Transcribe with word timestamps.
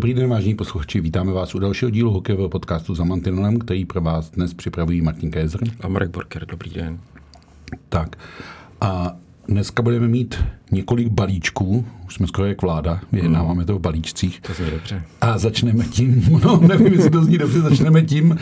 Dobrý 0.00 0.14
den, 0.14 0.30
vážení 0.30 0.54
posluchači, 0.54 1.00
vítáme 1.00 1.32
vás 1.32 1.54
u 1.54 1.58
dalšího 1.58 1.90
dílu 1.90 2.10
hokejového 2.10 2.48
podcastu 2.48 2.94
za 2.94 3.04
Mantinelem, 3.04 3.58
který 3.58 3.84
pro 3.84 4.00
vás 4.00 4.30
dnes 4.30 4.54
připravují 4.54 5.02
Martin 5.02 5.30
Kézer. 5.30 5.60
A 5.80 5.88
Marek 5.88 6.10
Borker, 6.10 6.46
dobrý 6.46 6.70
den. 6.70 7.00
Tak 7.88 8.16
a 8.80 9.16
dneska 9.48 9.82
budeme 9.82 10.08
mít 10.08 10.44
několik 10.70 11.08
balíčků, 11.08 11.86
už 12.06 12.14
jsme 12.14 12.26
skoro 12.26 12.48
jak 12.48 12.62
vláda, 12.62 13.00
vyjednáváme 13.12 13.64
to 13.64 13.74
v 13.74 13.80
balíčcích. 13.80 14.40
To 14.40 14.52
zní 14.52 14.70
dobře. 14.70 15.02
A 15.20 15.38
začneme 15.38 15.84
tím, 15.84 16.40
no 16.44 16.60
nevím, 16.68 16.92
jestli 16.92 17.10
to 17.10 17.24
zní 17.24 17.38
dobře, 17.38 17.60
začneme 17.60 18.02
tím 18.02 18.38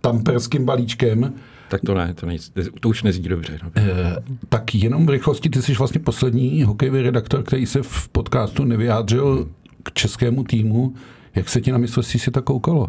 tamperským 0.00 0.64
balíčkem. 0.64 1.32
Tak 1.68 1.80
to 1.86 1.94
ne, 1.94 2.14
to, 2.14 2.26
ne, 2.26 2.36
to 2.80 2.88
už 2.88 3.02
nezní 3.02 3.28
dobře. 3.28 3.58
No. 3.62 3.70
E, 3.76 4.16
tak 4.48 4.74
jenom 4.74 5.06
v 5.06 5.10
rychlosti, 5.10 5.50
ty 5.50 5.62
jsi 5.62 5.74
vlastně 5.74 6.00
poslední 6.00 6.62
hokejový 6.62 7.02
redaktor, 7.02 7.42
který 7.42 7.66
se 7.66 7.82
v 7.82 8.08
podcastu 8.08 8.64
nevyjádřil 8.64 9.48
k 9.90 9.92
českému 9.92 10.44
týmu. 10.44 10.94
Jak 11.34 11.48
se 11.48 11.60
ti 11.60 11.72
na 11.72 11.78
mistrovství 11.78 12.20
si 12.20 12.30
to 12.30 12.42
koukalo? 12.42 12.88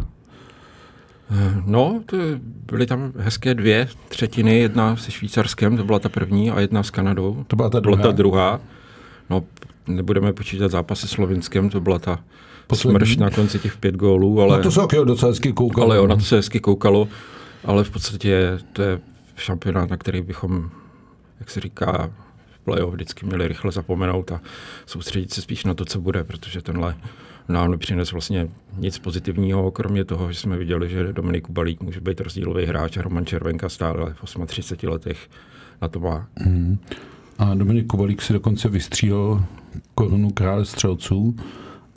No, 1.66 2.02
to 2.06 2.18
byly 2.72 2.86
tam 2.86 3.14
hezké 3.18 3.54
dvě 3.54 3.88
třetiny, 4.10 4.60
jedna 4.60 4.96
se 4.96 5.12
Švýcarskem, 5.12 5.78
to 5.78 5.84
byla 5.84 6.00
ta 6.00 6.10
první, 6.10 6.52
a 6.52 6.60
jedna 6.60 6.84
s 6.84 6.90
Kanadou. 6.90 7.44
To 7.48 7.56
byla 7.56 7.70
ta 7.70 7.80
druhá. 7.80 7.98
Byla 7.98 8.12
ta 8.12 8.18
druhá. 8.18 8.60
No, 9.30 9.44
nebudeme 9.88 10.34
počítat 10.34 10.72
zápasy 10.72 11.08
s 11.08 11.10
Slovinskem, 11.10 11.70
to 11.70 11.82
byla 11.82 12.00
ta 12.00 12.20
Poslední. 12.68 13.00
smrš 13.00 13.18
na 13.18 13.30
konci 13.30 13.60
těch 13.60 13.78
pět 13.78 13.96
gólů. 13.96 14.42
Ale, 14.42 14.58
no 14.58 14.64
to 14.64 14.72
se 14.72 14.82
okay, 14.82 15.06
docela 15.06 15.32
hezky 15.32 15.54
koukalo. 15.54 15.86
Ale 15.86 16.00
ona 16.00 16.16
to 16.16 16.22
se 16.22 16.36
hezky 16.36 16.60
koukalo, 16.60 17.08
ale 17.66 17.84
v 17.84 17.90
podstatě 17.90 18.60
to 18.74 18.82
je 18.82 19.00
šampionát, 19.36 19.90
na 19.90 19.98
který 19.98 20.22
bychom, 20.22 20.70
jak 21.40 21.50
se 21.50 21.60
říká, 21.60 22.12
playoff 22.70 22.94
vždycky 22.94 23.26
měli 23.26 23.48
rychle 23.48 23.72
zapomenout 23.72 24.32
a 24.32 24.42
soustředit 24.86 25.34
se 25.34 25.42
spíš 25.42 25.66
na 25.66 25.74
to, 25.74 25.86
co 25.86 26.02
bude, 26.02 26.24
protože 26.24 26.62
tenhle 26.62 26.96
nám 27.48 27.72
nepřines 27.72 28.12
vlastně 28.12 28.48
nic 28.78 29.00
pozitivního, 29.00 29.72
kromě 29.72 30.06
toho, 30.06 30.32
že 30.32 30.40
jsme 30.40 30.58
viděli, 30.58 30.90
že 30.90 31.14
Dominik 31.14 31.50
Balík 31.50 31.82
může 31.82 32.02
být 32.02 32.22
rozdílový 32.22 32.66
hráč 32.66 32.98
a 32.98 33.02
Roman 33.02 33.26
Červenka 33.26 33.70
stále 33.70 34.14
v 34.14 34.46
38 34.46 34.90
letech 34.90 35.30
na 35.82 35.88
to 35.88 36.00
má. 36.00 36.28
Mm. 36.46 36.78
A 37.40 37.54
Dominik 37.54 37.88
Kubalík 37.88 38.22
si 38.22 38.34
dokonce 38.34 38.70
vystřílel 38.70 39.46
korunu 39.96 40.30
krále 40.30 40.66
střelců 40.66 41.36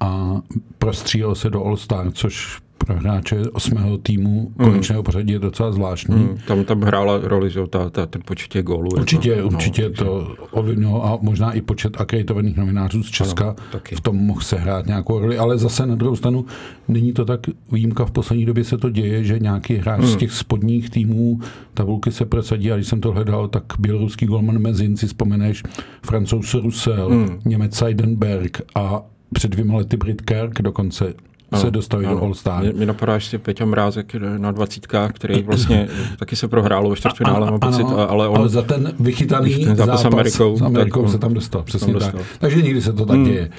a 0.00 0.40
prostřílel 0.78 1.34
se 1.34 1.50
do 1.50 1.64
All-Star, 1.64 2.12
což 2.12 2.61
pro 2.84 2.96
hráče 2.96 3.40
osmého 3.52 3.98
týmu 3.98 4.52
mm. 4.58 4.64
konečného 4.64 5.02
pořadí 5.02 5.32
je 5.32 5.38
docela 5.38 5.72
zvláštní. 5.72 6.16
Mm. 6.16 6.38
Tam, 6.46 6.64
tam 6.64 6.80
hrála 6.80 7.20
roli, 7.22 7.50
že 7.50 7.60
ta, 7.70 7.90
ta, 7.90 8.06
ten 8.06 8.22
počet 8.24 8.62
gólů. 8.62 8.88
Určitě, 8.92 9.36
to, 9.36 9.46
určitě 9.46 9.82
no, 9.88 9.90
to 9.90 10.34
ovlivnilo 10.50 11.06
a 11.06 11.18
možná 11.22 11.52
i 11.52 11.60
počet 11.60 12.00
akreditovaných 12.00 12.56
novinářů 12.56 13.02
z 13.02 13.10
Česka 13.10 13.44
ano, 13.44 13.56
taky. 13.72 13.96
v 13.96 14.00
tom 14.00 14.16
mohl 14.16 14.40
se 14.40 14.56
hrát 14.56 14.86
nějakou 14.86 15.18
roli, 15.18 15.38
ale 15.38 15.58
zase 15.58 15.86
na 15.86 15.94
druhou 15.94 16.16
stranu 16.16 16.44
není 16.88 17.12
to 17.12 17.24
tak 17.24 17.40
výjimka, 17.72 18.04
v 18.04 18.10
poslední 18.10 18.44
době 18.44 18.64
se 18.64 18.78
to 18.78 18.90
děje, 18.90 19.24
že 19.24 19.38
nějaký 19.38 19.74
hráč 19.74 20.00
mm. 20.00 20.06
z 20.06 20.16
těch 20.16 20.32
spodních 20.32 20.90
týmů 20.90 21.40
tabulky 21.74 22.12
se 22.12 22.24
prosadí 22.24 22.72
a 22.72 22.76
když 22.76 22.88
jsem 22.88 23.00
to 23.00 23.12
hledal, 23.12 23.48
tak 23.48 23.64
běloruský 23.78 24.26
golman 24.26 24.58
Mezin 24.58 24.96
si 24.96 25.06
vzpomeneš, 25.06 25.62
francouz 26.06 26.54
Russell, 26.54 27.10
mm. 27.10 27.40
Němec 27.44 27.74
Seidenberg 27.74 28.60
a 28.74 29.02
před 29.34 29.50
dvěma 29.50 29.76
lety 29.76 29.96
Brit 29.96 30.22
Kerk 30.22 30.62
dokonce 30.62 31.14
se 31.56 31.70
dostaví 31.70 32.06
do 32.06 32.22
All 32.22 32.34
Star. 32.34 32.62
Mě, 32.62 32.72
mě 32.72 32.86
napadá 32.86 33.14
ještě 33.14 33.38
Peťa 33.38 33.64
Mrázek 33.64 34.14
na 34.38 34.52
dvacítkách, 34.52 35.12
který 35.12 35.42
vlastně 35.46 35.88
taky 36.18 36.36
se 36.36 36.48
prohrálo 36.48 36.90
ve 36.90 36.96
čtvrtfinále, 36.96 37.50
mám 37.50 37.60
pocit, 37.60 37.86
ale 38.08 38.28
on... 38.28 38.36
Ale 38.36 38.48
za 38.48 38.62
ten 38.62 38.92
vychytaný 39.00 39.64
ten 39.64 39.76
zápas, 39.76 40.02
zápas 40.02 40.02
s 40.02 40.04
Amerikou, 40.04 40.56
s 40.56 40.62
Amerikou 40.62 41.08
se 41.08 41.18
tam 41.18 41.34
dostal, 41.34 41.62
přesně 41.62 41.92
tak. 41.92 42.02
Dostal. 42.02 42.20
Takže 42.38 42.62
nikdy 42.62 42.82
se 42.82 42.92
to 42.92 43.06
tak 43.06 43.16
hmm. 43.16 43.24
děje. 43.24 43.50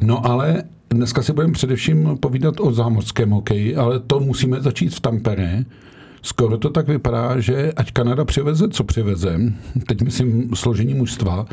No 0.00 0.26
ale 0.26 0.62
dneska 0.90 1.22
si 1.22 1.32
budeme 1.32 1.52
především 1.52 2.16
povídat 2.20 2.54
o 2.60 2.72
zámořském 2.72 3.30
hokeji, 3.30 3.76
ale 3.76 4.00
to 4.00 4.20
musíme 4.20 4.60
začít 4.60 4.94
v 4.94 5.00
Tampere. 5.00 5.64
Skoro 6.22 6.58
to 6.58 6.70
tak 6.70 6.88
vypadá, 6.88 7.40
že 7.40 7.72
ať 7.76 7.92
Kanada 7.92 8.24
přiveze, 8.24 8.68
co 8.68 8.84
přiveze, 8.84 9.40
teď 9.86 10.02
myslím 10.02 10.50
složení 10.54 10.94
mužstva, 10.94 11.46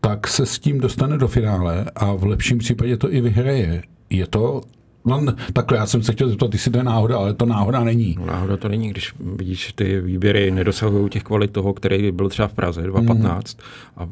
tak 0.00 0.28
se 0.28 0.46
s 0.46 0.58
tím 0.58 0.80
dostane 0.80 1.18
do 1.18 1.28
finále 1.28 1.84
a 1.96 2.12
v 2.12 2.24
lepším 2.24 2.58
případě 2.58 2.96
to 2.96 3.12
i 3.12 3.20
vyhraje. 3.20 3.82
Je 4.10 4.26
to 4.26 4.60
No, 5.06 5.24
takhle, 5.52 5.78
já 5.78 5.86
jsem 5.86 6.02
se 6.02 6.12
chtěl 6.12 6.28
zeptat, 6.28 6.52
jestli 6.52 6.70
to 6.70 6.78
je 6.78 6.84
náhoda, 6.84 7.16
ale 7.16 7.34
to 7.34 7.46
náhoda 7.46 7.84
není. 7.84 8.16
No, 8.18 8.26
náhoda 8.26 8.56
to 8.56 8.68
není, 8.68 8.90
když 8.90 9.12
vidíš, 9.18 9.72
ty 9.72 10.00
výběry 10.00 10.50
nedosahují 10.50 11.10
těch 11.10 11.22
kvalit 11.22 11.50
toho, 11.50 11.72
který 11.72 12.12
byl 12.12 12.28
třeba 12.28 12.48
v 12.48 12.52
Praze 12.52 12.82
2015 12.82 13.56
mm. 13.56 14.04
a 14.04 14.08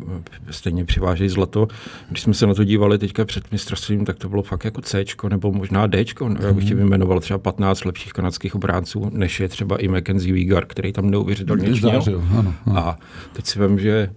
stejně 0.50 0.84
přivážejí 0.84 1.30
zlato. 1.30 1.68
Když 2.08 2.22
jsme 2.22 2.34
se 2.34 2.46
na 2.46 2.54
to 2.54 2.64
dívali 2.64 2.98
teďka 2.98 3.24
před 3.24 3.52
mistrovstvím, 3.52 4.04
tak 4.04 4.18
to 4.18 4.28
bylo 4.28 4.42
fakt 4.42 4.64
jako 4.64 4.80
C, 4.80 5.04
nebo 5.28 5.52
možná 5.52 5.86
D. 5.86 6.04
Mm. 6.20 6.36
Já 6.40 6.52
bych 6.52 6.64
ti 6.64 6.74
mhm. 6.74 6.82
vyjmenoval 6.82 7.20
třeba 7.20 7.38
15 7.38 7.84
lepších 7.84 8.12
kanadských 8.12 8.54
obránců, 8.54 9.10
než 9.12 9.40
je 9.40 9.48
třeba 9.48 9.76
i 9.76 9.88
Mackenzie 9.88 10.34
Vigar, 10.34 10.66
který 10.66 10.92
tam 10.92 11.10
neuvěřitelně 11.10 11.68
ano. 12.38 12.54
A 12.74 12.98
teď 13.32 13.46
si 13.46 13.58
vím, 13.60 13.78
že 13.78 14.10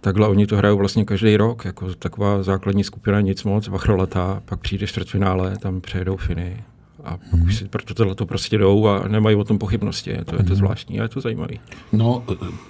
takhle 0.00 0.28
oni 0.28 0.46
to 0.46 0.56
hrajou 0.56 0.78
vlastně 0.78 1.04
každý 1.04 1.36
rok, 1.36 1.64
jako 1.64 1.94
taková 1.94 2.42
základní 2.42 2.84
skupina, 2.84 3.20
nic 3.20 3.44
moc, 3.44 3.68
vachrolata, 3.68 4.42
pak 4.44 4.60
přijde 4.60 4.86
čtvrtfinále, 4.86 5.56
tam 5.58 5.80
přejedou 5.80 6.16
Finy 6.16 6.64
a 7.04 7.18
mm. 7.32 7.42
už 7.42 7.56
si 7.56 7.68
proto 7.68 7.94
tohle 7.94 8.14
to 8.14 8.26
prostě 8.26 8.58
jdou 8.58 8.86
a 8.86 9.08
nemají 9.08 9.36
o 9.36 9.44
tom 9.44 9.58
pochybnosti. 9.58 10.10
Je 10.10 10.24
to, 10.24 10.34
je 10.34 10.42
to 10.42 10.48
mhm. 10.48 10.54
zvláštní 10.54 11.00
a 11.00 11.02
je 11.02 11.08
to 11.08 11.20
zajímavé. 11.20 11.54
No, 11.92 12.24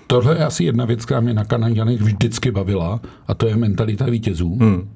tohle 0.06 0.36
je 0.36 0.44
asi 0.44 0.64
jedna 0.64 0.84
věc, 0.84 1.04
která 1.04 1.20
mě 1.20 1.34
na 1.34 1.44
Kanaděnech 1.44 2.00
vždycky 2.00 2.50
bavila 2.50 3.00
a 3.26 3.34
to 3.34 3.46
je 3.46 3.56
mentalita 3.56 4.04
vítězů. 4.04 4.56
Mm 4.60 4.88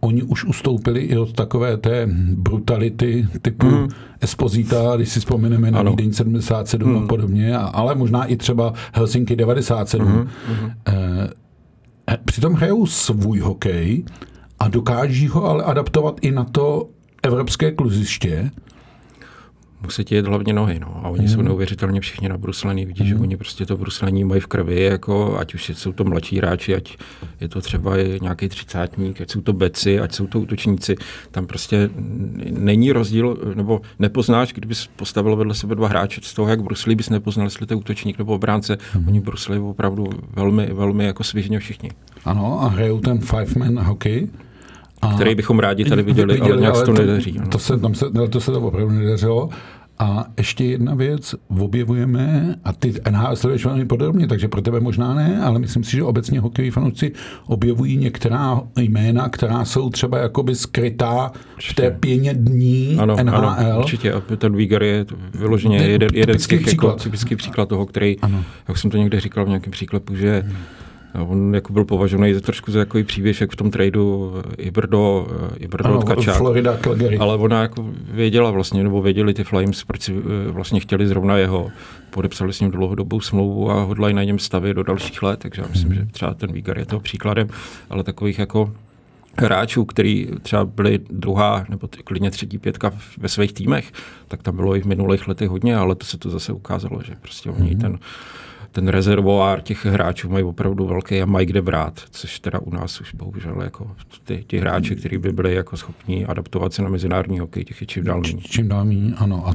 oni 0.00 0.22
už 0.22 0.44
ustoupili 0.44 1.00
i 1.00 1.16
od 1.16 1.32
takové 1.32 1.76
té 1.76 2.08
brutality 2.36 3.28
typu 3.42 3.66
mm. 3.66 3.88
Esposita, 4.20 4.96
když 4.96 5.08
si 5.08 5.20
vzpomeneme 5.20 5.70
na 5.70 5.82
Vídeň 5.82 6.12
77 6.12 6.90
mm. 6.90 6.98
a 6.98 7.06
podobně, 7.06 7.56
a, 7.56 7.60
ale 7.60 7.94
možná 7.94 8.24
i 8.24 8.36
třeba 8.36 8.72
Helsinki 8.92 9.36
97. 9.36 10.08
Mm. 10.08 10.18
Mm. 10.18 10.70
E, 10.88 12.18
přitom 12.24 12.54
hrajou 12.54 12.86
svůj 12.86 13.38
hokej 13.38 14.04
a 14.58 14.68
dokáží 14.68 15.28
ho 15.28 15.44
ale 15.44 15.64
adaptovat 15.64 16.18
i 16.22 16.30
na 16.30 16.44
to 16.44 16.88
evropské 17.22 17.72
kluziště 17.72 18.50
musí 19.82 20.04
ti 20.04 20.14
jet 20.14 20.26
hlavně 20.26 20.52
nohy, 20.52 20.80
no. 20.80 21.00
A 21.02 21.08
oni 21.08 21.22
mm. 21.22 21.28
jsou 21.28 21.42
neuvěřitelně 21.42 22.00
všichni 22.00 22.28
nabruslený. 22.28 22.86
Vidíš, 22.86 23.02
mm. 23.02 23.08
že 23.08 23.22
oni 23.22 23.36
prostě 23.36 23.66
to 23.66 23.76
bruslení 23.76 24.24
mají 24.24 24.40
v 24.40 24.46
krvi, 24.46 24.82
jako, 24.82 25.38
ať 25.38 25.54
už 25.54 25.68
jsou 25.68 25.92
to 25.92 26.04
mladší 26.04 26.36
hráči, 26.36 26.74
ať 26.74 26.96
je 27.40 27.48
to 27.48 27.60
třeba 27.60 27.96
nějaký 28.22 28.48
třicátník, 28.48 29.20
ať 29.20 29.30
jsou 29.30 29.40
to 29.40 29.52
beci, 29.52 30.00
ať 30.00 30.12
jsou 30.12 30.26
to 30.26 30.40
útočníci. 30.40 30.96
Tam 31.30 31.46
prostě 31.46 31.90
není 32.50 32.92
rozdíl, 32.92 33.38
nebo 33.54 33.80
nepoznáš, 33.98 34.52
kdybys 34.52 34.86
postavil 34.86 35.36
vedle 35.36 35.54
sebe 35.54 35.74
dva 35.74 35.88
hráče, 35.88 36.20
z 36.24 36.34
toho, 36.34 36.48
jak 36.48 36.62
bruslí, 36.62 36.94
bys 36.94 37.10
nepoznal, 37.10 37.46
jestli 37.46 37.66
to 37.66 37.74
je 37.74 37.78
útočník 37.78 38.18
nebo 38.18 38.34
obránce. 38.34 38.78
Mm. 38.98 39.08
Oni 39.08 39.20
bruslí 39.20 39.58
opravdu 39.58 40.10
velmi, 40.36 40.66
velmi 40.66 41.04
jako 41.04 41.24
svižně 41.24 41.58
všichni. 41.58 41.90
Ano, 42.24 42.62
a 42.62 42.68
hrajou 42.68 43.00
ten 43.00 43.18
five-man 43.18 43.78
hokej, 43.78 44.28
a 45.02 45.14
který 45.14 45.34
bychom 45.34 45.58
rádi 45.58 45.84
tady 45.84 46.02
viděli, 46.02 46.34
viděli 46.34 46.52
ale 46.52 46.60
nějak 46.60 46.74
ale 46.74 46.84
to, 46.84 46.92
nedaří. 46.92 47.40
To 47.48 47.58
se, 47.58 47.78
tam 47.78 47.94
se, 47.94 48.06
to 48.30 48.40
se 48.40 48.52
to 48.52 48.60
opravdu 48.60 48.94
nedařilo. 48.94 49.48
A 50.02 50.24
ještě 50.38 50.64
jedna 50.64 50.94
věc, 50.94 51.34
objevujeme, 51.58 52.54
a 52.64 52.72
ty 52.72 52.94
NHL 53.10 53.36
sleduješ 53.36 53.64
velmi 53.64 53.84
podrobně, 53.84 54.26
takže 54.26 54.48
pro 54.48 54.62
tebe 54.62 54.80
možná 54.80 55.14
ne, 55.14 55.40
ale 55.42 55.58
myslím 55.58 55.84
si, 55.84 55.96
že 55.96 56.02
obecně 56.02 56.40
hokejoví 56.40 56.70
fanoušci 56.70 57.12
objevují 57.46 57.96
některá 57.96 58.62
jména, 58.76 59.28
která 59.28 59.64
jsou 59.64 59.90
třeba 59.90 60.18
jakoby 60.18 60.54
skrytá 60.54 61.32
v 61.70 61.74
té 61.74 61.90
pěně 61.90 62.34
dní 62.34 62.96
ano, 63.00 63.16
NHL. 63.22 63.46
Ano, 63.46 63.78
určitě, 63.78 64.12
a 64.12 64.20
ten 64.36 64.56
Vígar 64.56 64.82
je 64.82 65.06
vyloženě 65.34 65.76
jeden, 65.78 66.08
jeden 66.14 66.38
z 66.38 66.46
těch 66.46 66.60
příklad. 66.60 66.90
Jako, 66.90 67.02
typický 67.02 67.36
příklad 67.36 67.68
toho, 67.68 67.86
který, 67.86 68.16
ano. 68.22 68.44
jak 68.68 68.78
jsem 68.78 68.90
to 68.90 68.96
někde 68.96 69.20
říkal 69.20 69.44
v 69.44 69.48
nějakém 69.48 69.70
příklepu, 69.70 70.16
že 70.16 70.44
hmm 70.46 70.56
On 71.14 71.54
jako 71.54 71.72
byl 71.72 71.84
považovaný 71.84 72.34
za 72.34 72.40
trošku 72.40 72.72
za 72.72 72.78
takový 72.78 73.04
příběžek 73.04 73.52
v 73.52 73.56
tom 73.56 73.70
tradu 73.70 74.34
Ibrdo, 74.58 75.26
Ibrdo 75.56 75.88
ano, 75.88 76.02
Tkačák. 76.02 76.36
Florida, 76.36 76.76
Calgary. 76.76 77.18
Ale 77.18 77.36
ona 77.36 77.62
jako 77.62 77.86
věděla 78.10 78.50
vlastně, 78.50 78.82
nebo 78.82 79.02
věděli 79.02 79.34
ty 79.34 79.44
Flames, 79.44 79.84
proč 79.84 80.02
si 80.02 80.12
eh, 80.12 80.50
vlastně 80.50 80.80
chtěli 80.80 81.06
zrovna 81.06 81.36
jeho. 81.36 81.70
Podepsali 82.10 82.52
s 82.52 82.60
ním 82.60 82.70
dlouhodobou 82.70 83.20
smlouvu 83.20 83.70
a 83.70 83.82
hodlají 83.82 84.14
na 84.14 84.24
něm 84.24 84.38
stavit 84.38 84.74
do 84.74 84.82
dalších 84.82 85.22
let, 85.22 85.40
takže 85.40 85.62
já 85.62 85.68
myslím, 85.68 85.94
že 85.94 86.06
třeba 86.10 86.34
ten 86.34 86.52
Vígar 86.52 86.78
je 86.78 86.86
toho 86.86 87.00
příkladem, 87.00 87.48
ale 87.90 88.04
takových 88.04 88.38
jako 88.38 88.72
hráčů, 89.36 89.84
který 89.84 90.28
třeba 90.42 90.64
byli 90.64 90.98
druhá 91.10 91.66
nebo 91.68 91.88
klidně 92.04 92.30
třetí 92.30 92.58
pětka 92.58 92.92
ve 93.18 93.28
svých 93.28 93.52
týmech, 93.52 93.92
tak 94.28 94.42
tam 94.42 94.56
bylo 94.56 94.76
i 94.76 94.80
v 94.80 94.86
minulých 94.86 95.28
letech 95.28 95.48
hodně, 95.48 95.76
ale 95.76 95.94
to 95.94 96.06
se 96.06 96.18
to 96.18 96.30
zase 96.30 96.52
ukázalo, 96.52 97.02
že 97.02 97.16
prostě 97.20 97.50
oni 97.50 97.70
mm-hmm. 97.70 97.80
ten 97.80 97.98
ten 98.72 98.88
rezervoár 98.88 99.60
těch 99.60 99.86
hráčů 99.86 100.28
mají 100.28 100.44
opravdu 100.44 100.86
velký 100.86 101.22
a 101.22 101.26
mají 101.26 101.46
kde 101.46 101.62
brát, 101.62 102.00
což 102.10 102.40
teda 102.40 102.58
u 102.58 102.70
nás 102.70 103.00
už 103.00 103.14
bohužel 103.14 103.62
jako 103.62 103.90
ty, 104.24 104.44
ty 104.46 104.58
hráči, 104.58 104.96
kteří 104.96 105.18
by 105.18 105.32
byli 105.32 105.54
jako 105.54 105.76
schopní 105.76 106.26
adaptovat 106.26 106.72
se 106.72 106.82
na 106.82 106.88
mezinárodní 106.88 107.38
hokej, 107.38 107.64
těch 107.64 107.80
je 107.80 107.86
čím 107.86 108.04
dál 108.04 108.20
méně. 108.20 108.42
Čím 108.42 108.68
dál 108.68 108.84
méně, 108.84 109.12
ano. 109.16 109.48
A 109.48 109.52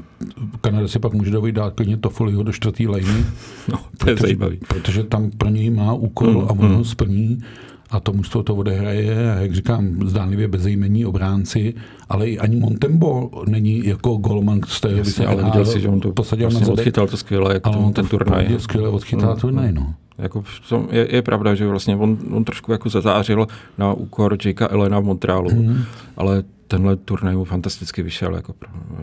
Kanada 0.62 0.88
si 0.88 1.00
pak 1.00 1.14
může 1.14 1.32
dovolit 1.32 1.52
dát 1.52 1.74
klidně 1.74 1.98
Toffoliho 1.98 2.44
do 2.44 2.52
čtvrtý 2.52 2.88
lejny. 2.88 3.26
No, 3.68 3.78
to 3.78 3.98
protože, 3.98 4.12
je 4.12 4.18
zajímavý. 4.18 4.60
Protože 4.68 5.04
tam 5.04 5.32
pro 5.32 5.50
něj 5.50 5.70
má 5.70 5.94
úkol 5.94 6.32
mm, 6.32 6.48
a 6.48 6.50
on 6.50 6.70
mm. 6.70 6.76
ho 6.76 6.84
splní 6.84 7.44
a 7.90 8.00
to 8.00 8.14
mužstvo 8.14 8.44
to 8.44 8.56
odehraje, 8.56 9.16
jak 9.42 9.54
říkám, 9.54 10.00
zdánlivě 10.06 10.48
bezejmení 10.48 11.06
obránci, 11.06 11.74
ale 12.10 12.30
i 12.30 12.40
ani 12.40 12.56
Montembo 12.56 13.32
není 13.48 13.86
jako 13.86 14.16
golman 14.16 14.62
z 14.68 14.82
té 14.82 14.92
Jasně, 14.92 15.28
ale 15.28 15.44
viděl 15.44 15.66
si, 15.66 15.82
že 15.82 15.88
on 15.88 16.00
to 16.00 16.12
posadil 16.12 16.50
vlastně 16.50 16.68
na 16.68 16.74
odchytal 16.74 17.08
to 17.08 17.18
skvěle, 17.18 17.54
jak 17.54 17.64
tomu 17.64 17.92
ten 17.92 18.08
turnaj. 18.08 18.48
Skvěle 18.58 18.90
odchytal 18.90 19.34
mm, 19.34 19.40
turnaj, 19.40 19.72
no. 19.72 19.94
Jako 20.18 20.44
je, 20.92 21.16
je, 21.16 21.22
pravda, 21.22 21.56
že 21.56 21.68
vlastně 21.68 21.96
on, 21.96 22.18
on 22.32 22.44
trošku 22.44 22.72
jako 22.72 22.90
zazářil 22.90 23.48
na 23.78 23.94
úkor 23.94 24.38
Jakea 24.46 24.68
Elena 24.72 25.00
v 25.00 25.04
Montrealu, 25.04 25.50
mm. 25.56 25.84
ale 26.18 26.44
tenhle 26.68 26.96
turnaj 26.96 27.36
mu 27.36 27.46
fantasticky 27.46 28.04
vyšel, 28.04 28.36
jako, 28.36 28.54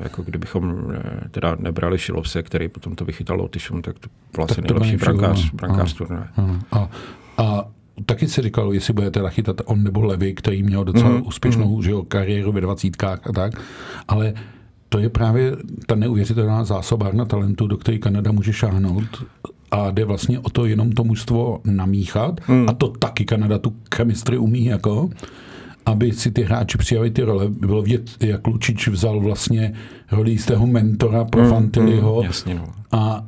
jako 0.03 0.23
kdybychom 0.23 0.93
eh, 0.95 1.29
teda 1.31 1.57
nebrali 1.61 1.99
Šilovse, 1.99 2.43
který 2.43 2.69
potom 2.69 2.95
to 2.95 3.05
vychytal 3.05 3.37
Lotyšům, 3.37 3.83
tak 3.83 3.99
to 3.99 4.09
byl 4.35 4.45
asi 4.45 4.63
nejlepší 4.63 4.97
brankář, 4.97 5.51
brankář 5.51 5.93
turnaje. 5.93 6.27
A, 6.73 6.89
a 7.37 7.65
taky 8.07 8.29
si 8.29 8.43
říkal, 8.43 8.73
jestli 8.73 8.93
bude 8.93 9.11
teda 9.11 9.29
chytat 9.29 9.61
on 9.65 9.83
nebo 9.83 10.03
Levy, 10.03 10.35
který 10.35 10.63
měl 10.63 10.85
docela 10.85 11.11
mm, 11.11 11.27
úspěšnou 11.27 11.77
mm. 11.77 11.83
Že 11.83 11.91
jo, 11.91 12.03
kariéru 12.03 12.53
ve 12.53 12.61
dvacítkách 12.61 13.27
a 13.27 13.33
tak, 13.33 13.53
ale 14.09 14.35
to 14.89 14.99
je 14.99 15.09
právě 15.09 15.57
ta 15.87 15.95
neuvěřitelná 15.95 16.65
zásobárna 16.65 17.25
talentu, 17.25 17.67
do 17.67 17.77
které 17.77 17.99
Kanada 17.99 18.33
může 18.33 18.53
šáhnout 18.53 19.25
a 19.71 19.91
jde 19.91 20.05
vlastně 20.05 20.39
o 20.39 20.51
to 20.51 20.67
jenom 20.67 20.93
to 20.93 21.05
mužstvo 21.05 21.61
namíchat 21.65 22.41
mm. 22.49 22.69
a 22.69 22.73
to 22.73 22.89
taky 22.89 23.25
Kanada 23.25 23.59
tu 23.59 23.77
chemistry 23.95 24.39
umí 24.39 24.65
jako 24.65 25.11
aby 25.87 26.13
si 26.13 26.31
ty 26.31 26.43
hráči 26.43 26.79
přijali 26.79 27.11
ty 27.11 27.23
role. 27.23 27.49
Bylo 27.49 27.83
vidět, 27.83 28.11
jak 28.21 28.47
Lučič 28.47 28.89
vzal 28.89 29.21
vlastně 29.21 29.73
roli 30.13 30.31
jistého 30.31 30.67
mentora 30.67 31.25
pro 31.25 31.43
mm, 31.43 31.51
Fantiliho 31.51 32.17
mm, 32.17 32.27
jasně, 32.27 32.55
no. 32.55 32.65
a 32.93 33.25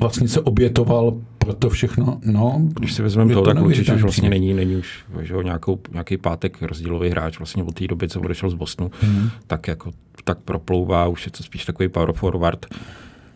vlastně 0.00 0.28
se 0.28 0.40
obětoval 0.40 1.14
pro 1.44 1.54
to 1.54 1.70
všechno, 1.70 2.18
no. 2.24 2.60
Když 2.78 2.92
si 2.92 3.02
vezmeme 3.02 3.34
to, 3.34 3.42
tak 3.42 3.62
určitě 3.62 3.94
už 3.94 4.02
vlastně 4.02 4.30
není, 4.30 4.54
není 4.54 4.76
už 4.76 5.04
že, 5.20 5.34
nějakou, 5.42 5.78
nějaký 5.92 6.16
pátek 6.16 6.62
rozdílový 6.62 7.10
hráč 7.10 7.38
vlastně 7.38 7.62
od 7.62 7.74
té 7.74 7.86
doby, 7.86 8.08
co 8.08 8.20
odešel 8.20 8.50
z 8.50 8.54
Bosnu, 8.54 8.90
mm. 9.02 9.30
tak 9.46 9.68
jako 9.68 9.90
tak 10.24 10.38
proplouvá, 10.38 11.08
už 11.08 11.26
je 11.26 11.32
to 11.32 11.42
spíš 11.42 11.64
takový 11.64 11.88
power 11.88 12.12
forward 12.12 12.66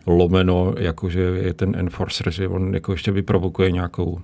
lomeno, 0.07 0.73
jakože 0.77 1.19
je 1.19 1.53
ten 1.53 1.75
enforcer, 1.75 2.31
že 2.31 2.47
on 2.47 2.73
jako 2.73 2.91
ještě 2.91 3.11
vyprovokuje 3.11 3.71
nějakou 3.71 4.19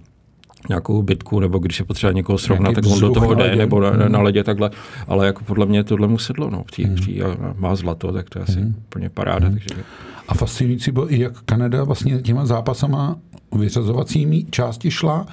nějakou 0.70 1.02
bitku, 1.02 1.40
nebo 1.40 1.60
když 1.60 1.80
je 1.80 1.86
potřeba 1.86 2.14
někoho 2.14 2.38
srovnat, 2.38 2.76
tak 2.76 2.86
on 2.86 3.00
do 3.00 3.10
toho 3.10 3.34
jde, 3.34 3.56
nebo 3.56 3.80
na, 3.80 4.10
na 4.10 4.22
ledě 4.22 4.44
takhle. 4.44 4.70
Ale 5.08 5.26
jako 5.26 5.44
podle 5.44 5.66
mě 5.66 5.84
tohle 5.84 6.08
mu 6.08 6.18
sedlo, 6.18 6.50
no. 6.50 6.64
Přijde, 6.64 6.90
mm. 6.90 6.96
přijde 6.96 7.24
a 7.24 7.54
má 7.58 7.76
zlato, 7.76 8.14
tak 8.14 8.30
to 8.30 8.40
je 8.40 8.44
asi 8.44 8.60
mm. 8.60 8.76
úplně 8.78 9.10
paráda. 9.10 9.48
Mm. 9.48 9.54
Takže... 9.54 9.84
A 10.28 10.34
fascinující 10.34 10.92
bylo 10.92 11.14
i, 11.14 11.20
jak 11.20 11.42
Kanada 11.42 11.84
vlastně 11.84 12.22
těma 12.22 12.46
zápasama 12.46 13.16
vyřazovacími 13.52 14.46
části 14.50 14.92
šla. 14.92 15.26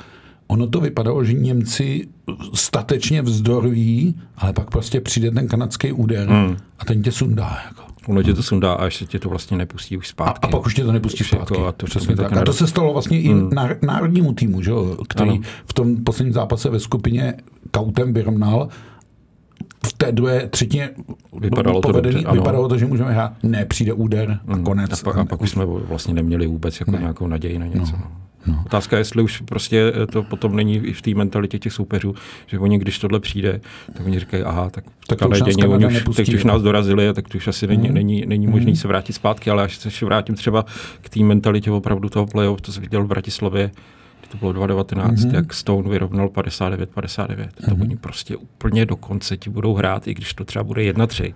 Ono 0.47 0.67
to 0.67 0.81
vypadalo, 0.81 1.25
že 1.25 1.33
Němci 1.33 2.09
statečně 2.55 3.23
vzdorují, 3.23 4.15
ale 4.37 4.53
pak 4.53 4.71
prostě 4.71 5.01
přijde 5.01 5.31
ten 5.31 5.49
kanadský 5.49 5.93
úder 5.93 6.29
mm. 6.29 6.57
a 6.79 6.85
ten 6.85 7.03
tě 7.03 7.13
sundá. 7.13 7.59
Jako. 7.65 7.83
Ono 8.09 8.23
tě 8.23 8.35
to 8.35 8.43
sundá 8.43 8.73
a 8.73 8.85
ještě 8.85 9.07
tě 9.07 9.19
to 9.19 9.29
vlastně 9.29 9.57
nepustí 9.57 9.97
už 9.97 10.09
zpátky. 10.09 10.47
A, 10.47 10.49
a 10.49 10.51
pak 10.51 10.67
už 10.67 10.75
tě 10.75 10.85
to 10.85 10.93
nepustí 10.93 11.25
zpátky. 11.25 11.55
Jako, 11.55 11.67
a, 11.67 11.73
to 11.73 11.87
přesně 11.87 12.17
tak. 12.17 12.33
a 12.33 12.45
to 12.45 12.53
se 12.53 12.67
stalo 12.67 12.93
vlastně 12.93 13.21
i 13.21 13.35
mm. 13.35 13.51
národnímu 13.83 14.33
týmu, 14.33 14.63
že? 14.63 14.73
který 15.09 15.31
ano. 15.31 15.41
v 15.67 15.73
tom 15.73 16.05
posledním 16.05 16.33
zápase 16.33 16.71
ve 16.71 16.81
skupině 16.81 17.35
kautem 17.71 18.13
vyrovnal 18.13 18.69
v 19.87 19.93
té 19.93 20.13
druhé 20.13 20.49
třetině 20.49 20.91
vypadalo, 21.41 21.81
povedený, 21.81 22.25
to, 22.25 22.33
vypadalo 22.33 22.69
to, 22.69 22.79
že 22.79 22.87
můžeme 22.87 23.13
hrát, 23.13 23.33
ne, 23.43 23.65
přijde 23.65 23.93
úder 23.93 24.39
a 24.49 24.57
mm. 24.57 24.65
konec. 24.65 24.93
A 24.93 25.05
pak, 25.05 25.17
a 25.17 25.25
pak 25.25 25.43
už 25.43 25.51
jsme 25.51 25.65
vlastně 25.67 26.15
neměli 26.15 26.47
vůbec 26.47 26.81
jako 26.81 26.91
ne. 26.91 26.99
nějakou 26.99 27.27
naději 27.27 27.59
na 27.59 27.67
něco. 27.67 27.97
No. 27.97 28.23
No. 28.47 28.63
Otázka 28.67 28.97
je, 28.97 29.01
jestli 29.01 29.23
už 29.23 29.41
prostě 29.41 29.93
to 30.13 30.23
potom 30.23 30.57
není 30.57 30.77
i 30.77 30.93
v 30.93 31.03
té 31.03 31.15
mentalitě 31.15 31.59
těch 31.59 31.73
soupeřů, 31.73 32.15
že 32.47 32.59
oni, 32.59 32.79
když 32.79 32.99
tohle 32.99 33.21
přijde, 33.21 33.61
tak 33.93 34.07
oni 34.07 34.19
říkají, 34.19 34.43
aha, 34.43 34.71
tak, 34.71 34.85
tak 35.07 35.19
to 35.19 35.29
už 35.29 35.43
děně, 35.43 35.67
oni 35.67 35.87
už, 35.87 36.17
teď 36.17 36.35
už 36.35 36.45
nás 36.45 36.63
dorazili, 36.63 37.15
tak 37.15 37.29
to 37.29 37.39
už 37.39 37.49
asi 37.49 37.67
není, 37.67 37.89
mm. 37.89 37.95
není, 37.95 38.25
není 38.27 38.47
mm. 38.47 38.53
možné 38.53 38.77
se 38.77 38.89
vrátit 38.89 39.13
zpátky, 39.13 39.51
ale 39.51 39.63
až 39.63 39.77
se 39.77 40.05
vrátím 40.05 40.35
třeba 40.35 40.65
k 41.01 41.09
té 41.09 41.21
mentalitě 41.21 41.71
opravdu 41.71 42.09
toho 42.09 42.27
playoff, 42.27 42.61
to 42.61 42.73
jsem 42.73 42.83
viděl 42.83 43.05
v 43.05 43.09
Bratislavě, 43.09 43.71
to 44.33 44.39
bylo 44.39 44.53
2019, 44.53 45.21
mm-hmm. 45.21 45.35
jak 45.35 45.55
Stone 45.55 45.91
vyrovnal 45.91 46.29
59-59. 46.29 46.87
To 46.87 47.71
mm-hmm. 47.71 47.83
oni 47.83 47.97
prostě 47.97 48.37
úplně 48.37 48.87
do 48.87 48.97
konce 48.97 49.37
ti 49.37 49.51
budou 49.51 49.75
hrát, 49.75 50.09
i 50.09 50.15
když 50.15 50.35
to 50.35 50.45
třeba 50.45 50.65
bude 50.65 50.83
1-3. 50.83 51.35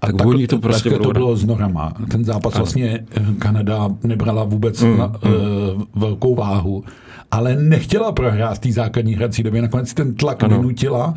A 0.00 0.06
tak, 0.06 0.16
tak 0.16 0.26
oni 0.26 0.46
to 0.46 0.58
prostě 0.58 0.90
to 0.90 1.12
bylo 1.12 1.36
s 1.36 1.44
nohama. 1.44 1.92
Ten 2.10 2.24
zápas 2.24 2.54
ano. 2.54 2.64
vlastně 2.64 3.04
eh, 3.10 3.24
Kanada 3.38 3.88
nebrala 4.02 4.44
vůbec 4.44 4.82
mm, 4.82 4.98
na, 4.98 5.06
mm. 5.06 5.14
Uh, 5.14 5.82
velkou 5.94 6.34
váhu, 6.34 6.84
ale 7.30 7.56
nechtěla 7.56 8.12
prohrát 8.12 8.56
v 8.56 8.58
té 8.58 8.72
základní 8.72 9.14
hrací 9.14 9.42
době. 9.42 9.62
Nakonec 9.62 9.94
ten 9.94 10.14
tlak 10.14 10.44
ano. 10.44 10.56
vynutila 10.56 11.14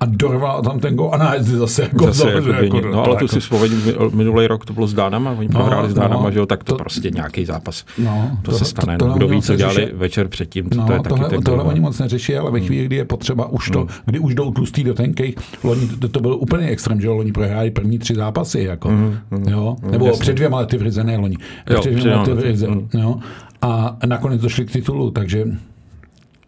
a 0.00 0.06
dorval 0.06 0.62
tam 0.62 0.80
ten 0.80 0.96
gol 0.96 1.10
a 1.12 1.16
na 1.16 1.34
zase 1.38 1.82
jako 1.82 2.06
zase 2.06 2.32
jako, 2.32 2.48
jako, 2.48 2.80
No 2.80 3.04
ale 3.04 3.16
to 3.16 3.28
si 3.28 3.40
vzpomínám, 3.40 3.80
minulý 4.14 4.46
rok 4.46 4.64
to 4.64 4.72
bylo 4.72 4.86
s 4.86 4.94
Dánama, 4.94 5.30
oni 5.30 5.48
no, 5.52 5.60
prohráli 5.60 5.90
s 5.90 5.94
Dánama, 5.94 6.22
no, 6.22 6.30
že 6.30 6.38
jo, 6.38 6.46
tak 6.46 6.64
to, 6.64 6.72
to 6.72 6.78
prostě 6.78 7.10
nějaký 7.10 7.44
zápas. 7.44 7.84
No, 7.98 8.38
to, 8.42 8.50
to 8.50 8.58
se 8.58 8.64
stane. 8.64 8.98
To, 8.98 9.04
to, 9.04 9.08
no, 9.08 9.16
kdo 9.16 9.28
ví, 9.28 9.42
co 9.42 9.56
dělali 9.56 9.90
večer 9.94 10.28
předtím, 10.28 10.68
no, 10.76 10.86
to 10.86 10.92
je 10.92 11.00
tohle, 11.08 11.28
taky 11.28 11.42
tohle 11.42 11.64
oni 11.64 11.80
moc 11.80 11.98
neřeší, 11.98 12.36
ale 12.36 12.50
ve 12.50 12.58
hmm. 12.58 12.66
chvíli, 12.66 12.86
kdy 12.86 12.96
je 12.96 13.04
potřeba 13.04 13.46
už 13.46 13.70
to, 13.70 13.78
hmm. 13.78 13.88
kdy 14.04 14.18
už 14.18 14.34
jdou 14.34 14.50
tlustý 14.50 14.84
do 14.84 14.94
tenkej, 14.94 15.34
loni 15.64 15.86
to, 15.86 16.08
to 16.08 16.20
byl 16.20 16.34
úplně 16.34 16.66
extrém, 16.66 17.00
že 17.00 17.06
jo, 17.06 17.14
loni 17.14 17.32
prohráli 17.32 17.70
první 17.70 17.98
tři 17.98 18.14
zápasy, 18.14 18.60
jako, 18.60 18.88
hmm. 18.88 19.18
hmm. 19.30 19.44
jo, 19.48 19.76
nebo 19.90 20.18
před 20.18 20.32
dvěma 20.32 20.58
lety 20.58 20.76
v 20.76 20.82
Rize, 20.82 21.04
ne 21.04 21.16
loni, 21.16 21.36
před 21.80 21.94
dvěma 21.94 22.20
lety 22.20 22.34
v 22.34 22.40
Rize, 22.40 22.66
jo, 22.94 23.16
a 23.62 23.96
nakonec 24.06 24.40
došli 24.40 24.66
k 24.66 24.72
titulu, 24.72 25.10
takže 25.10 25.44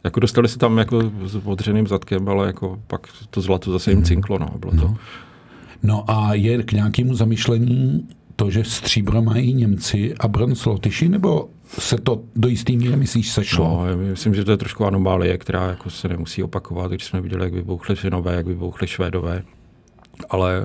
jako 0.04 0.20
dostali 0.20 0.48
se 0.48 0.58
tam 0.58 0.78
jako 0.78 1.12
s 1.24 1.36
odřeným 1.44 1.86
zadkem, 1.86 2.28
ale 2.28 2.46
jako 2.46 2.80
pak 2.86 3.06
to 3.30 3.40
zlato 3.40 3.72
zase 3.72 3.90
jim 3.90 3.98
mhm. 3.98 4.06
cinklo. 4.06 4.38
No, 4.38 4.48
bylo 4.58 4.72
to. 4.72 4.76
No. 4.76 4.96
no 5.82 6.10
a 6.10 6.34
je 6.34 6.62
k 6.62 6.72
nějakému 6.72 7.14
zamýšlení 7.14 8.08
to, 8.36 8.50
že 8.50 8.64
stříbro 8.64 9.22
mají 9.22 9.54
Němci 9.54 10.14
a 10.20 10.28
bronz 10.28 10.66
Lotyši, 10.66 11.08
nebo 11.08 11.48
se 11.64 11.98
to 11.98 12.22
do 12.36 12.48
jistý 12.48 12.76
míry, 12.76 12.96
myslíš, 12.96 13.32
sešlo? 13.32 13.68
No, 13.68 13.86
já 13.86 13.96
myslím, 13.96 14.34
že 14.34 14.44
to 14.44 14.50
je 14.50 14.56
trošku 14.56 14.84
anomálie, 14.84 15.38
která 15.38 15.68
jako 15.68 15.90
se 15.90 16.08
nemusí 16.08 16.42
opakovat, 16.42 16.90
když 16.90 17.04
jsme 17.04 17.20
viděli, 17.20 17.44
jak 17.44 17.54
vybouchly 17.54 17.96
Finové, 17.96 18.34
jak 18.34 18.46
vybouchly 18.46 18.86
Švédové. 18.86 19.42
Ale 20.30 20.62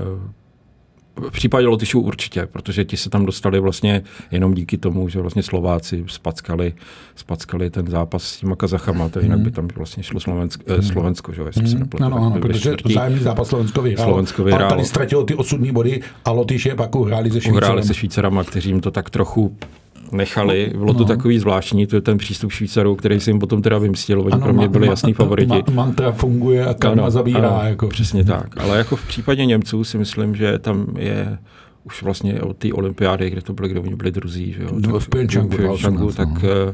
v 1.29 1.31
případě 1.31 1.67
Lotyšů 1.67 2.00
určitě, 2.00 2.45
protože 2.45 2.86
ti 2.86 2.97
se 2.97 3.09
tam 3.09 3.25
dostali 3.25 3.59
vlastně 3.59 4.03
jenom 4.31 4.53
díky 4.53 4.77
tomu, 4.77 5.09
že 5.09 5.21
vlastně 5.21 5.43
Slováci 5.43 6.03
spackali, 6.07 6.74
spackali 7.15 7.69
ten 7.69 7.88
zápas 7.88 8.24
s 8.24 8.38
těma 8.38 8.55
Kazachama, 8.55 9.09
to 9.09 9.19
jinak 9.19 9.39
by 9.39 9.51
tam 9.51 9.67
vlastně 9.75 10.03
šlo 10.03 10.19
Slovensko, 10.19 10.63
eh, 10.67 10.81
Slovensko 10.81 11.33
že 11.33 11.41
jestli 11.41 11.67
se 11.67 11.75
mhm. 11.75 11.79
nepletu. 11.79 12.05
Ano, 12.05 12.17
ano, 12.17 12.41
protože 12.41 12.59
čtvrtí. 12.59 12.93
zájemný 12.93 13.19
zápas 13.19 13.47
Slovensko 13.47 13.81
vyhrál, 13.81 14.07
Slovensko 14.07 14.43
vyhrál. 14.43 14.62
ale 14.62 14.69
tady 14.69 14.86
ztratilo 14.86 15.24
ty 15.24 15.36
osudní 15.36 15.71
body 15.71 16.01
a 16.25 16.31
Lotyši 16.31 16.71
pak 16.75 16.95
uhráli 16.95 17.31
se 17.31 17.41
Švýcarama. 17.41 17.57
Uhráli 17.57 17.83
se 17.83 17.93
Švýcarama, 17.93 18.43
kteří 18.43 18.69
jim 18.69 18.81
to 18.81 18.91
tak 18.91 19.09
trochu 19.09 19.57
nechali. 20.11 20.73
Bylo 20.77 20.93
to 20.93 20.99
no. 20.99 21.05
takový 21.05 21.39
zvláštní, 21.39 21.87
to 21.87 21.95
je 21.95 22.01
ten 22.01 22.17
přístup 22.17 22.51
Švýcarů, 22.51 22.95
který 22.95 23.19
si 23.19 23.29
jim 23.29 23.39
potom 23.39 23.61
teda 23.61 23.77
vymstil. 23.77 24.21
Oni 24.21 24.31
ano, 24.31 24.43
pro 24.43 24.53
mě 24.53 24.67
byli 24.67 24.87
jasný 24.87 25.13
favoriti. 25.13 25.53
Ma, 25.53 25.63
mantra 25.73 26.11
funguje 26.11 26.65
a 26.65 26.73
karma 26.73 27.01
ano, 27.01 27.11
zabírá. 27.11 27.49
Ano, 27.49 27.69
jako. 27.69 27.87
Přesně 27.87 28.23
tak. 28.23 28.57
Ale 28.57 28.77
jako 28.77 28.95
v 28.95 29.07
případě 29.07 29.45
Němců 29.45 29.83
si 29.83 29.97
myslím, 29.97 30.35
že 30.35 30.59
tam 30.59 30.85
je 30.97 31.37
už 31.83 32.03
vlastně 32.03 32.41
od 32.41 32.57
té 32.57 32.73
olympiády, 32.73 33.29
kde 33.29 33.41
to 33.41 33.53
byly, 33.53 33.69
kde 33.69 33.79
oni 33.79 33.95
byli 33.95 34.11
druzí, 34.11 34.53
že 34.53 34.63
jo, 34.63 34.99
v 34.99 35.09
Pyeongchangu, 35.09 36.11
tak 36.11 36.29
no 36.43 36.73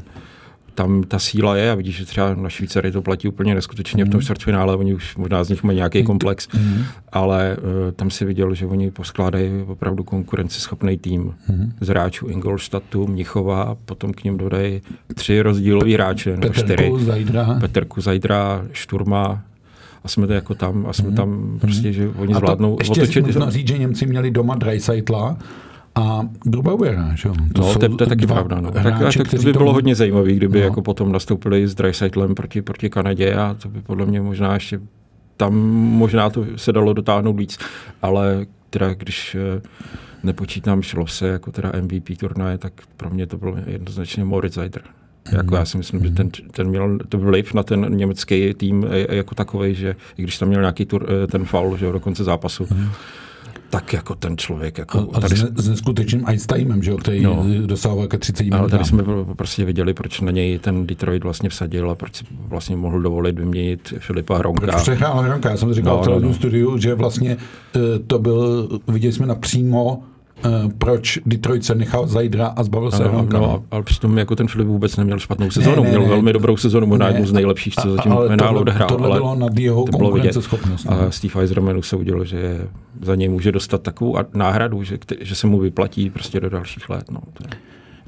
tam 0.74 1.02
ta 1.02 1.18
síla 1.18 1.56
je 1.56 1.70
a 1.70 1.74
vidíš, 1.74 1.96
že 1.96 2.04
třeba 2.04 2.34
na 2.34 2.48
Švýcary 2.48 2.92
to 2.92 3.02
platí 3.02 3.28
úplně 3.28 3.54
neskutečně 3.54 4.04
mm. 4.04 4.10
v 4.10 4.12
tom 4.12 4.18
mhm. 4.18 4.24
čtvrtfinále, 4.24 4.76
oni 4.76 4.94
už 4.94 5.16
možná 5.16 5.44
z 5.44 5.48
nich 5.48 5.62
mají 5.62 5.76
nějaký 5.76 6.02
komplex, 6.02 6.48
mm. 6.52 6.84
ale 7.12 7.56
uh, 7.56 7.92
tam 7.92 8.10
si 8.10 8.24
viděl, 8.24 8.54
že 8.54 8.66
oni 8.66 8.90
poskládají 8.90 9.50
opravdu 9.66 10.04
konkurenceschopný 10.04 10.98
tým 10.98 11.34
mm. 11.48 11.72
z 11.80 11.88
hráčů 11.88 12.26
Ingolstadtu, 12.26 13.06
Mnichova, 13.06 13.76
potom 13.84 14.12
k 14.12 14.24
ním 14.24 14.36
dodají 14.38 14.82
tři 15.14 15.40
rozdílový 15.40 15.94
hráče, 15.94 16.36
nebo 16.36 16.54
čtyři. 16.54 16.92
Zajdra. 16.98 17.56
Peterku 17.60 18.00
Zajdra, 18.00 18.64
Šturma, 18.72 19.42
a 20.04 20.08
jsme 20.08 20.26
to 20.26 20.32
jako 20.32 20.54
tam 20.54 20.86
a 20.88 20.92
jsme 20.92 21.08
mm. 21.08 21.16
tam 21.16 21.58
prostě, 21.60 21.92
že 21.92 22.08
oni 22.08 22.34
zvládnou 22.34 22.74
a 22.74 22.76
to, 22.76 22.80
ještě 22.80 23.02
otočit. 23.02 23.26
Ještě 23.26 23.50
říct, 23.50 23.68
že 23.68 23.78
Němci 23.78 24.06
měli 24.06 24.30
doma 24.30 24.54
Dreisaitla, 24.54 25.36
a 25.94 26.28
Grubauera, 26.44 27.14
že 27.14 27.28
jo? 27.28 27.34
To, 27.52 27.60
no, 27.60 27.74
to, 27.74 27.96
to 27.96 28.04
je 28.04 28.08
taky 28.08 28.26
pravda. 28.26 28.60
No. 28.60 28.70
Hráči, 28.74 29.18
tak, 29.18 29.28
tak 29.28 29.40
to 29.40 29.46
by 29.46 29.52
bylo 29.52 29.72
hodně 29.72 29.94
zajímavé, 29.94 30.32
kdyby 30.32 30.58
no. 30.58 30.64
jako 30.64 30.82
potom 30.82 31.12
nastoupili 31.12 31.68
s 31.68 31.74
Dreisaitlem 31.74 32.34
proti, 32.34 32.62
proti 32.62 32.90
Kanadě 32.90 33.34
a 33.34 33.54
to 33.54 33.68
by 33.68 33.82
podle 33.82 34.06
mě 34.06 34.20
možná 34.20 34.54
ještě 34.54 34.80
tam 35.36 35.54
možná 35.74 36.30
to 36.30 36.46
se 36.56 36.72
dalo 36.72 36.92
dotáhnout 36.92 37.32
víc, 37.32 37.58
ale 38.02 38.46
teda 38.70 38.94
když 38.94 39.34
eh, 39.34 39.62
nepočítám 40.22 40.82
Šlose 40.82 41.28
jako 41.28 41.52
teda 41.52 41.72
MVP 41.80 42.18
turnaje, 42.18 42.58
tak 42.58 42.72
pro 42.96 43.10
mě 43.10 43.26
to 43.26 43.38
byl 43.38 43.58
jednoznačně 43.66 44.24
Moritz 44.24 44.54
Zeider. 44.54 44.82
Mm. 45.30 45.36
Jako 45.36 45.56
já 45.56 45.64
si 45.64 45.76
myslím, 45.78 46.00
mm. 46.00 46.06
že 46.06 46.12
ten, 46.12 46.30
ten 46.50 46.68
měl 46.68 46.98
to 47.08 47.18
vliv 47.18 47.54
na 47.54 47.62
ten 47.62 47.96
německý 47.96 48.54
tým 48.54 48.86
jako 49.08 49.34
takový, 49.34 49.74
že 49.74 49.96
i 50.16 50.22
když 50.22 50.38
tam 50.38 50.48
měl 50.48 50.60
nějaký 50.60 50.84
tur, 50.84 51.06
ten 51.30 51.44
faul, 51.44 51.76
že 51.76 51.92
do 51.92 52.00
konce 52.00 52.24
zápasu, 52.24 52.66
mm 52.70 52.88
tak 53.74 53.92
jako 53.92 54.14
ten 54.14 54.36
člověk. 54.36 54.78
Jako, 54.78 55.08
a, 55.14 55.20
tady 55.20 55.36
s, 55.36 55.52
s 55.56 55.68
neskutečným 55.68 56.26
Einsteinem, 56.26 56.82
že 56.82 56.90
jo, 56.90 56.96
který 56.96 57.22
no, 57.22 57.44
dosahoval 57.66 58.06
ke 58.06 58.18
30 58.18 58.42
minutám. 58.42 58.70
tady 58.70 58.84
jsme 58.84 59.02
prostě 59.36 59.64
viděli, 59.64 59.94
proč 59.94 60.20
na 60.20 60.30
něj 60.30 60.58
ten 60.58 60.86
Detroit 60.86 61.24
vlastně 61.24 61.48
vsadil 61.48 61.90
a 61.90 61.94
proč 61.94 62.16
si 62.16 62.24
vlastně 62.48 62.76
mohl 62.76 63.00
dovolit 63.00 63.38
vyměnit 63.38 63.94
Filipa 63.98 64.38
Hronka. 64.38 64.66
Proč 64.66 64.82
přehrál 64.82 65.18
Hronka? 65.18 65.50
Já 65.50 65.56
jsem 65.56 65.74
říkal 65.74 65.96
no, 65.96 66.02
v 66.02 66.22
no, 66.22 66.28
no. 66.28 66.34
studiu, 66.34 66.78
že 66.78 66.94
vlastně 66.94 67.36
eh, 67.76 67.98
to 68.06 68.18
byl, 68.18 68.68
viděli 68.88 69.12
jsme 69.12 69.26
napřímo 69.26 70.02
proč 70.78 71.18
Detroit 71.26 71.64
se 71.64 71.74
nechal 71.74 72.06
Zajdra 72.06 72.46
a 72.46 72.62
zbavil 72.62 72.90
se 72.90 73.04
Hronka. 73.04 73.38
No, 73.38 73.64
ale 73.70 73.82
přitom 73.82 74.18
jako 74.18 74.36
ten 74.36 74.48
Filip 74.48 74.68
vůbec 74.68 74.96
neměl 74.96 75.18
špatnou 75.18 75.50
sezonu, 75.50 75.76
ne, 75.76 75.82
ne, 75.82 75.88
měl 75.88 76.02
ne, 76.02 76.08
velmi 76.08 76.32
dobrou 76.32 76.56
sezonu, 76.56 76.86
možná 76.86 77.08
jednu 77.08 77.26
z 77.26 77.32
nejlepších, 77.32 77.74
co 77.74 77.96
zatím 77.96 78.12
Menál 78.28 78.58
odehrál. 78.58 78.88
Tohle 78.88 79.08
ale 79.08 79.18
bylo 79.18 79.34
nad 79.34 79.58
jeho 79.58 79.84
to 79.84 79.98
konkurenceschopnost. 79.98 80.86
A 80.86 81.10
Steve 81.10 81.40
Eisermanu 81.40 81.82
se 81.82 81.96
udělal, 81.96 82.24
že 82.24 82.68
za 83.02 83.14
něj 83.14 83.28
může 83.28 83.52
dostat 83.52 83.82
takovou 83.82 84.16
náhradu, 84.34 84.82
že, 84.82 84.98
že 85.20 85.34
se 85.34 85.46
mu 85.46 85.58
vyplatí 85.58 86.10
prostě 86.10 86.40
do 86.40 86.50
dalších 86.50 86.90
let. 86.90 87.10
No, 87.10 87.20
to 87.32 87.44
je. 87.44 87.50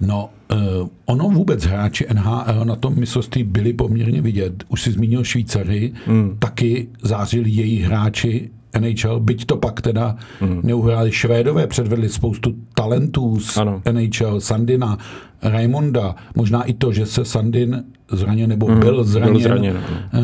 No, 0.01 0.31
uh, 0.53 0.89
ono 1.07 1.25
vůbec 1.25 1.65
hráči 1.65 2.07
NHL 2.15 2.65
na 2.65 2.77
tom 2.77 2.95
mistrovství 2.97 3.45
byli 3.45 3.73
poměrně 3.73 4.23
vidět. 4.23 4.65
Už 4.69 4.83
si 4.83 4.93
zmínil 4.93 5.25
Švýcary, 5.25 5.93
hmm. 6.07 6.37
taky 6.39 6.89
zářili 7.03 7.51
její 7.51 7.83
hráči 7.83 8.51
NHL, 8.81 9.21
byť 9.21 9.47
to 9.47 9.57
pak 9.57 9.81
teda 9.81 10.17
mm. 10.41 10.61
neuhráli 10.65 11.13
Švédové, 11.13 11.67
předvedli 11.67 12.09
spoustu 12.09 12.55
talentů 12.75 13.41
z 13.41 13.57
ano. 13.57 13.83
NHL, 13.93 14.41
Sandina, 14.41 14.99
Raimonda, 15.43 16.15
možná 16.37 16.63
i 16.63 16.73
to, 16.73 16.93
že 16.93 17.07
se 17.07 17.25
Sandin 17.25 17.85
zraněn 18.11 18.51
nebo 18.51 18.69
mm. 18.69 18.81
byl 18.81 19.05
zraněn, 19.05 19.33
byl 19.33 19.43
zraněn 19.43 19.77
uh, 19.77 20.23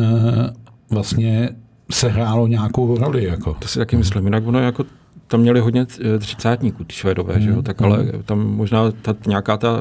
vlastně 0.89 1.49
sehrálo 1.91 2.47
nějakou 2.47 2.97
roli. 2.97 3.23
Jako. 3.23 3.55
To 3.59 3.67
si 3.67 3.79
taky 3.79 3.97
myslím, 3.97 4.23
jinak 4.23 4.47
ono 4.47 4.59
jako 4.59 4.85
tam 5.27 5.39
měli 5.39 5.59
hodně 5.59 5.85
třicátníků, 6.19 6.83
ty 6.83 6.93
Švédové, 6.93 7.35
mm. 7.35 7.41
že 7.41 7.49
jo? 7.49 7.55
Hmm. 7.55 7.63
tak 7.63 7.81
ale 7.81 7.97
hmm. 7.97 8.23
tam 8.25 8.39
možná 8.39 8.91
ta, 8.91 9.15
nějaká 9.27 9.57
ta 9.57 9.79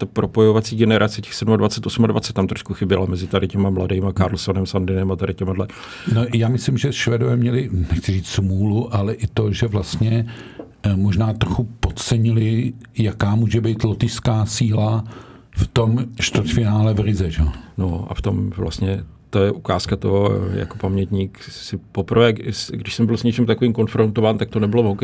ta 0.00 0.06
propojovací 0.06 0.76
generace 0.76 1.22
těch 1.22 1.32
27, 1.56 2.06
28 2.06 2.32
tam 2.32 2.46
trošku 2.46 2.74
chyběla 2.74 3.06
mezi 3.06 3.26
tady 3.26 3.48
těma 3.48 3.70
mladýma 3.70 4.12
Carlsonem, 4.12 4.66
Sandinem 4.66 5.12
a 5.12 5.16
tady 5.16 5.34
těma. 5.34 5.54
No, 6.14 6.24
já 6.34 6.48
myslím, 6.48 6.78
že 6.78 6.92
Švedové 6.92 7.36
měli, 7.36 7.70
nechci 7.72 8.12
říct 8.12 8.26
smůlu, 8.26 8.94
ale 8.94 9.14
i 9.14 9.26
to, 9.26 9.52
že 9.52 9.66
vlastně 9.66 10.26
eh, 10.82 10.96
možná 10.96 11.32
trochu 11.32 11.68
podcenili, 11.80 12.72
jaká 12.98 13.34
může 13.34 13.60
být 13.60 13.84
lotyšská 13.84 14.46
síla 14.46 15.04
v 15.50 15.66
tom 15.66 16.04
čtvrtfinále 16.20 16.94
v 16.94 17.00
Rize. 17.00 17.30
Že? 17.30 17.42
No 17.78 18.06
a 18.10 18.14
v 18.14 18.22
tom 18.22 18.50
vlastně 18.50 19.04
to 19.30 19.38
je 19.38 19.52
ukázka 19.52 19.96
toho, 19.96 20.30
jako 20.52 20.78
pamětník 20.78 21.42
si 21.42 21.76
poprvé, 21.92 22.32
když 22.70 22.94
jsem 22.94 23.06
byl 23.06 23.16
s 23.16 23.22
něčím 23.22 23.46
takovým 23.46 23.72
konfrontován, 23.72 24.38
tak 24.38 24.50
to 24.50 24.60
nebylo 24.60 24.90
OK, 24.90 25.02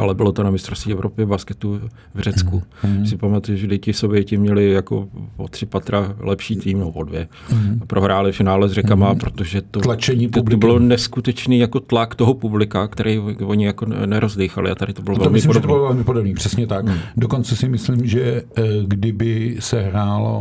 ale 0.00 0.14
bylo 0.14 0.32
to 0.32 0.42
na 0.42 0.50
mistrovství 0.50 0.92
Evropy 0.92 1.24
v 1.24 1.28
basketu 1.28 1.80
v 2.14 2.20
Řecku. 2.20 2.62
Mm. 2.84 3.06
Si 3.06 3.16
pamatuju, 3.16 3.58
že 3.58 3.78
ti 3.78 3.92
Sověti 3.92 4.36
měli 4.36 4.70
jako 4.70 5.08
o 5.36 5.48
tři 5.48 5.66
patra 5.66 6.14
lepší 6.18 6.56
tým, 6.56 6.78
no 6.78 6.90
o 6.90 7.04
dvě. 7.04 7.28
Mm. 7.52 7.78
A 7.82 7.86
prohráli 7.86 8.32
finále 8.32 8.68
s 8.68 8.72
Řekama, 8.72 9.12
mm. 9.12 9.18
protože 9.18 9.62
to, 9.62 9.80
Tlačení 9.80 10.28
to, 10.28 10.42
to 10.42 10.56
bylo 10.56 10.78
neskutečný 10.78 11.58
jako 11.58 11.80
tlak 11.80 12.14
toho 12.14 12.34
publika, 12.34 12.88
který 12.88 13.18
oni 13.18 13.66
jako 13.66 13.86
nerozdýchali 13.86 14.70
a 14.70 14.74
tady 14.74 14.92
to 14.92 15.02
bylo 15.02 15.16
to 15.16 15.22
velmi 15.22 15.34
myslím, 15.34 15.48
podobné. 15.48 15.62
To 15.62 15.68
bylo 15.68 15.82
velmi 15.82 16.04
podobný, 16.04 16.34
přesně 16.34 16.66
tak. 16.66 16.84
Mm. 16.84 16.94
Dokonce 17.16 17.56
si 17.56 17.68
myslím, 17.68 18.06
že 18.06 18.42
eh, 18.56 18.62
kdyby 18.86 19.56
se 19.60 19.82
hrálo 19.82 20.40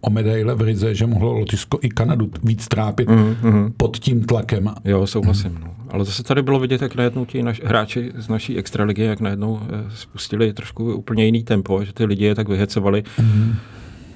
o 0.00 0.10
medaile 0.10 0.54
v 0.54 0.60
Rize, 0.60 0.94
že 0.94 1.06
mohlo 1.06 1.32
Lotyšsko 1.32 1.78
i 1.82 1.88
Kanadu 1.88 2.30
víc 2.42 2.68
trápit 2.68 3.08
mm, 3.08 3.36
mm. 3.42 3.72
pod 3.76 3.98
tím 3.98 4.24
tlakem. 4.24 4.74
Jo, 4.84 5.06
souhlasím. 5.06 5.50
Mm. 5.50 5.60
No. 5.60 5.74
Ale 5.90 6.04
zase 6.04 6.22
tady 6.22 6.42
bylo 6.42 6.60
vidět, 6.60 6.82
jak 6.82 6.94
najednou 6.94 7.24
ti 7.24 7.42
naš, 7.42 7.60
hráči 7.64 8.12
z 8.14 8.28
naší 8.28 8.58
extraligy, 8.58 9.02
jak 9.02 9.20
najednou 9.20 9.60
eh, 9.62 9.90
spustili 9.94 10.52
trošku 10.52 10.94
úplně 10.94 11.24
jiný 11.24 11.42
tempo, 11.42 11.84
že 11.84 11.92
ty 11.92 12.04
lidi 12.04 12.24
je 12.24 12.34
tak 12.34 12.48
vyhecovali. 12.48 13.02
Mm. 13.18 13.54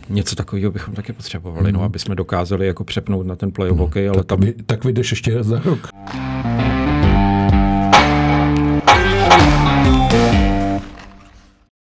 Něco 0.09 0.37
takového 0.37 0.71
bychom 0.71 0.95
taky 0.95 1.13
potřebovali, 1.13 1.73
mm. 1.73 1.79
no, 1.79 1.85
aby 1.85 1.99
jsme 1.99 2.15
dokázali 2.15 2.67
jako 2.67 2.85
přepnout 2.85 3.27
na 3.27 3.37
ten 3.37 3.53
playoff 3.53 3.77
mm. 3.77 3.81
hokej, 3.81 4.09
ale 4.09 4.17
tak 4.17 4.27
tam... 4.27 4.41
Vy, 4.41 4.53
tak 4.67 4.85
vyjdeš 4.85 5.11
ještě 5.11 5.43
za 5.43 5.61
rok. 5.65 5.89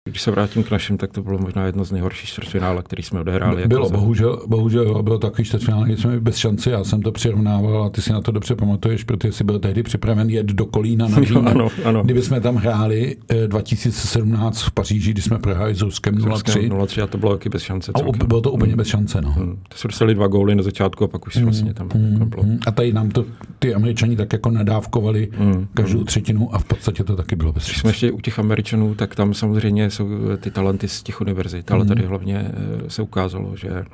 Když 0.09 0.23
se 0.23 0.31
vrátím 0.31 0.63
k 0.63 0.71
našim, 0.71 0.99
tak 0.99 1.13
to 1.13 1.23
bylo 1.23 1.39
možná 1.39 1.67
jedno 1.67 1.85
z 1.85 1.93
nejhorších 1.93 2.29
čtvrtfinále, 2.29 2.83
který 2.83 3.03
jsme 3.03 3.21
odehráli. 3.21 3.57
Jako 3.57 3.69
bylo, 3.69 3.87
jako 3.87 3.99
bohužel, 3.99 4.43
bohužel 4.47 5.03
bylo 5.03 5.19
takový 5.19 5.45
čtvrtfinále, 5.45 5.97
jsme 5.97 6.21
bez 6.21 6.37
šance, 6.37 6.71
já 6.71 6.85
jsem 6.85 7.03
to 7.03 7.13
přirovnával 7.13 7.85
a 7.85 7.91
ty 7.91 8.03
si 8.03 8.13
na 8.13 8.21
to 8.21 8.33
dobře 8.33 8.55
pamatuješ, 8.55 9.05
protože 9.05 9.33
jsi 9.33 9.45
byl 9.45 9.59
tehdy 9.59 9.83
připraven 9.83 10.31
jet 10.31 10.47
do 10.47 10.67
Kolína 10.67 11.09
na 11.09 11.19
jo, 11.29 11.43
ano, 11.47 11.69
ano. 11.85 12.03
Kdyby 12.05 12.23
jsme 12.23 12.41
tam 12.41 12.57
hráli 12.57 13.17
2017 13.47 14.63
eh, 14.63 14.71
v 14.71 14.73
Paříži, 14.73 15.11
kdy 15.11 15.23
jsme 15.23 15.39
prohráli 15.39 15.75
s 15.75 15.83
Ruskem 15.83 16.15
0-3. 16.15 16.69
0-3 16.69 17.03
a 17.03 17.07
to 17.07 17.19
bylo 17.19 17.33
taky 17.33 17.49
bez 17.49 17.63
šance. 17.63 17.93
A 17.95 18.27
bylo 18.27 18.41
to 18.41 18.53
úplně 18.53 18.77
bez 18.77 18.89
šance, 18.89 19.21
no. 19.21 19.33
Hmm. 19.33 19.59
To 19.69 19.79
jsme 19.79 19.89
dostali 19.89 20.15
dva 20.15 20.27
góly 20.27 20.55
na 20.55 20.63
začátku 20.63 21.05
a 21.05 21.09
pak 21.09 21.27
už 21.27 21.37
hmm. 21.37 21.45
vlastně 21.45 21.75
tam 21.75 21.89
hmm. 21.95 22.13
jako 22.13 22.25
bylo. 22.27 22.45
A 22.67 22.71
tady 22.71 22.93
nám 22.93 23.11
to 23.11 23.25
ty 23.59 23.75
američani 23.75 24.17
tak 24.17 24.33
jako 24.33 24.51
nadávkovali 24.51 25.29
hmm. 25.33 25.67
každou 25.75 25.99
hmm. 25.99 26.07
třetinu 26.07 26.55
a 26.55 26.59
v 26.59 26.65
podstatě 26.65 27.05
to 27.05 27.17
taky 27.17 27.37
bylo 27.37 27.53
bez 27.53 27.63
šance. 27.65 27.73
Když 27.73 27.81
jsme 27.81 27.91
ještě 27.91 28.13
u 28.13 28.21
těch 28.21 28.39
američanů, 28.39 28.95
tak 28.95 29.15
tam 29.15 29.35
samozřejmě 29.35 29.92
jsou 29.93 30.09
ty 30.41 30.51
talenty 30.51 30.73
talenty 30.73 30.89
z 30.89 31.03
těch 31.03 31.21
univerzit, 31.21 31.71
ale 31.71 31.85
tady 31.85 32.01
mhm. 32.01 32.09
hlavně 32.09 32.53
eh, 32.87 32.91
se 32.91 33.03
ukázalo, 33.03 33.57
že 33.57 33.85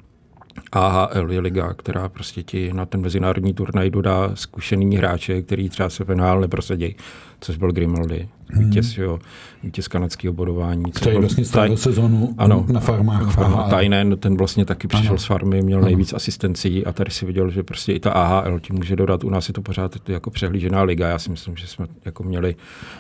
AHL 0.73 1.33
je 1.33 1.40
liga, 1.40 1.75
která 1.75 2.09
prostě 2.09 2.43
ti 2.43 2.73
na 2.73 2.87
ten 2.87 3.00
mezinárodní 3.00 3.55
turnaj 3.55 3.90
dodá 3.90 4.31
zkušený 4.35 4.97
hráče, 4.97 5.43
který 5.43 5.69
třeba 5.69 5.90
se 5.90 6.05
v 6.05 6.14
NHL 6.14 6.40
neprosadí, 6.40 6.97
což 7.40 7.57
byl 7.57 7.73
Grimaldi, 7.73 8.28
hmm. 8.50 8.64
vítěz, 8.64 8.99
jo, 8.99 9.19
vítěz 9.62 9.88
kanadského 9.88 10.35
bodování. 10.35 10.93
Který 10.93 11.11
byl, 11.11 11.21
vlastně 11.21 11.45
taj, 11.45 11.76
sezonu 11.76 12.35
ano, 12.38 12.67
na 12.73 12.81
farmách. 12.81 13.35
Farma, 13.35 13.69
Tajnen, 13.69 14.17
ten 14.19 14.37
vlastně 14.37 14.64
taky 14.64 14.88
přišel 14.88 15.11
ano. 15.11 15.19
z 15.19 15.25
farmy, 15.25 15.62
měl 15.62 15.78
ano. 15.78 15.87
nejvíc 15.87 16.12
asistencí 16.12 16.87
a 16.87 16.93
tady 16.93 17.11
si 17.11 17.26
viděl, 17.26 17.50
že 17.50 17.62
prostě 17.62 17.93
i 17.93 18.00
ta 18.00 18.11
AHL 18.11 18.61
ti 18.61 18.73
může 18.73 18.97
dodat. 18.97 19.25
U 19.25 19.31
nás 19.31 19.49
je 19.49 19.55
to 19.55 19.62
pořád 19.62 19.97
jako 20.09 20.31
přehlížená 20.31 20.83
liga. 20.83 21.09
Já 21.09 21.19
si 21.19 21.31
myslím, 21.31 21.57
že 21.57 21.67
jsme 21.67 21.87
jako 22.05 22.23
měli 22.23 22.57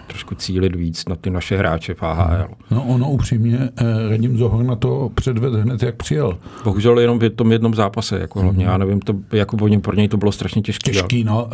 trošku 0.06 0.34
cílit 0.34 0.76
víc 0.76 1.08
na 1.08 1.16
ty 1.16 1.30
naše 1.30 1.56
hráče 1.56 1.94
v 1.94 2.02
AHL. 2.02 2.48
No 2.70 2.84
ono 2.84 3.10
upřímně, 3.10 3.58
eh, 3.76 4.08
Radim 4.08 4.38
Zohor 4.38 4.64
na 4.64 4.76
to 4.76 5.10
předved 5.14 5.54
hned, 5.54 5.82
jak 5.82 5.96
přijel. 5.96 6.38
Bohužel 6.64 6.98
jenom 6.98 7.18
v 7.18 7.30
tom 7.30 7.52
jednom 7.52 7.74
zápase, 7.74 8.18
jako 8.18 8.40
hlavně, 8.40 8.64
hmm. 8.64 8.72
já 8.72 8.78
nevím, 8.78 9.00
to, 9.00 9.14
jako 9.32 9.56
pro 9.82 9.94
něj 9.94 10.08
to 10.08 10.16
bylo 10.16 10.32
strašně 10.32 10.62
těžké. 10.62 10.90
Těžký, 10.90 11.24
no. 11.24 11.48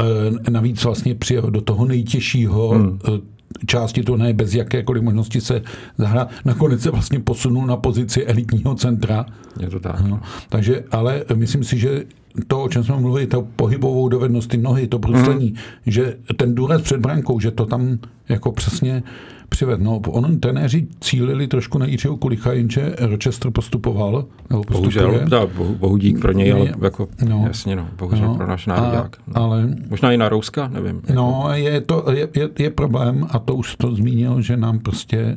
Eh, 0.47 0.51
navíc 0.51 0.85
vlastně 0.85 1.15
přijel 1.15 1.51
do 1.51 1.61
toho 1.61 1.85
nejtěžšího 1.85 2.69
hmm 2.69 2.99
části 3.67 4.03
turnaje 4.03 4.33
bez 4.33 4.55
jakékoliv 4.55 5.03
možnosti 5.03 5.41
se 5.41 5.63
zahrát. 5.99 6.31
Nakonec 6.45 6.81
se 6.81 6.91
vlastně 6.91 7.21
posunul 7.21 7.67
na 7.67 7.77
pozici 7.77 8.27
elitního 8.27 8.75
centra. 8.75 9.27
Je 9.61 9.69
to 9.69 9.81
tak. 9.81 10.01
No. 10.01 10.21
Takže, 10.49 10.85
ale 10.91 11.25
myslím 11.35 11.65
si, 11.65 11.79
že 11.79 12.05
to, 12.47 12.63
o 12.63 12.69
čem 12.69 12.85
jsme 12.85 12.97
mluvili, 12.97 13.27
to 13.27 13.47
pohybovou 13.57 14.09
dovednost, 14.09 14.51
ty 14.51 14.57
nohy, 14.57 14.87
to 14.87 14.99
bruslení, 14.99 15.51
mm. 15.51 15.57
že 15.87 16.17
ten 16.37 16.55
důraz 16.55 16.83
před 16.83 17.01
brankou, 17.01 17.41
že 17.41 17.51
to 17.51 17.67
tam 17.67 17.99
jako 18.29 18.53
přesně 18.53 19.03
přived. 19.55 19.81
No, 19.81 19.97
ono 19.97 20.37
trenéři 20.37 20.87
cílili 21.01 21.47
trošku 21.47 21.79
na 21.79 21.87
Jiřího 21.87 22.17
Kulicha, 22.17 22.53
jenže 22.53 22.95
Rochester 22.99 23.51
postupoval. 23.51 24.25
Nebo 24.51 24.63
bohužel, 24.71 25.21
da, 25.29 25.47
bohu, 25.47 25.75
bohu 25.75 25.97
dík 25.97 26.21
pro 26.21 26.33
něj, 26.33 26.53
ale 26.53 26.75
jako, 26.83 27.09
no, 27.29 27.45
jasně, 27.47 27.77
no, 27.77 27.89
bohužel 27.99 28.27
no, 28.27 28.35
pro 28.35 28.47
náš 28.47 28.67
národák. 28.67 29.17
No. 29.27 29.37
Ale, 29.37 29.69
Možná 29.91 30.13
i 30.13 30.17
na 30.17 30.29
Rouska, 30.29 30.69
nevím. 30.69 30.97
Jako. 30.97 31.13
No, 31.13 31.49
je, 31.53 31.81
to, 31.81 32.05
je, 32.13 32.29
je, 32.37 32.49
je 32.59 32.71
problém, 32.71 33.27
a 33.31 33.39
to 33.39 33.55
už 33.55 33.77
to 33.77 33.95
zmínil, 33.95 34.41
že 34.41 34.57
nám 34.57 34.79
prostě 34.79 35.37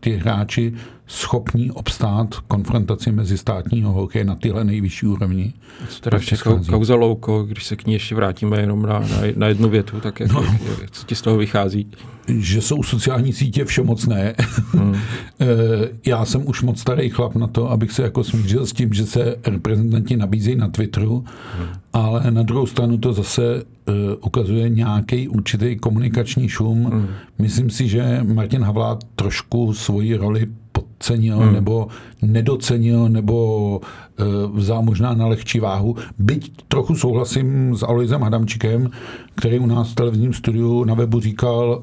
ty 0.00 0.10
hráči 0.10 0.72
schopní 1.12 1.70
obstát 1.70 2.34
konfrontaci 2.48 3.12
mezi 3.12 3.38
státního 3.38 3.92
hokeje 3.92 4.24
na 4.24 4.34
tyhle 4.34 4.64
nejvyšší 4.64 5.06
úrovni. 5.06 5.52
Co 5.88 6.00
teda 6.00 6.18
všechno 6.18 6.64
kauza 6.64 6.94
Louko, 6.94 7.42
když 7.42 7.64
se 7.64 7.76
k 7.76 7.86
ní 7.86 7.92
ještě 7.92 8.14
vrátíme 8.14 8.60
jenom 8.60 8.82
na, 8.82 8.98
na, 8.98 9.06
na 9.36 9.46
jednu 9.46 9.68
větu, 9.68 10.00
tak 10.00 10.20
jak, 10.20 10.32
no. 10.32 10.44
co 10.90 11.06
ti 11.06 11.14
z 11.14 11.22
toho 11.22 11.36
vychází? 11.36 11.86
Že 12.28 12.62
jsou 12.62 12.82
sociální 12.82 13.32
sítě 13.32 13.64
všemocné. 13.64 14.34
Hmm. 14.72 14.96
Eh, 15.40 15.88
já 16.06 16.24
jsem 16.24 16.48
už 16.48 16.62
moc 16.62 16.80
starý 16.80 17.10
chlap 17.10 17.34
na 17.34 17.46
to, 17.46 17.70
abych 17.70 17.92
se 17.92 18.02
jako 18.02 18.24
smířil 18.24 18.66
s 18.66 18.72
tím, 18.72 18.92
že 18.92 19.06
se 19.06 19.36
reprezentanti 19.46 20.16
nabízejí 20.16 20.56
na 20.56 20.68
Twitteru, 20.68 21.24
hmm. 21.58 21.68
ale 21.92 22.30
na 22.30 22.42
druhou 22.42 22.66
stranu 22.66 22.98
to 22.98 23.12
zase 23.12 23.62
uh, 23.62 23.94
ukazuje 24.24 24.68
nějaký 24.68 25.28
určitý 25.28 25.76
komunikační 25.76 26.48
šum. 26.48 26.84
Hmm. 26.84 27.06
Myslím 27.38 27.70
si, 27.70 27.88
že 27.88 28.20
Martin 28.22 28.62
Havlát 28.62 29.04
trošku 29.14 29.74
svoji 29.74 30.16
roli 30.16 30.46
podcenil 30.72 31.38
hmm. 31.38 31.52
nebo 31.52 31.88
nedocenil 32.22 33.08
nebo 33.08 33.80
e, 34.18 34.24
vzal 34.52 34.82
možná 34.82 35.14
na 35.14 35.26
lehčí 35.26 35.60
váhu. 35.60 35.96
Byť 36.18 36.52
trochu 36.68 36.94
souhlasím 36.94 37.76
s 37.76 37.82
Aloisem 37.82 38.22
Hadamčikem, 38.22 38.90
který 39.34 39.58
u 39.58 39.66
nás 39.66 39.92
v 39.92 39.94
televizním 39.94 40.32
studiu 40.32 40.84
na 40.84 40.94
webu 40.94 41.20
říkal, 41.20 41.80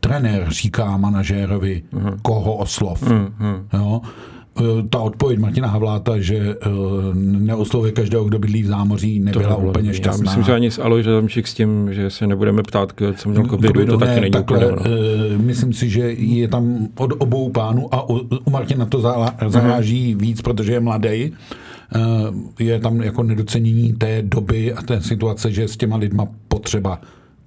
trenér 0.00 0.50
říká 0.50 0.96
manažérovi, 0.96 1.82
hmm. 1.92 2.18
koho 2.22 2.54
oslov. 2.54 3.02
Hmm. 3.02 3.28
Hmm. 3.38 3.68
Jo? 3.72 4.00
Eh, 4.60 4.82
ta 4.90 4.98
odpověď 4.98 5.38
Martina 5.40 5.68
Havláta, 5.68 6.18
že 6.18 6.36
eh, 6.36 6.68
neoslovuje 7.14 7.92
každého, 7.92 8.24
kdo 8.24 8.38
bydlí 8.38 8.62
v 8.62 8.66
zámoří, 8.66 9.20
nebyla 9.20 9.54
to 9.54 9.62
úplně 9.62 9.94
šťastná. 9.94 10.24
Já 10.24 10.30
myslím, 10.30 10.44
že 10.44 10.52
ani 10.52 10.70
s 10.70 10.78
Aloj 10.78 11.02
Žadamčík 11.02 11.46
s 11.46 11.54
tím, 11.54 11.94
že 11.94 12.10
se 12.10 12.26
nebudeme 12.26 12.62
ptát, 12.62 12.92
co 13.16 13.28
měl 13.28 13.46
covidu, 13.46 13.86
to 13.86 13.98
taky 13.98 14.14
ne, 14.14 14.20
není 14.20 14.30
takhle, 14.30 14.72
úplně. 14.72 14.90
No. 14.90 15.38
Myslím 15.38 15.72
si, 15.72 15.90
že 15.90 16.00
je 16.12 16.48
tam 16.48 16.88
od 16.96 17.10
obou 17.18 17.50
pánů 17.50 17.94
a 17.94 18.10
u, 18.10 18.20
Martina 18.50 18.86
to 18.86 19.00
zaráží 19.46 20.14
mm-hmm. 20.14 20.20
víc, 20.20 20.42
protože 20.42 20.72
je 20.72 20.80
mladý. 20.80 21.32
Je 22.58 22.80
tam 22.80 23.02
jako 23.02 23.22
nedocenění 23.22 23.92
té 23.92 24.22
doby 24.22 24.72
a 24.72 24.82
té 24.82 25.00
situace, 25.00 25.52
že 25.52 25.68
s 25.68 25.76
těma 25.76 25.96
lidma 25.96 26.26
potřeba 26.48 27.00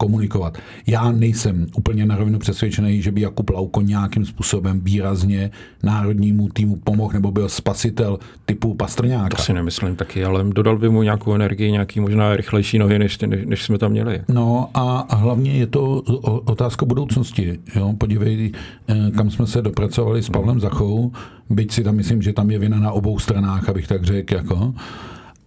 komunikovat. 0.06 0.58
Já 0.88 1.12
nejsem 1.12 1.66
úplně 1.78 2.06
na 2.06 2.18
rovinu 2.18 2.40
přesvědčený, 2.40 3.02
že 3.02 3.12
by 3.12 3.22
Jakub 3.22 3.50
Lauko 3.50 3.82
nějakým 3.82 4.26
způsobem 4.26 4.82
výrazně 4.84 5.52
národnímu 5.84 6.50
týmu 6.50 6.76
pomohl 6.76 7.14
nebo 7.14 7.32
byl 7.32 7.50
spasitel 7.50 8.20
typu 8.46 8.74
Pastrňáka. 8.74 9.38
To 9.38 9.42
si 9.42 9.54
nemyslím 9.54 9.96
taky, 9.96 10.26
ale 10.26 10.44
dodal 10.44 10.78
by 10.78 10.90
mu 10.90 11.04
nějakou 11.04 11.34
energii, 11.34 11.72
nějaký 11.72 12.00
možná 12.00 12.36
rychlejší 12.36 12.78
nohy, 12.78 13.00
než, 13.00 13.20
než, 13.20 13.46
než 13.46 13.64
jsme 13.64 13.78
tam 13.78 13.92
měli. 13.92 14.22
No 14.30 14.70
a, 14.74 15.16
hlavně 15.16 15.52
je 15.52 15.68
to 15.68 16.02
otázka 16.46 16.86
budoucnosti. 16.86 17.60
Jo? 17.76 17.94
Podívej, 17.98 18.52
eh, 18.88 19.12
kam 19.18 19.30
jsme 19.30 19.48
se 19.48 19.62
dopracovali 19.62 20.24
s 20.24 20.30
Pavlem 20.30 20.60
Zachou, 20.60 21.12
byť 21.50 21.72
si 21.72 21.84
tam 21.84 21.96
myslím, 21.96 22.22
že 22.22 22.34
tam 22.34 22.52
je 22.52 22.60
vina 22.60 22.80
na 22.80 22.92
obou 22.92 23.20
stranách, 23.20 23.70
abych 23.70 23.88
tak 23.88 24.04
řekl, 24.04 24.36
jako 24.36 24.74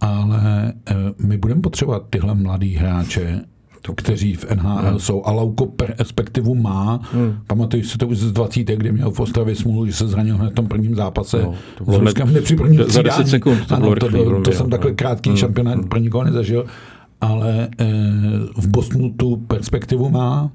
ale 0.01 0.73
eh, 0.87 0.95
my 1.25 1.37
budeme 1.37 1.61
potřebovat 1.61 2.03
tyhle 2.09 2.35
mladý 2.35 2.75
hráče, 2.75 3.41
to, 3.81 3.93
kteří 3.93 4.33
v 4.33 4.45
NHL 4.55 4.89
hmm. 4.89 4.99
jsou. 4.99 5.25
A 5.25 5.31
Lauko 5.31 5.65
perspektivu 5.65 6.55
má. 6.55 6.99
Hmm. 7.13 7.35
Pamatuju 7.47 7.83
si 7.83 7.97
to 7.97 8.07
už 8.07 8.17
z 8.17 8.31
20. 8.31 8.59
kdy 8.59 8.91
měl 8.91 9.11
v 9.11 9.19
Ostravě 9.19 9.55
smůlu, 9.55 9.85
že 9.85 9.93
se 9.93 10.07
zranil 10.07 10.37
hned 10.37 10.51
v 10.51 10.55
tom 10.55 10.67
prvním 10.67 10.95
zápase. 10.95 11.41
No, 11.43 11.53
to 11.77 11.83
hned, 11.83 12.19
hned 12.19 12.43
při 12.43 12.55
prvním 12.55 12.83
za 12.87 13.01
10 13.01 13.27
sekund. 13.27 13.67
To, 13.67 13.75
ano, 13.75 13.95
to, 13.95 14.09
to, 14.09 14.41
to 14.41 14.51
jsem 14.51 14.69
takhle 14.69 14.91
krátký 14.91 15.29
hmm. 15.29 15.37
šampionát 15.37 15.75
hmm. 15.75 15.89
pro 15.89 15.99
nikoho 15.99 16.23
nezažil. 16.23 16.65
Ale 17.21 17.69
e, 17.79 17.85
v 18.57 18.67
Bostonu 18.67 19.13
tu 19.17 19.37
perspektivu 19.37 20.09
má. 20.09 20.51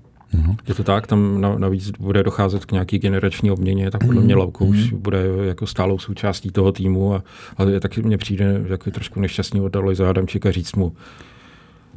No. 0.47 0.57
Je 0.69 0.75
to 0.75 0.85
tak, 0.85 1.07
tam 1.07 1.41
navíc 1.59 1.91
bude 1.91 2.23
docházet 2.23 2.65
k 2.65 2.73
nějaký 2.73 2.99
generační 2.99 3.51
obměně, 3.51 3.91
tak 3.91 4.07
podle 4.07 4.23
mě 4.23 4.35
Lauko 4.35 4.65
mm. 4.65 4.71
už 4.71 4.93
bude 4.93 5.19
jako 5.43 5.67
stálou 5.67 5.99
součástí 5.99 6.51
toho 6.51 6.73
týmu 6.73 7.15
a, 7.15 7.23
a 7.57 7.81
taky 7.81 8.03
mně 8.03 8.19
přijde 8.19 8.63
jako 8.69 8.91
trošku 8.91 9.21
nešťastný 9.21 9.61
od 9.61 9.77
Aloisa 9.77 10.11
Adamčíka 10.11 10.51
říct 10.53 10.75
mu, 10.75 10.93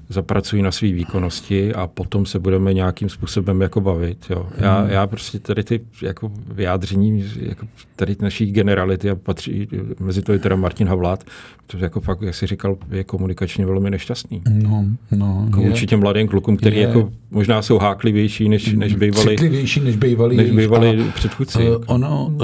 zapracují 0.09 0.61
na 0.61 0.71
své 0.71 0.91
výkonnosti 0.91 1.73
a 1.73 1.87
potom 1.87 2.25
se 2.25 2.39
budeme 2.39 2.73
nějakým 2.73 3.09
způsobem 3.09 3.61
jako 3.61 3.81
bavit. 3.81 4.25
Jo. 4.29 4.47
Já, 4.57 4.79
hmm. 4.79 4.89
já 4.89 5.07
prostě 5.07 5.39
tady 5.39 5.63
ty 5.63 5.81
jako 6.01 6.31
vyjádření 6.53 7.25
jako 7.39 7.67
tady 7.95 8.15
naší 8.21 8.51
generality 8.51 9.09
a 9.09 9.15
patří, 9.15 9.67
mezi 9.99 10.21
to 10.21 10.33
je 10.33 10.39
teda 10.39 10.55
Martin 10.55 10.87
Havlát, 10.87 11.23
to 11.67 11.77
jako 11.77 12.01
fakt, 12.01 12.21
jak 12.21 12.35
jsi 12.35 12.47
říkal, 12.47 12.77
je 12.91 13.03
komunikačně 13.03 13.65
velmi 13.65 13.89
nešťastný. 13.89 14.41
No, 14.49 14.85
no. 15.11 15.43
Jako 15.45 15.61
je, 15.61 15.69
určitě 15.69 15.97
mladým 15.97 16.27
klukům, 16.27 16.57
který 16.57 16.77
je, 16.77 16.87
jako 16.87 17.11
možná 17.31 17.61
jsou 17.61 17.77
háklivější, 17.77 18.49
než, 18.49 18.73
než 18.73 18.95
bývali. 18.95 19.29
Citlivější, 19.29 19.79
než 19.79 19.95
bývali. 19.95 20.37
Než 20.37 20.51
bývali 20.51 21.01
a, 21.09 21.11
předchůdci. 21.11 21.69
Uh, 21.69 21.83
ono, 21.85 22.25
uh, 22.25 22.41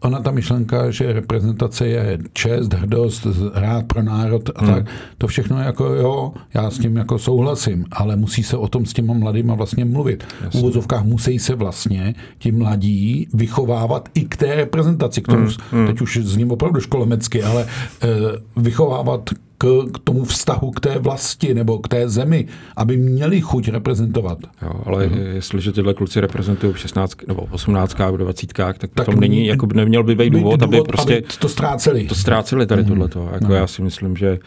ona 0.00 0.20
ta 0.20 0.30
myšlenka, 0.30 0.90
že 0.90 1.12
reprezentace 1.12 1.86
je 1.88 2.18
čest, 2.32 2.72
hrdost, 2.72 3.26
rád 3.54 3.86
pro 3.86 4.02
národ 4.02 4.50
a 4.56 4.64
hmm. 4.64 4.74
tak, 4.74 4.86
to 5.18 5.26
všechno 5.26 5.62
jako 5.62 5.84
jo, 5.84 6.32
já 6.54 6.70
s 6.70 6.78
tím 6.78 6.96
jako 6.96 7.05
souhlasím, 7.18 7.84
ale 7.92 8.16
musí 8.16 8.42
se 8.42 8.56
o 8.56 8.68
tom 8.68 8.86
s 8.86 8.92
těma 8.92 9.14
mladýma 9.14 9.54
vlastně 9.54 9.84
mluvit. 9.84 10.24
Jasně. 10.44 10.60
V 10.60 10.62
úvozovkách 10.62 11.04
musí 11.04 11.38
se 11.38 11.54
vlastně 11.54 12.14
ti 12.38 12.52
mladí 12.52 13.28
vychovávat 13.34 14.08
i 14.14 14.24
k 14.24 14.36
té 14.36 14.54
reprezentaci, 14.54 15.22
k 15.22 15.26
tomu, 15.26 15.48
hmm. 15.70 15.86
teď 15.86 16.00
už 16.00 16.18
z 16.22 16.36
ním 16.36 16.50
opravdu 16.50 16.80
školemecky, 16.80 17.42
ale 17.42 17.64
uh, 17.64 18.62
vychovávat 18.62 19.30
k, 19.58 19.66
k 19.92 19.98
tomu 20.04 20.24
vztahu 20.24 20.70
k 20.70 20.80
té 20.80 20.98
vlasti 20.98 21.54
nebo 21.54 21.78
k 21.78 21.88
té 21.88 22.08
zemi, 22.08 22.46
aby 22.76 22.96
měli 22.96 23.40
chuť 23.40 23.68
reprezentovat. 23.68 24.38
Jo, 24.62 24.72
ale 24.86 25.06
uh-huh. 25.06 25.34
jestliže 25.34 25.72
tyhle 25.72 25.94
kluci 25.94 26.20
reprezentují 26.20 26.72
v 26.72 26.78
16 26.78 27.16
nebo 27.28 27.42
18 27.50 27.98
nebo 27.98 28.16
20 28.16 28.52
tak, 28.52 28.78
tak 28.78 28.90
potom 28.90 29.20
není, 29.20 29.46
jako 29.46 29.66
by 29.66 29.74
neměl 29.74 30.02
by 30.02 30.14
být 30.14 30.30
důvod, 30.30 30.60
důvod, 30.60 30.62
aby 30.62 30.80
prostě 30.88 31.16
aby 31.16 31.26
to 31.38 31.48
ztráceli. 31.48 32.04
To 32.04 32.14
ztráceli 32.14 32.66
tady 32.66 32.82
uh-huh. 32.82 32.88
tohleto. 32.88 33.28
Jako 33.32 33.44
uh-huh. 33.44 33.54
já 33.54 33.66
si 33.66 33.82
myslím, 33.82 34.16
že 34.16 34.38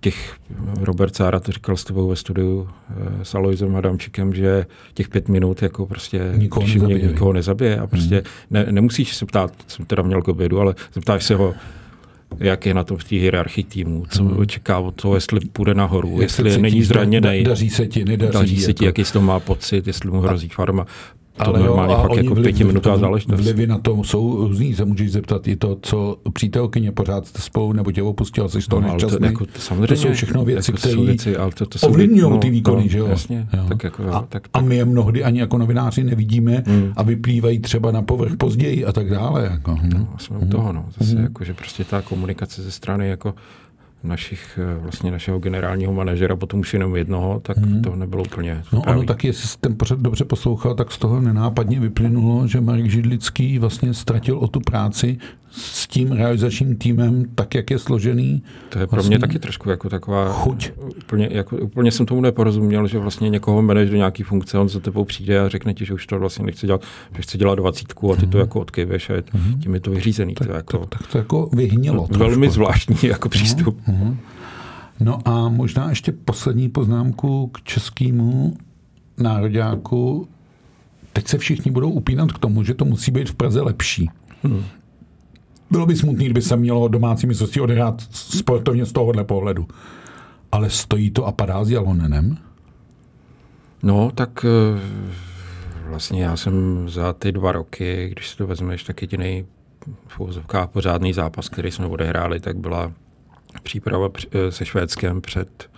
těch, 0.00 0.36
Robert 0.80 1.16
Sára 1.16 1.40
to 1.40 1.52
říkal 1.52 1.76
s 1.76 1.84
tebou 1.84 2.08
ve 2.08 2.16
studiu 2.16 2.68
e, 3.20 3.24
s 3.24 3.34
Aloisem 3.34 3.76
Adamčikem, 3.76 4.34
že 4.34 4.66
těch 4.94 5.08
pět 5.08 5.28
minut 5.28 5.62
jako 5.62 5.86
prostě 5.86 6.32
nikoho 6.36 6.66
nezabije, 6.66 7.08
nikoho 7.08 7.32
nezabije 7.32 7.78
a 7.78 7.86
prostě 7.86 8.14
hmm. 8.14 8.24
ne, 8.50 8.66
nemusíš 8.70 9.16
se 9.16 9.26
ptát, 9.26 9.52
jsem 9.66 9.84
teda 9.84 10.02
měl 10.02 10.22
k 10.22 10.28
obědu, 10.28 10.60
ale 10.60 10.74
zeptáš 10.94 11.24
se 11.24 11.34
ho, 11.34 11.54
jak 12.38 12.66
je 12.66 12.74
na 12.74 12.84
to 12.84 12.96
v 12.96 13.04
té 13.04 13.16
hierarchii 13.16 13.64
týmu, 13.64 14.04
co 14.10 14.24
hmm. 14.24 14.38
očeká 14.38 14.78
od 14.78 14.94
toho, 14.94 15.14
jestli 15.14 15.40
půjde 15.40 15.74
nahoru, 15.74 16.20
jestli, 16.20 16.48
jestli 16.48 16.62
není 16.62 16.82
zraněný. 16.82 17.44
Daří 17.44 17.70
se 17.70 17.86
ti, 17.86 18.04
nedaří. 18.04 18.32
Daří 18.32 18.60
se 18.60 18.74
ti, 18.74 18.84
jaký 18.84 19.04
z 19.04 19.12
toho 19.12 19.26
má 19.26 19.40
pocit, 19.40 19.86
jestli 19.86 20.10
mu 20.10 20.20
hrozí 20.20 20.48
farma 20.48 20.86
to 21.44 21.48
ale 21.48 21.60
normálně 21.60 21.94
jo, 21.94 22.00
fakt 22.00 22.16
jako 22.16 22.34
pětiminutová 22.34 22.98
záležitost. 22.98 23.40
Vlivy 23.40 23.66
na 23.66 23.78
to 23.78 24.04
jsou 24.04 24.48
různý, 24.48 24.74
se 24.74 24.84
můžeš 24.84 25.12
zeptat 25.12 25.48
i 25.48 25.56
to, 25.56 25.78
co 25.82 26.16
přítelkyně 26.32 26.92
pořád 26.92 27.26
jste 27.26 27.40
spolu, 27.40 27.72
nebo 27.72 27.92
tě 27.92 28.02
opustila, 28.02 28.48
jsi 28.48 28.62
z 28.62 28.66
toho 28.66 28.82
no, 28.82 28.92
nešťastný. 28.92 29.18
To, 29.18 29.24
jako, 29.24 29.46
to, 29.46 29.60
samozřejmě, 29.60 29.86
to 29.86 29.96
jsou 29.96 30.12
všechno 30.12 30.44
věci, 30.44 30.70
jako 30.70 30.78
které 30.78 31.50
to, 31.54 31.66
to 31.66 31.86
ovlivňují 31.86 32.30
no, 32.30 32.38
ty 32.38 32.50
výkony, 32.50 32.82
no, 32.82 32.88
že 32.88 32.98
jo? 32.98 33.06
Jasně, 33.06 33.48
jo. 33.56 33.64
Tak 33.68 33.84
jako, 33.84 34.02
a, 34.02 34.20
tak, 34.20 34.28
tak. 34.28 34.42
a 34.52 34.60
my 34.60 34.76
je 34.76 34.84
mnohdy 34.84 35.24
ani 35.24 35.40
jako 35.40 35.58
novináři 35.58 36.04
nevidíme 36.04 36.62
hmm. 36.66 36.92
a 36.96 37.02
vyplývají 37.02 37.58
třeba 37.58 37.92
na 37.92 38.02
povrch 38.02 38.36
později 38.36 38.84
a 38.84 38.92
tak 38.92 39.10
dále. 39.10 39.48
Jako. 39.50 39.76
Hm. 39.82 39.90
No, 39.94 40.08
jsme 40.18 40.36
hmm. 40.36 40.48
u 40.48 40.50
toho, 40.50 40.72
no. 40.72 40.84
Zase 40.98 41.14
hmm. 41.14 41.22
jako, 41.22 41.44
že 41.44 41.54
prostě 41.54 41.84
ta 41.84 42.02
komunikace 42.02 42.62
ze 42.62 42.70
strany 42.70 43.08
jako 43.08 43.34
našich, 44.02 44.58
eh, 44.62 44.78
vlastně 44.78 45.10
našeho 45.10 45.38
generálního 45.38 45.92
manažera, 45.92 46.36
potom 46.36 46.60
už 46.60 46.74
jenom 46.74 46.96
jednoho, 46.96 47.40
tak 47.40 47.56
hmm. 47.56 47.82
to 47.82 47.96
nebylo 47.96 48.22
úplně 48.22 48.62
No 48.72 48.80
ono 48.80 49.02
taky, 49.02 49.26
jestli 49.26 49.48
jsi 49.48 49.58
ten 49.58 49.76
pořad 49.76 50.00
dobře 50.00 50.24
poslouchal, 50.24 50.74
tak 50.74 50.92
z 50.92 50.98
toho 50.98 51.20
nenápadně 51.20 51.80
vyplynulo, 51.80 52.46
že 52.46 52.60
Marek 52.60 52.90
Židlický 52.90 53.58
vlastně 53.58 53.94
ztratil 53.94 54.38
o 54.38 54.48
tu 54.48 54.60
práci 54.60 55.18
s 55.50 55.86
tím 55.86 56.12
realizačním 56.12 56.76
týmem, 56.76 57.24
tak 57.34 57.54
jak 57.54 57.70
je 57.70 57.78
složený. 57.78 58.42
To 58.68 58.78
je 58.78 58.86
pro 58.86 58.96
vlastně 58.96 59.16
mě 59.16 59.26
taky 59.26 59.38
trošku 59.38 59.70
jako 59.70 59.88
taková... 59.88 60.32
Chuť. 60.32 60.72
Úplně, 61.04 61.28
jako, 61.32 61.56
úplně 61.56 61.90
jsem 61.90 62.06
tomu 62.06 62.20
neporozuměl, 62.20 62.86
že 62.86 62.98
vlastně 62.98 63.28
někoho 63.28 63.62
jmeneš 63.62 63.90
do 63.90 63.96
nějaký 63.96 64.22
funkce, 64.22 64.58
on 64.58 64.68
za 64.68 64.80
tebou 64.80 65.04
přijde 65.04 65.40
a 65.40 65.48
řekne 65.48 65.74
ti, 65.74 65.84
že 65.84 65.94
už 65.94 66.06
to 66.06 66.18
vlastně 66.18 66.46
nechce 66.46 66.66
dělat, 66.66 66.82
že 67.16 67.22
chce 67.22 67.38
dělat 67.38 67.54
dvacítku 67.54 68.12
a 68.12 68.16
ty 68.16 68.26
mm. 68.26 68.32
to 68.32 68.38
mhm. 68.38 68.42
jako 68.42 68.60
odkejveš 68.60 69.10
a 69.10 69.12
je, 69.12 69.22
mm. 69.34 69.60
tím 69.60 69.74
je 69.74 69.80
to 69.80 69.90
vyřízený. 69.90 70.34
Tak 70.34 70.46
to, 70.46 70.52
jako, 70.52 70.78
tak, 70.78 70.88
tak 70.88 71.06
to 71.12 71.18
jako 71.18 71.50
vyhnělo. 71.52 72.06
Trošku. 72.06 72.24
Velmi 72.24 72.50
zvláštní 72.50 72.96
jako 73.08 73.28
přístup. 73.28 73.80
Mm. 73.86 74.18
No 75.00 75.28
a 75.28 75.48
možná 75.48 75.90
ještě 75.90 76.12
poslední 76.12 76.68
poznámku 76.68 77.46
k 77.46 77.62
českému 77.62 78.56
nároďáku. 79.18 80.28
Teď 81.12 81.28
se 81.28 81.38
všichni 81.38 81.70
budou 81.70 81.90
upínat 81.90 82.32
k 82.32 82.38
tomu, 82.38 82.62
že 82.62 82.74
to 82.74 82.84
musí 82.84 83.10
být 83.10 83.30
v 83.30 83.34
Praze 83.34 83.60
lepší. 83.60 84.10
Hmm. 84.42 84.62
Bylo 85.70 85.86
by 85.86 85.96
smutný, 85.96 86.24
kdyby 86.24 86.42
se 86.42 86.56
mělo 86.56 86.88
domácí 86.88 87.26
mistrovství 87.26 87.60
odehrát 87.60 88.02
sportovně 88.10 88.86
z 88.86 88.92
tohohle 88.92 89.24
pohledu. 89.24 89.66
Ale 90.52 90.70
stojí 90.70 91.10
to 91.10 91.26
a 91.26 91.32
padá 91.32 91.64
s 91.64 91.70
Jalonenem? 91.70 92.38
No, 93.82 94.10
tak 94.14 94.44
eh, 94.44 94.80
vlastně 95.88 96.24
já 96.24 96.36
jsem 96.36 96.88
za 96.88 97.12
ty 97.12 97.32
dva 97.32 97.52
roky, 97.52 98.08
když 98.12 98.28
si 98.28 98.36
to 98.36 98.46
vezmeš, 98.46 98.84
tak 98.84 99.02
jediný 99.02 99.46
v 100.08 100.38
pořádný 100.66 101.12
zápas, 101.12 101.48
který 101.48 101.70
jsme 101.70 101.86
odehráli, 101.86 102.40
tak 102.40 102.56
byla 102.56 102.92
příprava 103.62 104.08
eh, 104.30 104.52
se 104.52 104.64
Švédskem 104.64 105.20
před 105.20 105.70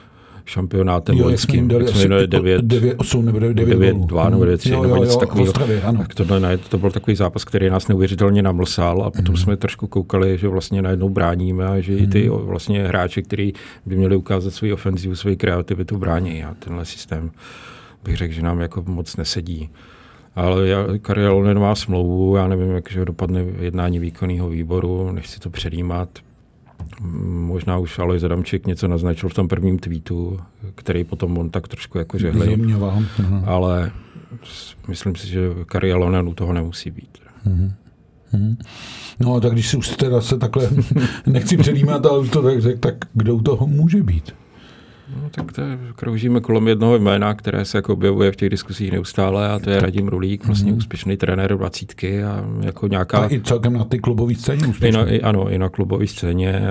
šampionátem 0.51 1.17
jo, 1.17 1.25
loňským, 1.25 1.71
jak 1.71 1.89
jsme 1.89 2.03
jmenuje 2.03 2.27
9, 2.27 2.65
9, 2.65 2.95
8 2.99 3.25
nebo 3.25 3.39
9, 3.39 3.55
9 3.55 3.97
2 3.97 4.31
nebo 4.31 4.45
9, 4.45 4.59
3 4.59 4.71
nebo 4.71 4.97
něco 4.97 5.19
takového. 5.19 5.53
Tak 5.99 6.15
tohle, 6.15 6.41
ne, 6.41 6.59
to 6.59 6.79
byl 6.79 6.91
takový 6.91 7.17
zápas, 7.17 7.45
který 7.45 7.71
nás 7.71 7.89
neuvěřitelně 7.89 8.43
namlsal 8.43 9.03
a 9.03 9.11
potom 9.11 9.33
mm. 9.33 9.37
jsme 9.37 9.57
trošku 9.57 9.87
koukali, 9.87 10.39
že 10.39 10.49
vlastně 10.49 10.83
najednou 10.83 11.09
bráníme 11.09 11.67
a 11.67 11.81
že 11.81 11.93
mm. 11.93 11.99
i 11.99 12.07
ty 12.07 12.31
mhm. 12.31 12.39
vlastně 12.39 12.89
hráči, 12.89 13.23
kteří 13.23 13.53
by 13.87 13.97
měli 13.97 14.17
ukázat 14.17 14.55
svou 14.55 14.73
ofenzivu, 14.73 15.15
svoji 15.15 15.37
kreativitu, 15.37 15.99
brání 15.99 16.45
a 16.45 16.55
tenhle 16.55 16.85
systém 16.85 17.31
bych 18.05 18.17
řekl, 18.17 18.35
že 18.35 18.43
nám 18.43 18.61
jako 18.61 18.85
moc 18.87 19.17
nesedí. 19.17 19.71
Ale 20.35 20.69
já, 20.69 20.87
Karel 21.03 21.55
má 21.55 21.75
smlouvu, 21.75 22.37
já 22.37 22.49
nevím, 22.49 22.71
jak 22.71 22.91
že 22.91 23.05
dopadne 23.05 23.45
jednání 23.61 23.99
výkonného 23.99 24.49
výboru, 24.49 25.13
nechci 25.13 25.41
to 25.41 25.51
předjímat, 25.51 26.09
Možná 27.31 27.79
už 27.79 27.99
Alois 27.99 28.23
Adamčík 28.23 28.67
něco 28.67 28.89
naznačil 28.89 29.29
v 29.29 29.35
tom 29.35 29.49
prvním 29.49 29.79
tweetu, 29.79 30.41
který 30.75 31.05
potom 31.05 31.39
on 31.39 31.51
tak 31.51 31.69
trošku 31.69 31.99
jako 31.99 32.19
žehlil. 32.19 32.57
Ale 33.45 33.93
myslím 34.89 35.17
si, 35.17 35.27
že 35.27 35.41
Kari 35.67 35.93
Alonen 35.93 36.29
u 36.29 36.35
toho 36.35 36.53
nemusí 36.53 36.91
být. 36.91 37.19
Mm-hmm. 37.47 37.73
Hmm. 38.33 38.57
No 39.21 39.41
tak 39.41 39.53
když 39.53 39.69
si 39.69 39.77
už 39.77 39.89
teda 39.89 40.21
se 40.21 40.39
takhle 40.39 40.71
nechci 41.27 41.57
předjímat, 41.57 42.07
ale 42.07 42.19
už 42.19 42.31
to 42.31 42.43
tak 42.43 42.61
řekl, 42.61 42.79
tak 42.79 42.95
kdo 43.13 43.35
u 43.35 43.43
toho 43.43 43.67
může 43.67 44.03
být? 44.03 44.35
No, 45.17 45.31
tak 45.31 45.53
to 45.53 45.61
je, 45.61 45.79
kroužíme 45.97 46.41
kolem 46.41 46.69
jednoho 46.69 46.99
jména, 46.99 47.35
které 47.35 47.65
se 47.65 47.79
jako 47.79 47.93
objevuje 47.93 48.33
v 48.33 48.37
těch 48.37 48.49
diskusích 48.51 48.93
neustále 48.93 49.49
a 49.49 49.59
to 49.59 49.71
je 49.71 49.81
Radim 49.81 50.09
Rulík, 50.09 50.47
vlastně 50.47 50.73
mm-hmm. 50.73 50.77
úspěšný 50.77 51.17
trenér 51.17 51.57
dvacítky 51.57 52.25
a 52.25 52.45
jako 52.61 52.89
nějaká... 52.89 53.19
A 53.19 53.33
i 53.33 53.41
celkem 53.41 53.73
na 53.73 53.85
ty 53.85 53.99
klubové 53.99 54.35
scéně 54.35 54.67
úspěšný. 54.67 55.01
I 55.01 55.05
na, 55.05 55.11
i, 55.11 55.21
ano, 55.21 55.51
i 55.51 55.59
na 55.59 55.69
klubové 55.69 56.07
scéně 56.07 56.63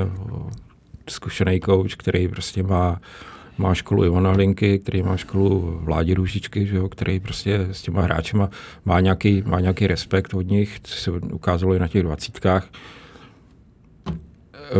zkušený 1.09 1.59
coach, 1.59 1.93
který 1.97 2.27
prostě 2.27 2.63
má 2.63 2.99
má 3.59 3.73
školu 3.73 4.05
Ivana 4.05 4.31
Hlinky, 4.31 4.79
který 4.79 5.03
má 5.03 5.17
školu 5.17 5.79
Vládi 5.83 6.13
Růžičky, 6.13 6.67
že 6.67 6.77
jo, 6.77 6.89
který 6.89 7.19
prostě 7.19 7.67
s 7.71 7.81
těma 7.81 8.01
hráčema 8.01 8.49
má 8.85 8.99
nějaký, 8.99 9.43
má 9.45 9.59
nějaký 9.59 9.87
respekt 9.87 10.33
od 10.33 10.47
nich, 10.47 10.79
co 10.83 10.95
se 10.95 11.11
ukázalo 11.11 11.73
i 11.73 11.79
na 11.79 11.87
těch 11.87 12.03
dvacítkách. 12.03 12.67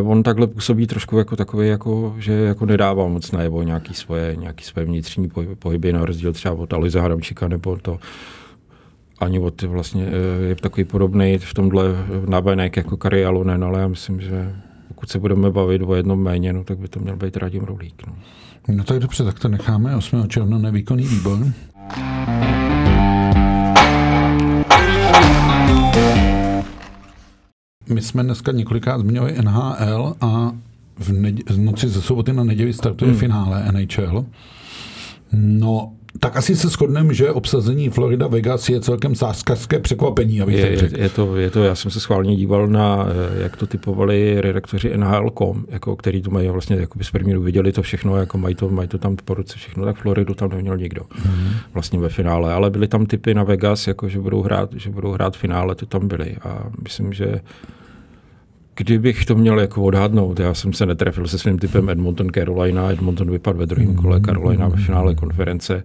On 0.03 0.23
takhle 0.23 0.47
působí 0.47 0.87
trošku 0.87 1.17
jako 1.17 1.35
takový, 1.35 1.67
jako, 1.67 2.15
že 2.19 2.33
jako 2.33 2.65
nedává 2.65 3.07
moc 3.07 3.31
najevo 3.31 3.63
nějaký 3.63 3.93
svoje, 3.93 4.35
nějaký 4.35 4.63
svoje 4.63 4.85
vnitřní 4.85 5.31
pohyby, 5.59 5.93
na 5.93 6.05
rozdíl 6.05 6.33
třeba 6.33 6.55
od 6.55 6.73
Alize 6.73 6.99
Hadamčíka 6.99 7.47
nebo 7.47 7.77
to 7.77 7.99
ani 9.19 9.39
od 9.39 9.61
vlastně 9.61 10.07
eh, 10.07 10.45
je 10.45 10.55
takový 10.55 10.83
podobný 10.83 11.37
v 11.37 11.53
tomhle 11.53 11.83
navenek 12.27 12.77
jako 12.77 12.97
Kari 12.97 13.25
Alunen, 13.25 13.63
ale 13.63 13.79
já 13.79 13.87
myslím, 13.87 14.21
že 14.21 14.55
pokud 14.87 15.09
se 15.09 15.19
budeme 15.19 15.51
bavit 15.51 15.81
o 15.81 15.95
jednom 15.95 16.23
méně, 16.23 16.53
no, 16.53 16.63
tak 16.63 16.77
by 16.77 16.87
to 16.87 16.99
měl 16.99 17.15
být 17.15 17.37
Radim 17.37 17.63
Rulík. 17.63 18.07
No. 18.07 18.13
No 18.67 18.83
tak 18.83 18.99
dobře, 18.99 19.23
tak 19.23 19.39
to 19.39 19.47
necháme 19.47 19.95
8. 19.95 20.27
června 20.27 20.57
nevýkonný 20.57 21.03
výbor. 21.03 21.39
My 27.89 28.01
jsme 28.01 28.23
dneska 28.23 28.51
několikrát 28.51 28.99
zmiňovali 28.99 29.35
NHL 29.41 30.15
a 30.21 30.51
v, 30.99 31.11
neděli, 31.11 31.43
v 31.49 31.59
noci 31.59 31.89
ze 31.89 32.01
soboty 32.01 32.33
na 32.33 32.43
neděli 32.43 32.73
startuje 32.73 33.11
hmm. 33.11 33.19
finále 33.19 33.71
NHL. 33.71 34.25
No, 35.33 35.91
tak 36.19 36.37
asi 36.37 36.55
se 36.55 36.69
shodneme, 36.69 37.13
že 37.13 37.31
obsazení 37.31 37.89
Florida 37.89 38.27
Vegas 38.27 38.69
je 38.69 38.81
celkem 38.81 39.15
sáskařské 39.15 39.79
překvapení, 39.79 40.41
abych 40.41 40.55
je, 40.55 40.77
řekl. 40.77 40.99
Je 40.99 41.09
to, 41.09 41.35
je 41.35 41.49
to, 41.49 41.63
já 41.63 41.75
jsem 41.75 41.91
se 41.91 41.99
schválně 41.99 42.35
díval 42.35 42.67
na, 42.67 43.07
eh, 43.07 43.43
jak 43.43 43.57
to 43.57 43.67
typovali 43.67 44.41
redaktoři 44.41 44.97
NHL.com, 44.97 45.65
jako, 45.67 45.95
který 45.95 46.21
to 46.21 46.31
mají 46.31 46.49
vlastně 46.49 46.75
jako 46.75 47.03
z 47.03 47.11
první 47.11 47.35
viděli 47.35 47.71
to 47.71 47.81
všechno, 47.81 48.17
jako 48.17 48.37
mají 48.37 48.55
to, 48.55 48.69
mají 48.69 48.87
to 48.87 48.97
tam 48.97 49.15
po 49.25 49.33
ruce 49.33 49.57
všechno, 49.57 49.85
tak 49.85 49.95
Floridu 49.95 50.33
tam 50.33 50.49
neměl 50.49 50.77
nikdo 50.77 51.01
mm-hmm. 51.01 51.51
vlastně 51.73 51.99
ve 51.99 52.09
finále, 52.09 52.53
ale 52.53 52.69
byly 52.69 52.87
tam 52.87 53.05
typy 53.05 53.33
na 53.33 53.43
Vegas, 53.43 53.87
jako 53.87 54.09
že 54.09 54.19
budou 54.19 54.41
hrát, 54.41 54.69
že 54.73 54.89
budou 54.89 55.11
hrát 55.11 55.37
finále, 55.37 55.75
to 55.75 55.85
tam 55.85 56.07
byly 56.07 56.35
a 56.41 56.63
myslím, 56.83 57.13
že 57.13 57.41
Kdybych 58.79 59.25
to 59.25 59.35
měl 59.35 59.59
jako 59.59 59.83
odhadnout, 59.83 60.39
já 60.39 60.53
jsem 60.53 60.73
se 60.73 60.85
netrefil 60.85 61.27
se 61.27 61.37
svým 61.37 61.59
typem 61.59 61.89
Edmonton 61.89 62.27
Carolina, 62.33 62.91
Edmonton 62.91 63.31
vypadl 63.31 63.59
ve 63.59 63.65
druhém 63.65 63.95
kole, 63.95 64.21
Carolina 64.21 64.67
ve 64.67 64.77
finále 64.77 65.15
konference, 65.15 65.83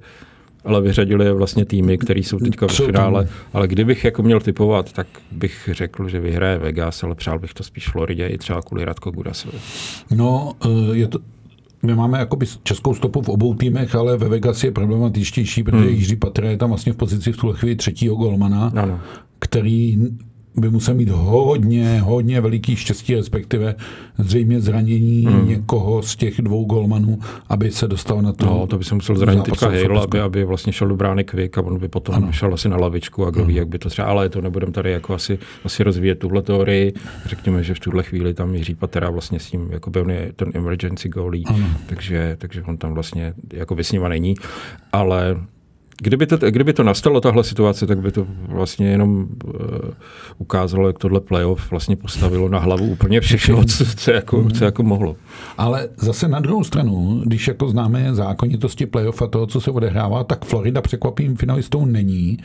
ale 0.65 0.81
vyřadili 0.81 1.25
je 1.25 1.33
vlastně 1.33 1.65
týmy, 1.65 1.99
které 1.99 2.21
jsou 2.21 2.39
teďka 2.39 2.67
ve 2.67 2.73
finále. 2.73 3.29
Ale 3.53 3.69
kdybych 3.69 4.05
jako 4.05 4.23
měl 4.23 4.41
typovat, 4.41 4.93
tak 4.93 5.07
bych 5.33 5.69
řekl, 5.73 6.09
že 6.09 6.21
vyhraje 6.21 6.59
Vegas, 6.59 7.05
ale 7.05 7.15
přál 7.15 7.39
bych 7.39 7.55
to 7.55 7.63
spíš 7.63 7.89
Floridě 7.89 8.27
i 8.27 8.39
třeba 8.39 8.63
kvůli 8.63 8.85
Radko 8.85 9.11
Gudasovi. 9.11 9.59
No, 10.11 10.53
eh, 10.65 10.97
je 10.97 11.09
to, 11.09 11.19
my 11.83 11.95
máme 11.95 12.19
jakoby 12.19 12.47
českou 12.63 12.95
stopu 12.95 13.23
v 13.23 13.29
obou 13.29 13.55
týmech, 13.55 13.95
ale 13.95 14.17
ve 14.17 14.29
Vegas 14.29 14.65
je 14.65 14.71
problematičtější, 14.71 15.63
protože 15.63 15.85
hmm. 15.85 15.95
Jiří 15.95 16.17
Patra 16.17 16.51
je 16.51 16.57
tam 16.57 16.69
vlastně 16.69 16.93
v 16.93 16.97
pozici 16.97 17.33
v 17.33 17.37
tuhle 17.37 17.57
chvíli 17.57 17.77
třetího 17.77 18.15
golmana, 18.17 18.73
ano. 18.77 19.01
který 19.39 19.99
by 20.57 20.71
musel 20.71 20.95
mít 20.95 21.09
hodně, 21.09 22.01
hodně 22.01 22.41
veliký 22.41 22.77
štěstí, 22.77 23.15
respektive 23.15 23.75
zřejmě 24.19 24.61
zranění 24.61 25.27
hmm. 25.27 25.49
někoho 25.49 26.03
z 26.03 26.17
těch 26.17 26.43
dvou 26.43 26.65
golmanů, 26.65 27.19
aby 27.49 27.71
se 27.71 27.89
dostal 27.89 28.23
na 28.23 28.33
to. 28.33 28.47
No, 28.47 28.67
to 28.67 28.79
by 28.79 28.85
se 28.85 28.95
musel 28.95 29.17
zranit 29.17 29.45
teďka 29.45 29.67
Hale, 29.67 30.03
aby, 30.03 30.21
aby 30.21 30.45
vlastně 30.45 30.73
šel 30.73 30.89
do 30.89 30.97
brány 30.97 31.25
Quick 31.25 31.59
a 31.59 31.63
on 31.63 31.79
by 31.79 31.89
potom 31.89 32.15
ano. 32.15 32.33
šel 32.33 32.55
asi 32.55 32.69
na 32.69 32.77
lavičku 32.77 33.27
a 33.27 33.31
kdo 33.31 33.41
hmm. 33.41 33.49
ví, 33.49 33.55
jak 33.55 33.69
by 33.69 33.79
to 33.79 33.89
třeba, 33.89 34.09
ale 34.09 34.29
to 34.29 34.41
nebudeme 34.41 34.73
tady 34.73 34.91
jako 34.91 35.15
asi, 35.15 35.39
asi 35.65 35.83
rozvíjet 35.85 36.19
tuhle 36.19 36.43
teorii. 36.43 36.93
Řekněme, 37.25 37.63
že 37.63 37.75
v 37.75 37.81
tuhle 37.81 38.03
chvíli 38.03 38.35
tam 38.35 38.55
Jiří 38.55 38.75
Patera 38.75 39.11
vlastně 39.11 39.41
s 39.41 39.51
tím, 39.51 39.69
jako 39.71 39.91
by 39.91 40.01
on 40.01 40.11
je 40.11 40.33
ten 40.37 40.51
emergency 40.55 41.09
goalie, 41.09 41.45
takže, 41.87 42.37
takže 42.39 42.63
on 42.63 42.77
tam 42.77 42.95
vlastně 42.95 43.35
jako 43.53 43.75
vysníva 43.75 44.09
není, 44.09 44.35
ale 44.93 45.37
Kdyby 46.03 46.27
to, 46.27 46.37
kdyby 46.37 46.73
to 46.73 46.83
nastalo, 46.83 47.21
tahle 47.21 47.45
situace, 47.45 47.87
tak 47.87 47.99
by 48.01 48.13
to 48.13 48.27
vlastně 48.49 48.87
jenom 48.89 49.29
uh, 49.45 49.53
ukázalo, 50.39 50.87
jak 50.87 50.99
tohle 50.99 51.21
playoff 51.21 51.71
vlastně 51.71 51.97
postavilo 51.97 52.49
na 52.49 52.59
hlavu 52.59 52.87
úplně 52.87 53.21
všechno, 53.21 53.65
co, 53.65 53.85
co, 53.97 54.11
jako, 54.11 54.51
co 54.51 54.65
jako 54.65 54.83
mohlo. 54.83 55.17
Ale 55.59 55.89
zase 55.97 56.29
na 56.29 56.41
druhou 56.41 56.65
stranu, 56.65 57.23
když 57.25 57.49
jako 57.49 57.69
známe 57.69 58.15
zákonitosti 58.15 58.87
playoff 58.87 59.23
a 59.23 59.27
toho, 59.27 59.47
co 59.47 59.61
se 59.61 59.71
odehrává, 59.71 60.25
tak 60.25 60.45
Florida 60.45 60.81
překvapím 60.81 61.37
finalistou 61.37 61.85
není, 61.85 62.39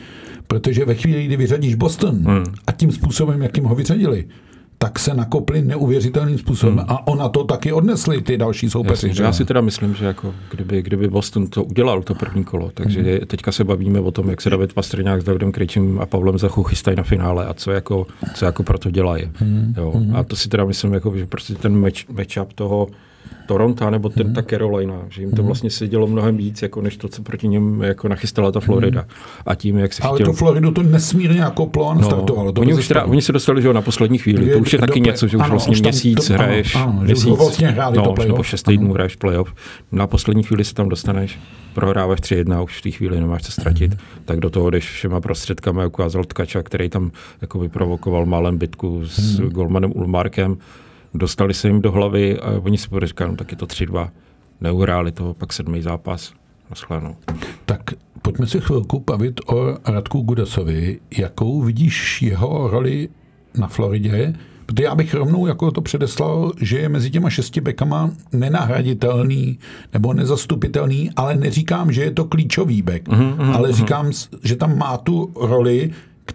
protože 0.46 0.84
ve 0.84 0.94
chvíli, 0.94 1.26
kdy 1.26 1.36
vyřadíš 1.36 1.74
Boston 1.74 2.14
hmm. 2.14 2.44
a 2.66 2.72
tím 2.72 2.92
způsobem, 2.92 3.42
jakým 3.42 3.64
ho 3.64 3.74
vyřadili, 3.74 4.24
tak 4.82 4.98
se 4.98 5.14
nakopli 5.14 5.62
neuvěřitelným 5.62 6.38
způsobem. 6.38 6.76
Hmm. 6.76 6.86
A 6.88 7.06
ona 7.06 7.28
to 7.28 7.44
taky 7.44 7.72
odnesli, 7.72 8.20
ty 8.20 8.38
další 8.38 8.70
soupeři. 8.70 9.12
Já 9.22 9.32
si 9.32 9.44
teda 9.44 9.60
myslím, 9.60 9.94
že 9.94 10.04
jako 10.04 10.34
kdyby, 10.50 10.82
kdyby 10.82 11.08
Boston 11.08 11.46
to 11.46 11.64
udělal, 11.64 12.02
to 12.02 12.14
první 12.14 12.44
kolo, 12.44 12.70
takže 12.74 13.02
hmm. 13.02 13.26
teďka 13.26 13.52
se 13.52 13.64
bavíme 13.64 14.00
o 14.00 14.10
tom, 14.10 14.30
jak 14.30 14.40
se 14.40 14.50
David 14.50 14.72
Pastrňák 14.72 15.20
s 15.20 15.24
Davidem 15.24 15.52
Krejčím 15.52 16.00
a 16.00 16.06
Pavlem 16.06 16.38
Zachu 16.38 16.62
chystají 16.62 16.96
na 16.96 17.02
finále 17.02 17.46
a 17.46 17.54
co 17.54 17.70
jako, 17.70 18.06
co 18.34 18.44
jako 18.44 18.62
pro 18.62 18.78
to 18.78 18.90
dělají. 18.90 19.30
Hmm. 19.34 19.74
Jo. 19.76 19.92
Hmm. 19.94 20.16
A 20.16 20.24
to 20.24 20.36
si 20.36 20.48
teda 20.48 20.64
myslím, 20.64 20.92
jako, 20.92 21.16
že 21.16 21.26
prostě 21.26 21.54
ten 21.54 21.80
match, 21.80 22.08
matchup 22.08 22.52
toho 22.52 22.88
Toronto 23.50 23.90
nebo 23.90 24.08
ten, 24.08 24.26
hmm. 24.26 24.34
ta 24.34 24.42
Carolina, 24.42 24.94
že 25.08 25.22
jim 25.22 25.30
to 25.30 25.36
mhm. 25.36 25.46
vlastně 25.46 25.70
sedělo 25.70 26.06
mnohem 26.06 26.36
víc, 26.36 26.62
jako 26.62 26.82
než 26.82 26.96
to, 26.96 27.08
co 27.08 27.22
proti 27.22 27.48
něm 27.48 27.82
jako 27.82 28.08
nachystala 28.08 28.52
ta 28.52 28.60
Florida. 28.60 29.00
Hmm. 29.00 29.10
A 29.46 29.54
tím, 29.54 29.78
jak 29.78 29.92
se 29.92 30.02
Ale 30.02 30.16
chtěl... 30.16 30.26
to 30.26 30.32
Floridu 30.32 30.70
to 30.70 30.82
nesmírně 30.82 31.40
jako 31.40 31.66
plán 31.66 31.96
no, 31.96 32.02
startovalo. 32.02 32.52
To 32.52 32.60
oni, 32.60 32.74
už 32.74 32.88
teda, 32.88 33.04
oni 33.04 33.22
se 33.22 33.32
dostali 33.32 33.62
že 33.62 33.72
na 33.72 33.82
poslední 33.82 34.18
chvíli, 34.18 34.46
je, 34.46 34.52
to 34.52 34.58
už 34.58 34.72
je 34.72 34.78
taky 34.78 35.00
něco, 35.00 35.28
že 35.28 35.36
už 35.36 35.42
ano, 35.42 35.50
vlastně 35.50 35.72
už 35.72 35.80
měsíc 35.80 36.26
to, 36.26 36.32
hraješ, 36.32 36.74
ano, 36.74 36.84
ano, 36.84 37.02
měsíc, 37.02 37.36
vlastně 37.38 37.68
hráli 37.68 37.96
no, 37.96 38.12
to 38.12 38.24
nebo 38.24 38.42
šest 38.42 38.62
týdnů 38.62 38.92
hraješ 38.92 39.16
playoff, 39.16 39.54
na 39.92 40.06
poslední 40.06 40.42
chvíli 40.42 40.64
se 40.64 40.74
tam 40.74 40.88
dostaneš, 40.88 41.38
prohráváš 41.74 42.18
3-1 42.18 42.64
už 42.64 42.78
v 42.78 42.82
té 42.82 42.90
chvíli 42.90 43.20
nemáš 43.20 43.42
co 43.42 43.52
ztratit, 43.52 43.90
hmm. 43.90 44.00
tak 44.24 44.40
do 44.40 44.50
toho 44.50 44.70
jdeš 44.70 44.90
všema 44.90 45.20
prostředkami, 45.20 45.86
ukázal 45.86 46.24
Tkača, 46.24 46.62
který 46.62 46.88
tam 46.88 47.10
jako 47.40 47.58
vyprovokoval 47.58 48.26
málem 48.26 48.58
bitku 48.58 49.02
s 49.04 49.38
hmm. 49.38 49.48
Golmanem 49.48 49.92
Ulmarkem, 49.94 50.56
dostali 51.14 51.54
se 51.54 51.68
jim 51.68 51.80
do 51.82 51.92
hlavy 51.92 52.38
a 52.38 52.50
oni 52.50 52.78
si 52.78 52.88
bude 52.88 53.06
říkat, 53.06 53.26
no 53.26 53.36
tak 53.36 53.50
je 53.50 53.56
to 53.56 53.66
3-2. 53.66 54.10
Neuhráli 54.60 55.12
to, 55.12 55.34
pak 55.34 55.52
sedmý 55.52 55.82
zápas. 55.82 56.32
Naschledanou. 56.70 57.16
Tak 57.64 57.80
pojďme 58.22 58.46
si 58.46 58.60
chvilku 58.60 59.04
bavit 59.06 59.40
o 59.46 59.76
Radku 59.86 60.20
Gudasovi. 60.20 61.00
Jakou 61.18 61.62
vidíš 61.62 62.22
jeho 62.22 62.68
roli 62.70 63.08
na 63.58 63.66
Floridě? 63.66 64.34
Protože 64.66 64.84
já 64.84 64.94
bych 64.94 65.14
rovnou 65.14 65.46
jako 65.46 65.70
to 65.70 65.80
předeslal, 65.80 66.52
že 66.60 66.78
je 66.78 66.88
mezi 66.88 67.10
těma 67.10 67.30
šesti 67.30 67.60
bekama 67.60 68.10
nenahraditelný 68.32 69.58
nebo 69.92 70.12
nezastupitelný, 70.12 71.10
ale 71.16 71.36
neříkám, 71.36 71.92
že 71.92 72.02
je 72.02 72.10
to 72.10 72.24
klíčový 72.24 72.82
bek, 72.82 73.08
mm-hmm, 73.08 73.54
ale 73.54 73.72
říkám, 73.72 74.10
že 74.42 74.56
tam 74.56 74.78
má 74.78 74.96
tu 74.96 75.32
roli, 75.40 75.90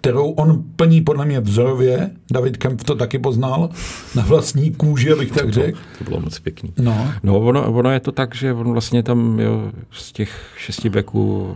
kterou 0.06 0.30
on 0.30 0.64
plní 0.76 1.02
podle 1.02 1.26
mě 1.26 1.40
vzorově. 1.40 2.12
David 2.32 2.58
Kemp 2.58 2.84
to 2.84 2.96
taky 2.96 3.20
poznal 3.20 3.70
na 4.16 4.24
vlastní 4.24 4.74
kůži, 4.74 5.12
abych 5.12 5.32
tak 5.32 5.54
řekl. 5.54 5.80
To 5.98 6.04
bylo 6.04 6.20
moc 6.20 6.40
pěkný. 6.40 6.74
No, 6.78 7.14
no 7.24 7.40
ono, 7.40 7.72
ono, 7.74 7.92
je 7.92 8.00
to 8.00 8.12
tak, 8.12 8.36
že 8.36 8.54
on 8.54 8.72
vlastně 8.72 9.04
tam 9.04 9.40
jo, 9.40 9.72
z 9.92 10.12
těch 10.12 10.54
šesti 10.58 10.90
beků 10.90 11.56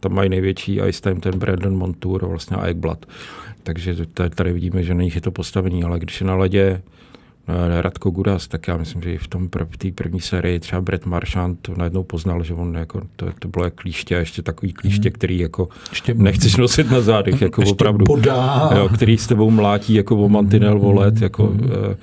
tam 0.00 0.12
mají 0.12 0.28
největší 0.28 0.80
ice 0.88 1.02
time 1.02 1.20
ten 1.20 1.38
Brandon 1.38 1.76
Montour 1.76 2.26
vlastně 2.26 2.56
a 2.56 2.66
Ekblad. 2.66 3.06
Takže 3.62 3.96
tady 4.34 4.52
vidíme, 4.52 4.82
že 4.82 4.94
není 4.94 5.10
to 5.10 5.30
postavení, 5.30 5.84
ale 5.84 5.98
když 5.98 6.20
je 6.20 6.26
na 6.26 6.36
ledě 6.36 6.82
Radko 7.80 8.10
Gudas, 8.10 8.48
tak 8.48 8.68
já 8.68 8.76
myslím, 8.76 9.02
že 9.02 9.12
i 9.12 9.18
v 9.18 9.28
tom 9.28 9.48
prv, 9.48 9.76
té 9.78 9.90
první 9.92 10.20
sérii 10.20 10.60
třeba 10.60 10.80
Brett 10.80 11.06
Marchand 11.06 11.60
to 11.62 11.74
najednou 11.76 12.02
poznal, 12.02 12.42
že 12.42 12.54
on 12.54 12.74
jako, 12.74 13.02
to, 13.16 13.26
to 13.38 13.48
bylo 13.48 13.64
jak 13.64 13.74
klíště 13.74 14.14
ještě 14.14 14.42
takový 14.42 14.72
klíště, 14.72 15.08
hmm. 15.08 15.12
který 15.12 15.38
jako 15.38 15.68
ještě 15.90 16.14
nechceš 16.14 16.56
nosit 16.56 16.90
na 16.90 17.00
zádech, 17.00 17.40
jako 17.42 17.62
ještě 17.62 17.72
opravdu, 17.72 18.04
bodá. 18.04 18.70
Jo, 18.76 18.88
který 18.88 19.18
s 19.18 19.26
tebou 19.26 19.50
mlátí 19.50 19.94
jako 19.94 20.16
o 20.16 20.28
mantinel 20.28 20.78
volet, 20.78 21.14
hmm. 21.14 21.22
jako 21.22 21.46
hmm. 21.46 21.70
Eh, 21.92 21.96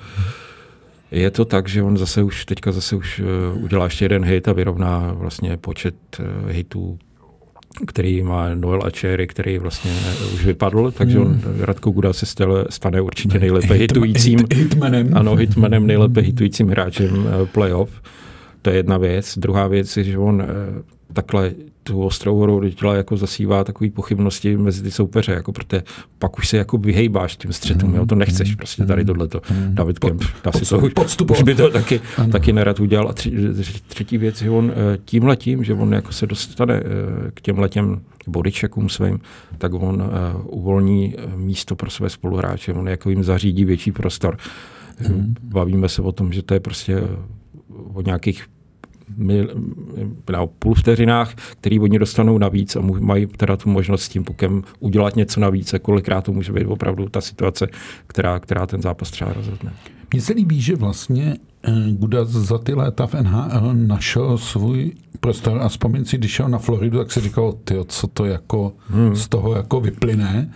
je 1.10 1.30
to 1.30 1.44
tak, 1.44 1.68
že 1.68 1.82
on 1.82 1.98
zase 1.98 2.22
už 2.22 2.44
teďka 2.44 2.72
zase 2.72 2.96
už 2.96 3.20
eh, 3.20 3.58
udělá 3.58 3.84
ještě 3.84 4.04
jeden 4.04 4.24
hit 4.24 4.48
a 4.48 4.52
vyrovná 4.52 5.12
vlastně 5.12 5.56
počet 5.56 5.94
hitů 6.48 6.98
který 7.86 8.22
má 8.22 8.54
Noel 8.54 8.82
Achery, 8.86 9.26
který 9.26 9.58
vlastně 9.58 9.90
už 10.34 10.44
vypadl, 10.44 10.90
takže 10.90 11.18
on, 11.18 11.26
hmm. 11.26 11.60
Radko 11.60 11.90
Guda 11.90 12.12
se 12.12 12.26
stane, 12.26 12.52
stane 12.70 13.00
určitě 13.00 13.38
nejlépe 13.38 13.74
hitujícím, 13.74 14.38
hitmanem. 14.54 15.10
ano, 15.14 15.34
hitmanem, 15.34 15.86
nejlépe 15.86 16.20
hitujícím 16.20 16.68
hráčem 16.68 17.26
eh, 17.28 17.46
playoff. 17.46 17.90
to 18.62 18.70
je 18.70 18.76
jedna 18.76 18.98
věc. 18.98 19.38
Druhá 19.38 19.66
věc 19.66 19.96
je, 19.96 20.04
že 20.04 20.18
on 20.18 20.42
eh, 20.42 20.46
takhle 21.16 21.52
tu 21.82 22.02
ostrou 22.02 22.36
horou 22.36 22.60
do 22.60 22.70
těla 22.70 22.94
jako 22.94 23.16
zasívá 23.16 23.64
takové 23.64 23.90
pochybnosti 23.90 24.56
mezi 24.56 24.82
ty 24.82 24.90
soupeře, 24.90 25.32
jako 25.32 25.52
protože 25.52 25.82
pak 26.18 26.38
už 26.38 26.48
se 26.48 26.56
jako 26.56 26.78
vyhejbáš 26.78 27.36
tím 27.36 27.52
střetům, 27.52 27.90
mm, 27.90 27.96
jo, 27.96 28.06
to 28.06 28.14
nechceš 28.14 28.50
mm, 28.50 28.56
prostě 28.56 28.86
tady 28.86 29.04
tohleto. 29.04 29.40
Mm, 29.50 29.74
David 29.74 29.98
Kemp, 29.98 30.22
asi 30.44 30.64
to 30.64 30.78
už, 30.78 30.92
už 31.30 31.42
by 31.42 31.54
to 31.54 31.70
taky, 31.70 32.00
taky 32.32 32.52
nerad 32.52 32.80
udělal. 32.80 33.08
A 33.08 33.12
tři, 33.12 33.32
třetí 33.86 34.18
věc 34.18 34.42
je 34.42 34.50
on 34.50 34.72
eh, 34.72 34.98
tím 35.04 35.24
letím, 35.24 35.64
že 35.64 35.74
on 35.74 35.92
jako 35.92 36.12
se 36.12 36.26
dostane 36.26 36.74
eh, 36.74 36.82
k 37.34 37.40
těm 37.40 37.58
letěm 37.58 38.00
bodyčekům 38.26 38.88
svým, 38.88 39.20
tak 39.58 39.74
on 39.74 40.02
uh, 40.02 40.58
uvolní 40.58 41.14
místo 41.36 41.76
pro 41.76 41.90
své 41.90 42.10
spoluhráče, 42.10 42.72
on 42.72 42.88
jako 42.88 43.10
jim 43.10 43.24
zařídí 43.24 43.64
větší 43.64 43.92
prostor. 43.92 44.36
Mm. 45.08 45.34
Bavíme 45.42 45.88
se 45.88 46.02
o 46.02 46.12
tom, 46.12 46.32
že 46.32 46.42
to 46.42 46.54
je 46.54 46.60
prostě 46.60 47.02
o 47.94 48.02
nějakých 48.02 48.44
mil, 49.16 49.48
na 50.32 50.46
půl 50.46 50.74
vteřinách, 50.74 51.34
který 51.34 51.80
oni 51.80 51.98
dostanou 51.98 52.38
navíc 52.38 52.76
a 52.76 52.80
mají 52.80 53.26
teda 53.26 53.56
tu 53.56 53.68
možnost 53.70 54.02
s 54.02 54.08
tím 54.08 54.24
pukem 54.24 54.62
udělat 54.78 55.16
něco 55.16 55.40
navíc 55.40 55.74
a 55.74 55.78
kolikrát 55.78 56.24
to 56.24 56.32
může 56.32 56.52
být 56.52 56.66
opravdu 56.66 57.08
ta 57.08 57.20
situace, 57.20 57.66
která, 58.06 58.38
která 58.38 58.66
ten 58.66 58.82
zápas 58.82 59.10
třeba 59.10 59.32
rozhodne. 59.32 59.72
Mně 60.12 60.20
se 60.20 60.32
líbí, 60.32 60.60
že 60.60 60.76
vlastně 60.76 61.36
eh, 61.62 61.72
Gudas 61.90 62.28
za 62.28 62.58
ty 62.58 62.74
léta 62.74 63.06
v 63.06 63.14
NHL 63.14 63.74
našel 63.74 64.38
svůj 64.38 64.92
prostor 65.20 65.58
a 65.62 65.68
vzpomín 65.68 66.04
si, 66.04 66.18
když 66.18 66.30
šel 66.30 66.48
na 66.48 66.58
Floridu, 66.58 66.98
tak 66.98 67.12
si 67.12 67.20
říkal, 67.20 67.54
ty, 67.64 67.74
co 67.86 68.06
to 68.06 68.24
jako 68.24 68.72
hmm. 68.88 69.16
z 69.16 69.28
toho 69.28 69.54
jako 69.54 69.80
vyplyne 69.80 70.50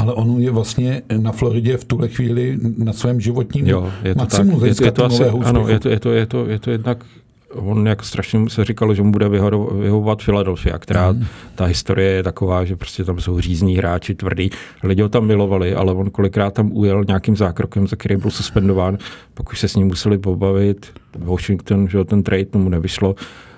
ale 0.00 0.14
on 0.14 0.40
je 0.40 0.50
vlastně 0.50 1.02
na 1.16 1.32
Floridě 1.32 1.76
v 1.76 1.84
tuhle 1.84 2.08
chvíli 2.08 2.58
na 2.78 2.92
svém 2.92 3.20
životním 3.20 3.66
jo, 3.66 3.92
je 4.02 4.14
to 4.14 4.18
maximu. 4.18 4.60
Tak. 4.60 4.68
Je, 4.68 4.86
je 4.86 4.92
to 4.92 5.04
asi, 5.04 5.24
ano, 5.24 5.68
je 5.68 5.78
to, 5.80 5.88
je, 5.88 6.00
to, 6.00 6.10
je, 6.12 6.26
to, 6.26 6.46
je 6.46 6.58
to 6.58 6.70
jednak 6.70 7.04
on 7.54 7.86
jak 7.86 8.04
strašně 8.04 8.50
se 8.50 8.64
říkalo, 8.64 8.94
že 8.94 9.02
mu 9.02 9.12
bude 9.12 9.28
vyhovovat 9.28 10.22
Philadelphia, 10.24 10.78
která 10.78 11.12
mm. 11.12 11.26
ta 11.54 11.64
historie 11.64 12.10
je 12.10 12.22
taková, 12.22 12.64
že 12.64 12.76
prostě 12.76 13.04
tam 13.04 13.20
jsou 13.20 13.40
řízní 13.40 13.76
hráči, 13.76 14.14
tvrdí. 14.14 14.50
Lidi 14.82 15.02
ho 15.02 15.08
tam 15.08 15.26
milovali, 15.26 15.74
ale 15.74 15.92
on 15.92 16.10
kolikrát 16.10 16.54
tam 16.54 16.70
ujel 16.72 17.04
nějakým 17.04 17.36
zákrokem, 17.36 17.86
za 17.86 17.96
který 17.96 18.16
byl 18.16 18.30
suspendován, 18.30 18.98
pak 19.34 19.50
už 19.52 19.60
se 19.60 19.68
s 19.68 19.76
ním 19.76 19.86
museli 19.86 20.18
pobavit. 20.18 20.86
Washington, 21.18 21.88
že 21.88 22.04
ten 22.04 22.22
trade 22.22 22.44
tomu 22.44 22.68
nevyšlo, 22.68 23.14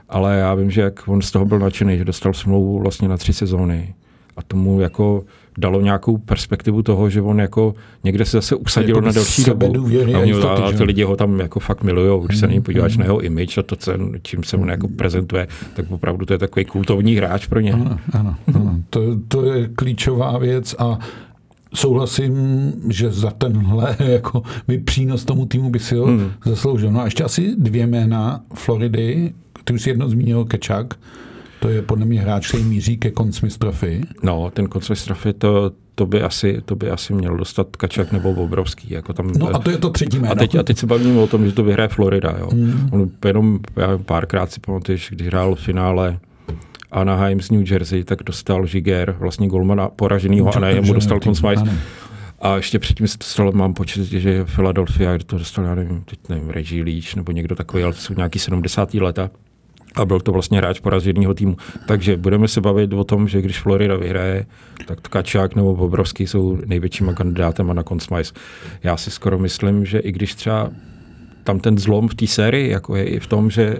ale 0.08 0.38
já 0.38 0.54
vím, 0.54 0.70
že 0.70 0.80
jak 0.80 1.08
on 1.08 1.22
z 1.22 1.30
toho 1.30 1.44
byl 1.44 1.58
nadšený, 1.58 1.98
že 1.98 2.04
dostal 2.04 2.32
smlouvu 2.32 2.78
vlastně 2.78 3.08
na 3.08 3.16
tři 3.16 3.32
sezóny 3.32 3.94
a 4.36 4.42
tomu 4.42 4.80
jako 4.80 5.24
dalo 5.58 5.80
nějakou 5.80 6.18
perspektivu 6.18 6.82
toho, 6.82 7.10
že 7.10 7.22
on 7.22 7.40
jako 7.40 7.74
někde 8.04 8.24
se 8.24 8.36
zase 8.36 8.56
usadil 8.56 8.96
jako 8.96 9.06
na 9.06 9.12
delší 9.12 9.44
dobu. 9.44 9.72
A, 10.14 10.18
a, 10.18 10.22
jistoty, 10.22 10.62
a 10.62 10.72
ty 10.72 10.84
lidi 10.84 11.02
ho 11.02 11.16
tam 11.16 11.40
jako 11.40 11.60
fakt 11.60 11.82
milují, 11.82 12.24
když 12.24 12.38
se 12.38 12.46
na 12.46 12.52
něj 12.52 12.60
podíváš 12.60 12.96
mm. 12.96 13.00
na 13.00 13.04
jeho 13.04 13.20
image 13.20 13.58
a 13.58 13.62
to, 13.62 13.76
čím 14.22 14.44
se 14.44 14.56
on 14.56 14.68
jako 14.68 14.88
prezentuje, 14.88 15.48
tak 15.74 15.90
opravdu 15.90 16.26
to 16.26 16.32
je 16.32 16.38
takový 16.38 16.64
kultovní 16.64 17.14
hráč 17.14 17.46
pro 17.46 17.60
ně. 17.60 17.72
Ano, 17.72 17.98
ano, 18.12 18.36
ano. 18.54 18.76
To, 18.90 19.00
to 19.28 19.44
je 19.44 19.68
klíčová 19.68 20.38
věc 20.38 20.74
a 20.78 20.98
souhlasím, 21.74 22.72
že 22.88 23.10
za 23.10 23.30
tenhle 23.30 23.96
jako 24.12 24.42
by 24.68 24.78
přínos 24.78 25.24
tomu 25.24 25.46
týmu 25.46 25.70
by 25.70 25.78
si 25.78 25.94
ho 25.94 26.06
hmm. 26.06 26.30
zasloužil. 26.44 26.92
No 26.92 27.00
a 27.00 27.04
ještě 27.04 27.24
asi 27.24 27.54
dvě 27.58 27.86
jména 27.86 28.40
Floridy, 28.54 29.32
ty 29.64 29.72
už 29.72 29.82
si 29.82 29.90
jedno 29.90 30.08
zmínil 30.08 30.44
Kečak, 30.44 30.94
to 31.62 31.68
je 31.68 31.82
podle 31.82 32.06
mě 32.06 32.20
hráč, 32.20 32.48
který 32.48 32.64
míří 32.64 32.96
ke 32.96 33.10
koncmistrofy. 33.10 34.00
No, 34.22 34.50
ten 34.50 34.66
koncmistrofy, 34.66 35.32
to, 35.32 35.72
to 35.94 36.06
by 36.06 36.22
asi, 36.22 36.62
to 36.64 36.76
by 36.76 36.90
asi 36.90 37.14
měl 37.14 37.36
dostat 37.36 37.76
Kačak 37.76 38.12
nebo 38.12 38.34
Bobrovský. 38.34 38.90
Jako 38.90 39.12
tam, 39.12 39.32
no 39.38 39.56
a 39.56 39.58
to 39.58 39.70
je 39.70 39.78
to 39.78 39.90
třetí 39.90 40.18
jméno. 40.18 40.32
A 40.32 40.34
teď, 40.34 40.54
a 40.54 40.62
teď 40.62 40.78
se 40.78 40.86
bavíme 40.86 41.20
o 41.20 41.26
tom, 41.26 41.46
že 41.46 41.52
to 41.52 41.64
vyhraje 41.64 41.88
Florida. 41.88 42.34
Jo. 42.38 42.48
Mm. 42.52 42.88
On 42.92 43.10
jenom 43.26 43.58
já 43.76 43.98
párkrát 43.98 44.52
si 44.52 44.60
pamatuješ, 44.60 45.10
když 45.10 45.26
hrál 45.26 45.54
v 45.54 45.60
finále 45.60 46.18
Anaheim 46.90 47.40
z 47.40 47.50
New 47.50 47.72
Jersey, 47.72 48.04
tak 48.04 48.22
dostal 48.22 48.66
Žiger, 48.66 49.16
vlastně 49.18 49.48
golmana 49.48 49.88
poraženýho 49.88 50.56
Anaheim, 50.56 50.84
mu 50.84 50.92
dostal 50.92 51.20
Consmice. 51.20 51.64
A 52.40 52.56
ještě 52.56 52.78
předtím 52.78 53.08
se 53.08 53.18
dostal, 53.18 53.52
mám 53.52 53.74
počet, 53.74 54.04
že 54.04 54.44
Philadelphia, 54.44 55.18
to 55.26 55.38
dostal, 55.38 55.64
já 55.64 55.74
nevím, 55.74 56.02
teď 56.04 56.18
nevím, 56.28 56.50
Reggie 56.50 56.84
Leach 56.84 57.16
nebo 57.16 57.32
někdo 57.32 57.56
takový, 57.56 57.82
ale 57.82 57.92
to 57.92 58.00
jsou 58.00 58.14
nějaký 58.14 58.38
70. 58.38 58.94
leta 58.94 59.30
a 59.94 60.04
byl 60.04 60.20
to 60.20 60.32
vlastně 60.32 60.58
hráč 60.58 60.80
poraženého 60.80 61.34
týmu. 61.34 61.56
Takže 61.86 62.16
budeme 62.16 62.48
se 62.48 62.60
bavit 62.60 62.92
o 62.92 63.04
tom, 63.04 63.28
že 63.28 63.42
když 63.42 63.60
Florida 63.60 63.96
vyhraje, 63.96 64.46
tak 64.86 65.00
Tkačák 65.00 65.54
nebo 65.54 65.76
Bobrovský 65.76 66.26
jsou 66.26 66.58
největšíma 66.66 67.12
kandidátama 67.12 67.74
na 67.74 67.82
Consmice. 67.82 68.34
Já 68.82 68.96
si 68.96 69.10
skoro 69.10 69.38
myslím, 69.38 69.84
že 69.84 69.98
i 69.98 70.12
když 70.12 70.34
třeba 70.34 70.70
tam 71.44 71.60
ten 71.60 71.78
zlom 71.78 72.08
v 72.08 72.14
té 72.14 72.26
sérii 72.26 72.70
jako 72.70 72.96
je 72.96 73.04
i 73.04 73.20
v 73.20 73.26
tom, 73.26 73.50
že 73.50 73.76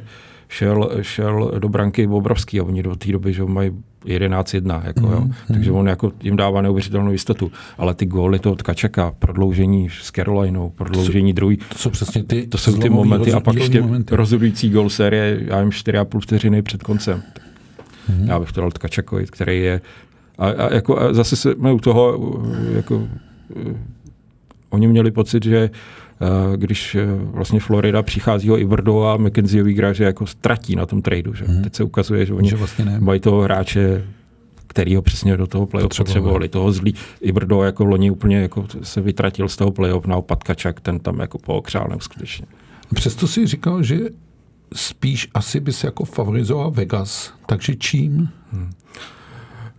šel, 0.48 0.90
šel 1.02 1.52
do 1.58 1.68
branky 1.68 2.06
Bobrovský 2.06 2.60
a 2.60 2.64
oni 2.64 2.82
do 2.82 2.96
té 2.96 3.12
doby, 3.12 3.32
že 3.32 3.44
mají 3.44 3.70
11-1, 4.04 4.82
jako, 4.84 5.00
mm, 5.00 5.12
jo. 5.12 5.20
Mm. 5.20 5.32
takže 5.48 5.72
on 5.72 5.88
jako 5.88 6.12
jim 6.22 6.36
dává 6.36 6.62
neuvěřitelnou 6.62 7.12
jistotu. 7.12 7.52
Ale 7.78 7.94
ty 7.94 8.06
góly 8.06 8.38
toho 8.38 8.56
Tkačeka, 8.56 9.14
prodloužení 9.18 9.88
s 9.90 10.10
Carolinou, 10.10 10.70
prodloužení 10.70 11.32
druhý, 11.32 11.56
to 11.56 11.78
jsou 11.78 11.90
přesně 11.90 12.24
ty, 12.24 12.46
to 12.46 12.58
jsou 12.58 12.76
ty 12.76 12.88
momenty 12.88 13.32
a 13.32 13.40
pak 13.40 13.54
ještě 13.54 13.82
momenty. 13.82 14.16
rozhodující 14.16 14.70
gól 14.70 14.90
série, 14.90 15.40
já 15.44 15.60
jim 15.60 15.70
4,5 15.70 16.20
vteřiny 16.20 16.62
před 16.62 16.82
koncem. 16.82 17.22
Mm. 18.08 18.28
Já 18.28 18.40
bych 18.40 18.52
to 18.52 18.60
dal 18.60 18.70
Tkačekovi, 18.70 19.26
který 19.26 19.60
je 19.60 19.80
a, 20.38 20.46
a, 20.46 20.74
jako, 20.74 21.00
a 21.00 21.12
zase 21.12 21.36
jsme 21.36 21.72
u 21.72 21.78
toho, 21.78 22.18
jako, 22.74 23.08
oni 24.72 24.88
měli 24.88 25.10
pocit, 25.10 25.44
že 25.44 25.70
Eh, 26.22 26.56
když 26.56 26.94
eh, 26.94 27.06
vlastně 27.16 27.60
Florida 27.60 28.02
přichází 28.02 28.50
o 28.50 28.58
Iverdo 28.58 29.02
a 29.02 29.16
McKenzieový 29.16 29.76
hráč 29.76 30.00
jako 30.00 30.26
ztratí 30.26 30.76
na 30.76 30.86
tom 30.86 31.02
tradu. 31.02 31.34
Že? 31.34 31.44
Mm. 31.48 31.62
Teď 31.62 31.74
se 31.74 31.84
ukazuje, 31.84 32.26
že 32.26 32.34
oni 32.34 32.48
že 32.48 32.56
vlastně 32.56 32.84
mají 32.84 33.20
toho 33.20 33.40
hráče 33.40 34.04
který 34.66 34.96
ho 34.96 35.02
přesně 35.02 35.36
do 35.36 35.46
toho 35.46 35.66
playoff 35.66 35.98
potřebovali. 35.98 36.48
Toho 36.48 36.72
zlý 36.72 36.94
Ibrdo 37.20 37.62
jako 37.62 37.84
loni 37.84 38.10
úplně 38.10 38.36
jako 38.36 38.66
se 38.82 39.00
vytratil 39.00 39.48
z 39.48 39.56
toho 39.56 39.70
playoff, 39.70 40.06
naopak 40.06 40.38
Kačak, 40.38 40.80
ten 40.80 40.98
tam 40.98 41.20
jako 41.20 41.38
pookřál 41.38 41.88
skutečně. 41.98 42.46
Přesto 42.94 43.26
si 43.26 43.46
říkal, 43.46 43.82
že 43.82 43.98
spíš 44.74 45.28
asi 45.34 45.60
bys 45.60 45.84
jako 45.84 46.04
favorizoval 46.04 46.70
Vegas, 46.70 47.32
takže 47.46 47.74
čím? 47.74 48.28
Hmm. 48.52 48.70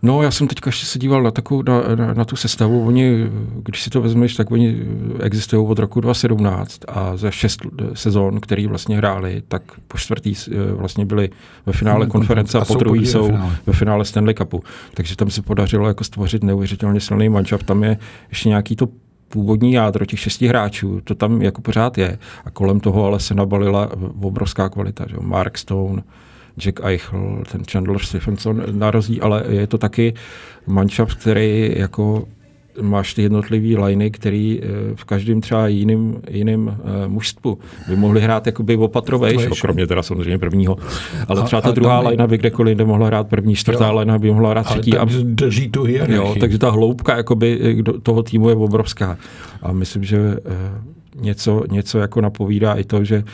No, 0.04 0.22
já 0.22 0.30
jsem 0.30 0.48
teďka 0.48 0.68
ještě 0.68 0.86
se 0.86 0.98
díval 0.98 1.22
na, 1.22 1.30
takovou, 1.30 1.62
na, 1.62 1.82
na, 1.94 2.14
na 2.14 2.24
tu 2.24 2.36
sestavu. 2.36 2.86
Oni, 2.86 3.26
když 3.62 3.82
si 3.82 3.90
to 3.90 4.00
vezmeš, 4.00 4.34
tak 4.34 4.50
oni 4.50 4.82
existují 5.20 5.66
od 5.66 5.78
roku 5.78 6.00
2017 6.00 6.80
a 6.88 7.16
za 7.16 7.30
šest 7.30 7.60
sezon, 7.94 8.40
který 8.40 8.66
vlastně 8.66 8.96
hráli, 8.96 9.42
tak 9.48 9.62
po 9.88 9.98
čtvrtý 9.98 10.34
eh, 10.34 10.72
vlastně 10.72 11.06
byli 11.06 11.30
ve 11.66 11.72
finále 11.72 12.06
konference 12.06 12.58
a 12.58 12.64
po 12.64 12.74
druhý 12.74 13.06
jsou 13.06 13.32
ve 13.66 13.72
finále 13.72 14.04
Stanley 14.04 14.34
Cupu. 14.34 14.62
Takže 14.94 15.16
tam 15.16 15.30
se 15.30 15.42
podařilo 15.42 15.88
jako 15.88 16.04
stvořit 16.04 16.44
neuvěřitelně 16.44 17.00
silný 17.00 17.28
mančap. 17.28 17.62
Tam 17.62 17.84
je 17.84 17.98
ještě 18.28 18.48
nějaký 18.48 18.76
to 18.76 18.88
původní 19.28 19.72
jádro 19.72 20.06
těch 20.06 20.20
šesti 20.20 20.46
hráčů, 20.46 21.00
to 21.04 21.14
tam 21.14 21.42
jako 21.42 21.60
pořád 21.60 21.98
je. 21.98 22.18
A 22.44 22.50
kolem 22.50 22.80
toho 22.80 23.04
ale 23.04 23.20
se 23.20 23.34
nabalila 23.34 23.90
obrovská 24.20 24.68
kvalita. 24.68 25.04
Že? 25.08 25.16
Mark 25.20 25.58
Stone, 25.58 26.02
Jack 26.56 26.80
Eichel, 26.84 27.42
ten 27.52 27.62
Chandler 27.72 27.98
Stephenson 27.98 28.62
narazí, 28.70 29.20
ale 29.20 29.44
je 29.48 29.66
to 29.66 29.78
taky 29.78 30.14
manšaft, 30.66 31.18
který 31.18 31.72
jako 31.76 32.24
máš 32.82 33.14
ty 33.14 33.22
jednotlivý 33.22 33.76
liney, 33.76 34.10
který 34.10 34.60
eh, 34.62 34.66
v 34.94 35.04
každém 35.04 35.40
třeba 35.40 35.68
jiným, 35.68 36.20
jiným 36.30 36.66
uh, 36.66 36.74
mužstvu 37.06 37.58
by 37.88 37.96
mohli 37.96 38.20
hrát 38.20 38.46
jakoby 38.46 38.76
opatrovejš, 38.76 39.60
kromě 39.60 39.86
teda 39.86 40.02
samozřejmě 40.02 40.38
prvního, 40.38 40.76
ale 41.28 41.42
třeba 41.42 41.62
ta 41.62 41.70
druhá 41.70 42.02
tam... 42.02 42.10
linea 42.10 42.26
by 42.26 42.38
kdekoliv 42.38 42.70
jinde 42.70 42.84
mohla 42.84 43.06
hrát 43.06 43.28
první, 43.28 43.54
čtvrtá 43.54 43.86
jo. 43.86 43.98
linea 43.98 44.18
by 44.18 44.30
mohla 44.30 44.50
hrát 44.50 44.66
třetí. 44.66 44.96
Ale 44.96 45.12
a 45.12 45.22
drží 45.22 45.68
tu 45.68 45.82
hierarchii. 45.82 46.16
Jo, 46.16 46.34
takže 46.40 46.58
ta 46.58 46.70
hloubka 46.70 47.16
jakoby 47.16 47.76
eh, 47.80 48.00
toho 48.02 48.22
týmu 48.22 48.48
je 48.48 48.54
obrovská. 48.54 49.18
A 49.62 49.72
myslím, 49.72 50.04
že 50.04 50.36
něco, 51.20 51.64
něco 51.70 51.98
jako 51.98 52.20
napovídá 52.20 52.74
i 52.74 52.84
to, 52.84 53.04
že 53.04 53.24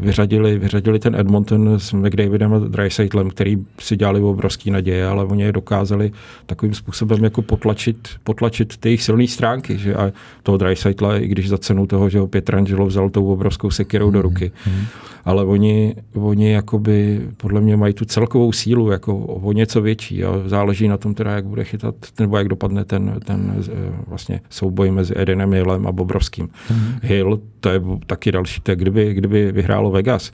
vyřadili, 0.00 0.58
vyřadili 0.58 0.98
ten 0.98 1.14
Edmonton 1.14 1.78
s 1.78 1.92
McDavidem 1.92 2.54
a 2.54 2.58
Dreisaitlem, 2.58 3.30
který 3.30 3.56
si 3.80 3.96
dělali 3.96 4.20
obrovský 4.20 4.70
naděje, 4.70 5.06
ale 5.06 5.24
oni 5.24 5.42
je 5.42 5.52
dokázali 5.52 6.12
takovým 6.46 6.74
způsobem 6.74 7.24
jako 7.24 7.42
potlačit, 7.42 8.08
potlačit 8.24 8.76
ty 8.76 8.88
jejich 8.88 9.02
silné 9.02 9.26
stránky. 9.26 9.78
Že 9.78 9.94
a 9.94 10.12
toho 10.42 10.58
Dreisaitla, 10.58 11.18
i 11.18 11.28
když 11.28 11.48
za 11.48 11.58
cenu 11.58 11.86
toho, 11.86 12.08
že 12.08 12.18
ho 12.18 12.26
Pietrangelo 12.26 12.86
vzal 12.86 13.10
tou 13.10 13.32
obrovskou 13.32 13.70
sekirou 13.70 14.10
do 14.10 14.22
ruky. 14.22 14.52
Mm. 14.66 14.84
Ale 15.24 15.44
oni, 15.44 15.94
oni 16.14 16.52
jakoby, 16.52 17.20
podle 17.36 17.60
mě 17.60 17.76
mají 17.76 17.94
tu 17.94 18.04
celkovou 18.04 18.52
sílu 18.52 18.90
jako 18.90 19.18
o 19.18 19.52
něco 19.52 19.82
větší 19.82 20.24
a 20.24 20.42
záleží 20.46 20.88
na 20.88 20.96
tom 20.96 21.14
teda, 21.14 21.32
jak 21.32 21.46
bude 21.46 21.64
chytat, 21.64 21.94
nebo 22.20 22.36
jak 22.36 22.48
dopadne 22.48 22.84
ten, 22.84 23.20
ten 23.24 23.54
eh, 23.58 23.92
vlastně 24.06 24.40
souboj 24.50 24.90
mezi 24.90 25.14
Edenem 25.16 25.52
Hillem 25.52 25.86
a 25.86 25.92
Bobrovským. 25.92 26.48
Mm. 26.70 26.94
Hill, 27.02 27.40
to 27.60 27.68
je 27.68 27.80
taky 28.06 28.32
další, 28.32 28.60
to 28.60 28.70
je 28.70 28.76
kdyby, 28.76 29.14
kdyby 29.14 29.52
vyhrálo 29.52 29.90
Vegas, 29.90 30.32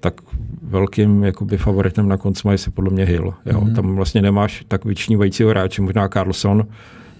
tak 0.00 0.20
velkým 0.62 1.24
jakoby, 1.24 1.56
favoritem 1.56 2.08
na 2.08 2.16
konci 2.16 2.42
mají 2.44 2.58
se 2.58 2.70
podle 2.70 2.90
mě 2.90 3.04
Hill. 3.04 3.34
Jo? 3.46 3.60
Mm-hmm. 3.60 3.74
Tam 3.74 3.96
vlastně 3.96 4.22
nemáš 4.22 4.64
tak 4.68 4.84
vyčnívajícího 4.84 5.50
hráče, 5.50 5.82
možná 5.82 6.08
Carlson, 6.08 6.66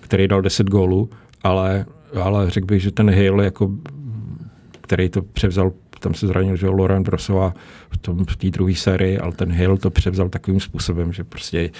který 0.00 0.28
dal 0.28 0.42
10 0.42 0.66
gólů, 0.66 1.10
ale, 1.42 1.86
ale 2.22 2.50
řekl 2.50 2.66
bych, 2.66 2.82
že 2.82 2.90
ten 2.90 3.10
Hill, 3.10 3.40
jako, 3.40 3.70
který 4.80 5.08
to 5.08 5.22
převzal 5.22 5.72
tam 6.00 6.14
se 6.14 6.26
zranil, 6.26 6.56
že 6.56 6.68
Lauren 6.68 7.02
Brosová 7.02 7.54
v, 7.90 7.96
tom, 7.96 8.24
v 8.24 8.36
té 8.36 8.50
druhé 8.50 8.74
sérii, 8.74 9.18
ale 9.18 9.32
ten 9.32 9.52
Hill 9.52 9.76
to 9.76 9.90
převzal 9.90 10.28
takovým 10.28 10.60
způsobem, 10.60 11.12
že 11.12 11.24
prostě 11.24 11.70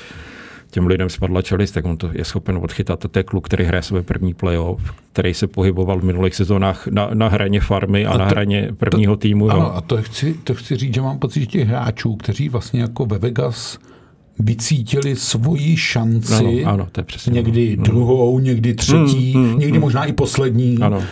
těm 0.70 0.87
lidem 0.87 1.09
spadla 1.09 1.42
čelist, 1.42 1.74
tak 1.74 1.85
on 1.85 1.96
to 1.96 2.11
je 2.12 2.24
schopen 2.24 2.59
odchytat. 2.62 3.07
To 3.11 3.18
je 3.18 3.22
kluk, 3.22 3.46
který 3.46 3.64
hraje 3.64 3.83
své 3.83 4.02
první 4.02 4.35
playoff, 4.35 4.94
který 5.12 5.35
se 5.35 5.46
pohyboval 5.46 6.00
v 6.00 6.04
minulých 6.04 6.35
sezónách 6.35 6.87
na, 6.87 7.11
na 7.14 7.28
hraně 7.28 7.61
farmy 7.61 8.07
a, 8.07 8.11
a 8.11 8.12
to, 8.12 8.18
na 8.18 8.24
hraně 8.24 8.70
prvního 8.76 9.16
to, 9.16 9.20
týmu. 9.20 9.50
Ano, 9.50 9.61
jo. 9.61 9.70
a 9.74 9.81
to 9.81 10.02
chci, 10.02 10.35
to 10.44 10.54
chci 10.54 10.76
říct, 10.76 10.94
že 10.94 11.02
mám 11.02 11.18
pocit, 11.18 11.40
že 11.40 11.46
těch 11.46 11.68
hráčů, 11.68 12.16
kteří 12.16 12.48
vlastně 12.48 12.81
jako 12.81 13.07
ve 13.07 13.18
Vegas 13.18 13.78
vycítili 14.38 15.16
svoji 15.16 15.76
šanci, 15.76 16.64
ano, 16.64 16.72
ano, 16.72 16.88
to 16.92 17.00
je 17.00 17.04
přesně 17.04 17.33
někdy 17.33 17.74
ano. 17.74 17.83
druhou, 17.83 18.38
někdy 18.38 18.74
třetí, 18.74 19.37
mm, 19.37 19.42
mm, 19.42 19.59
někdy 19.59 19.78
mm. 19.78 19.81
možná 19.81 20.04
i 20.04 20.12
poslední, 20.12 20.78
ano. 20.78 21.02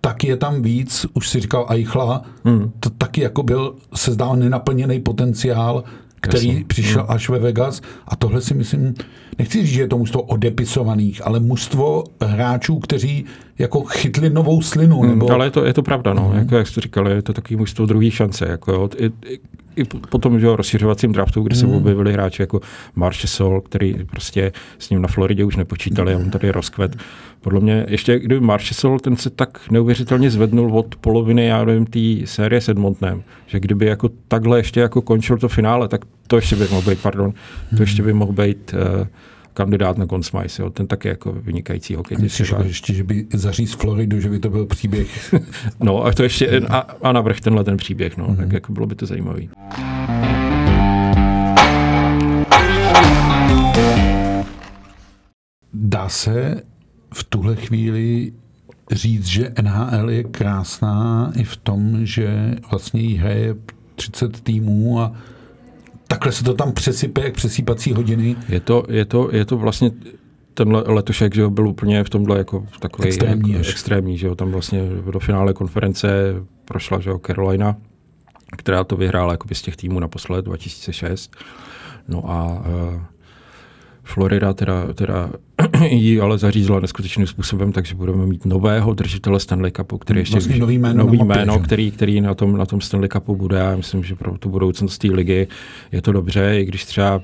tak 0.00 0.24
je 0.24 0.36
tam 0.36 0.62
víc, 0.62 1.06
už 1.14 1.28
si 1.28 1.40
říkal 1.40 1.66
Eichla, 1.70 2.22
mm. 2.44 2.72
to 2.80 2.90
taky 2.90 3.20
jako 3.20 3.42
byl, 3.42 3.74
se 3.94 4.12
zdál 4.12 4.36
nenaplněný 4.36 5.00
potenciál, 5.00 5.84
který 6.20 6.48
Jasně. 6.48 6.64
přišel 6.64 7.02
mm. 7.02 7.10
až 7.10 7.28
ve 7.28 7.38
Vegas 7.38 7.82
a 8.08 8.16
tohle 8.16 8.40
si 8.40 8.54
myslím, 8.54 8.94
nechci 9.38 9.62
říct, 9.62 9.74
že 9.74 9.80
je 9.80 9.88
to 9.88 9.98
mužstvo 9.98 10.22
odepisovaných, 10.22 11.26
ale 11.26 11.40
mužstvo 11.40 12.04
hráčů, 12.22 12.78
kteří 12.78 13.24
jako 13.58 13.84
chytli 13.84 14.30
novou 14.30 14.62
slinu. 14.62 15.02
Mm, 15.02 15.08
nebo... 15.08 15.30
Ale 15.30 15.46
je 15.46 15.50
to, 15.50 15.64
je 15.64 15.72
to 15.72 15.82
pravda, 15.82 16.14
no. 16.14 16.30
Mm. 16.32 16.38
Jako, 16.38 16.56
jak 16.56 16.66
jste 16.66 16.80
říkali, 16.80 17.12
je 17.12 17.22
to 17.22 17.32
takový 17.32 17.56
mužstvo 17.56 17.86
druhé 17.86 18.10
šance. 18.10 18.48
Jako, 18.48 18.72
jo. 18.72 18.88
I, 18.98 19.06
i, 19.06 19.38
i 19.76 19.84
po 19.84 20.18
tom 20.18 20.40
že 20.40 20.56
rozšiřovacím 20.56 21.12
draftu, 21.12 21.42
kdy 21.42 21.56
se 21.56 21.66
mm. 21.66 21.74
objevili 21.74 22.12
hráči 22.12 22.42
jako 22.42 22.60
Marshall, 22.94 23.60
který 23.60 23.94
prostě 24.10 24.52
s 24.78 24.90
ním 24.90 25.02
na 25.02 25.08
Floridě 25.08 25.44
už 25.44 25.56
nepočítali 25.56 26.14
mm. 26.14 26.20
a 26.20 26.24
on 26.24 26.30
tady 26.30 26.50
rozkvet. 26.50 26.96
Podle 27.40 27.60
mě 27.60 27.86
ještě, 27.88 28.18
kdyby 28.18 28.40
Marshall, 28.40 28.98
ten 28.98 29.16
se 29.16 29.30
tak 29.30 29.60
neuvěřitelně 29.70 30.30
zvednul 30.30 30.78
od 30.78 30.96
poloviny, 30.96 31.46
já 31.46 31.64
nevím, 31.64 31.86
té 31.86 32.00
série 32.24 32.60
s 32.60 32.68
Edmontonem, 32.68 33.22
že 33.46 33.60
kdyby 33.60 33.86
jako 33.86 34.10
takhle 34.28 34.58
ještě 34.58 34.80
jako 34.80 35.02
končil 35.02 35.38
to 35.38 35.48
finále, 35.48 35.88
tak 35.88 36.04
to 36.26 36.36
ještě 36.36 36.56
by 36.56 36.64
mohl 36.70 36.90
být, 36.90 36.98
pardon, 37.02 37.32
to 37.76 37.82
ještě 37.82 38.02
by 38.02 38.12
mohl 38.12 38.32
být 38.32 38.74
uh, 39.00 39.06
kandidát 39.56 39.98
na 39.98 40.06
Conn 40.06 40.22
Smythe, 40.22 40.62
jo. 40.62 40.70
ten 40.70 40.86
také 40.86 41.08
jako 41.08 41.32
vynikající 41.32 41.94
hokej. 41.94 42.18
Myslíš, 42.20 42.48
že 42.48 42.56
ještě, 42.64 42.94
že 42.94 43.04
by 43.04 43.26
zaříz 43.32 43.72
Floridu, 43.72 44.20
že 44.20 44.28
by 44.28 44.38
to 44.38 44.50
byl 44.50 44.66
příběh? 44.66 45.34
no 45.80 46.04
a 46.04 46.12
to 46.12 46.22
ještě, 46.22 46.60
a, 46.68 46.78
a 46.78 47.12
navrh 47.12 47.40
tenhle 47.40 47.64
ten 47.64 47.76
příběh, 47.76 48.16
no, 48.16 48.26
mm-hmm. 48.26 48.36
tak 48.36 48.52
jako 48.52 48.72
bylo 48.72 48.86
by 48.86 48.94
to 48.94 49.06
zajímavý. 49.06 49.50
Dá 55.72 56.08
se 56.08 56.62
v 57.14 57.24
tuhle 57.24 57.56
chvíli 57.56 58.32
říct, 58.90 59.26
že 59.26 59.52
NHL 59.62 60.10
je 60.10 60.24
krásná 60.24 61.32
i 61.36 61.44
v 61.44 61.56
tom, 61.56 62.06
že 62.06 62.54
vlastně 62.70 63.00
jí 63.00 63.16
hraje 63.16 63.54
30 63.94 64.40
týmů 64.40 65.00
a 65.00 65.12
takhle 66.06 66.32
se 66.32 66.44
to 66.44 66.54
tam 66.54 66.72
přesype, 66.72 67.20
jak 67.20 67.34
přesýpací 67.34 67.92
hodiny. 67.92 68.36
Je 68.48 68.60
to, 68.60 68.82
je 68.88 69.04
to, 69.04 69.28
je 69.32 69.44
to 69.44 69.56
vlastně 69.56 69.90
ten 70.54 70.82
letošek, 70.86 71.34
že 71.34 71.48
byl 71.48 71.68
úplně 71.68 72.04
v 72.04 72.10
tomhle 72.10 72.38
jako 72.38 72.66
takový 72.80 73.08
extrémní, 73.08 73.52
jako, 73.52 73.68
extrémní 73.68 74.18
že 74.18 74.26
jo, 74.26 74.34
tam 74.34 74.52
vlastně 74.52 74.82
do 75.12 75.18
finále 75.18 75.52
konference 75.52 76.08
prošla, 76.64 77.00
že 77.00 77.10
jo, 77.10 77.20
Carolina, 77.26 77.76
která 78.56 78.84
to 78.84 78.96
vyhrála 78.96 79.32
jako 79.32 79.48
z 79.52 79.62
těch 79.62 79.76
týmů 79.76 80.00
naposled 80.00 80.44
2006. 80.44 81.36
No 82.08 82.30
a 82.30 82.44
uh, 82.44 83.00
Florida 84.06 84.52
teda, 84.52 84.92
teda 84.94 85.30
ji 85.90 86.20
ale 86.20 86.38
zařízla 86.38 86.80
neskutečným 86.80 87.26
způsobem, 87.26 87.72
takže 87.72 87.94
budeme 87.94 88.26
mít 88.26 88.44
nového 88.44 88.94
držitele 88.94 89.40
Stanley 89.40 89.70
Cupu, 89.70 89.98
který 89.98 90.20
ještě 90.20 90.32
vlastně 90.32 90.58
nový 90.58 90.78
jméno, 90.78 91.04
nový 91.04 91.18
jméno 91.18 91.58
který, 91.58 91.90
který 91.90 92.20
na, 92.20 92.34
tom, 92.34 92.56
na 92.56 92.66
tom 92.66 92.80
Stanley 92.80 93.08
Cupu 93.08 93.36
bude. 93.36 93.56
Já 93.56 93.76
myslím, 93.76 94.04
že 94.04 94.14
pro 94.14 94.38
tu 94.38 94.48
budoucnost 94.48 94.98
té 94.98 95.08
ligy 95.08 95.48
je 95.92 96.02
to 96.02 96.12
dobře, 96.12 96.60
i 96.60 96.64
když 96.64 96.84
třeba 96.84 97.22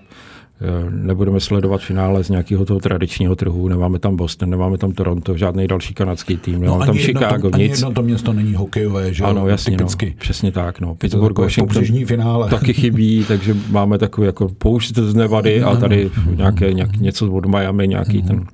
nebudeme 0.90 1.40
sledovat 1.40 1.80
finále 1.80 2.24
z 2.24 2.28
nějakého 2.28 2.64
toho 2.64 2.80
tradičního 2.80 3.36
trhu, 3.36 3.68
nemáme 3.68 3.98
tam 3.98 4.16
Boston, 4.16 4.50
nemáme 4.50 4.78
tam 4.78 4.92
Toronto, 4.92 5.36
žádný 5.36 5.66
další 5.66 5.94
kanadský 5.94 6.36
tým, 6.36 6.60
nemáme 6.60 6.80
no, 6.80 6.86
tam 6.86 6.98
Chicago, 6.98 7.50
to, 7.50 7.56
nic. 7.56 7.64
Ani 7.64 7.64
jedno 7.64 7.92
to 7.92 8.02
město 8.02 8.32
není 8.32 8.54
hokejové, 8.54 9.14
že 9.14 9.24
Ano, 9.24 9.48
jasně, 9.48 9.70
no, 9.70 9.78
typicky. 9.78 10.06
No, 10.06 10.12
přesně 10.18 10.52
tak. 10.52 10.80
No. 10.80 10.94
Pittsburgh, 10.94 11.38
Washington 11.38 12.06
finále. 12.06 12.50
taky 12.50 12.72
chybí, 12.72 13.24
takže 13.28 13.56
máme 13.70 13.98
takový 13.98 14.26
jako 14.26 14.48
poušť 14.48 14.98
z 14.98 15.14
Nevady 15.14 15.62
a 15.62 15.76
tady 15.76 16.10
nějaké, 16.36 16.72
nějak, 16.72 16.96
něco 16.96 17.32
od 17.32 17.46
Miami, 17.46 17.88
nějaký 17.88 18.22
ten 18.22 18.44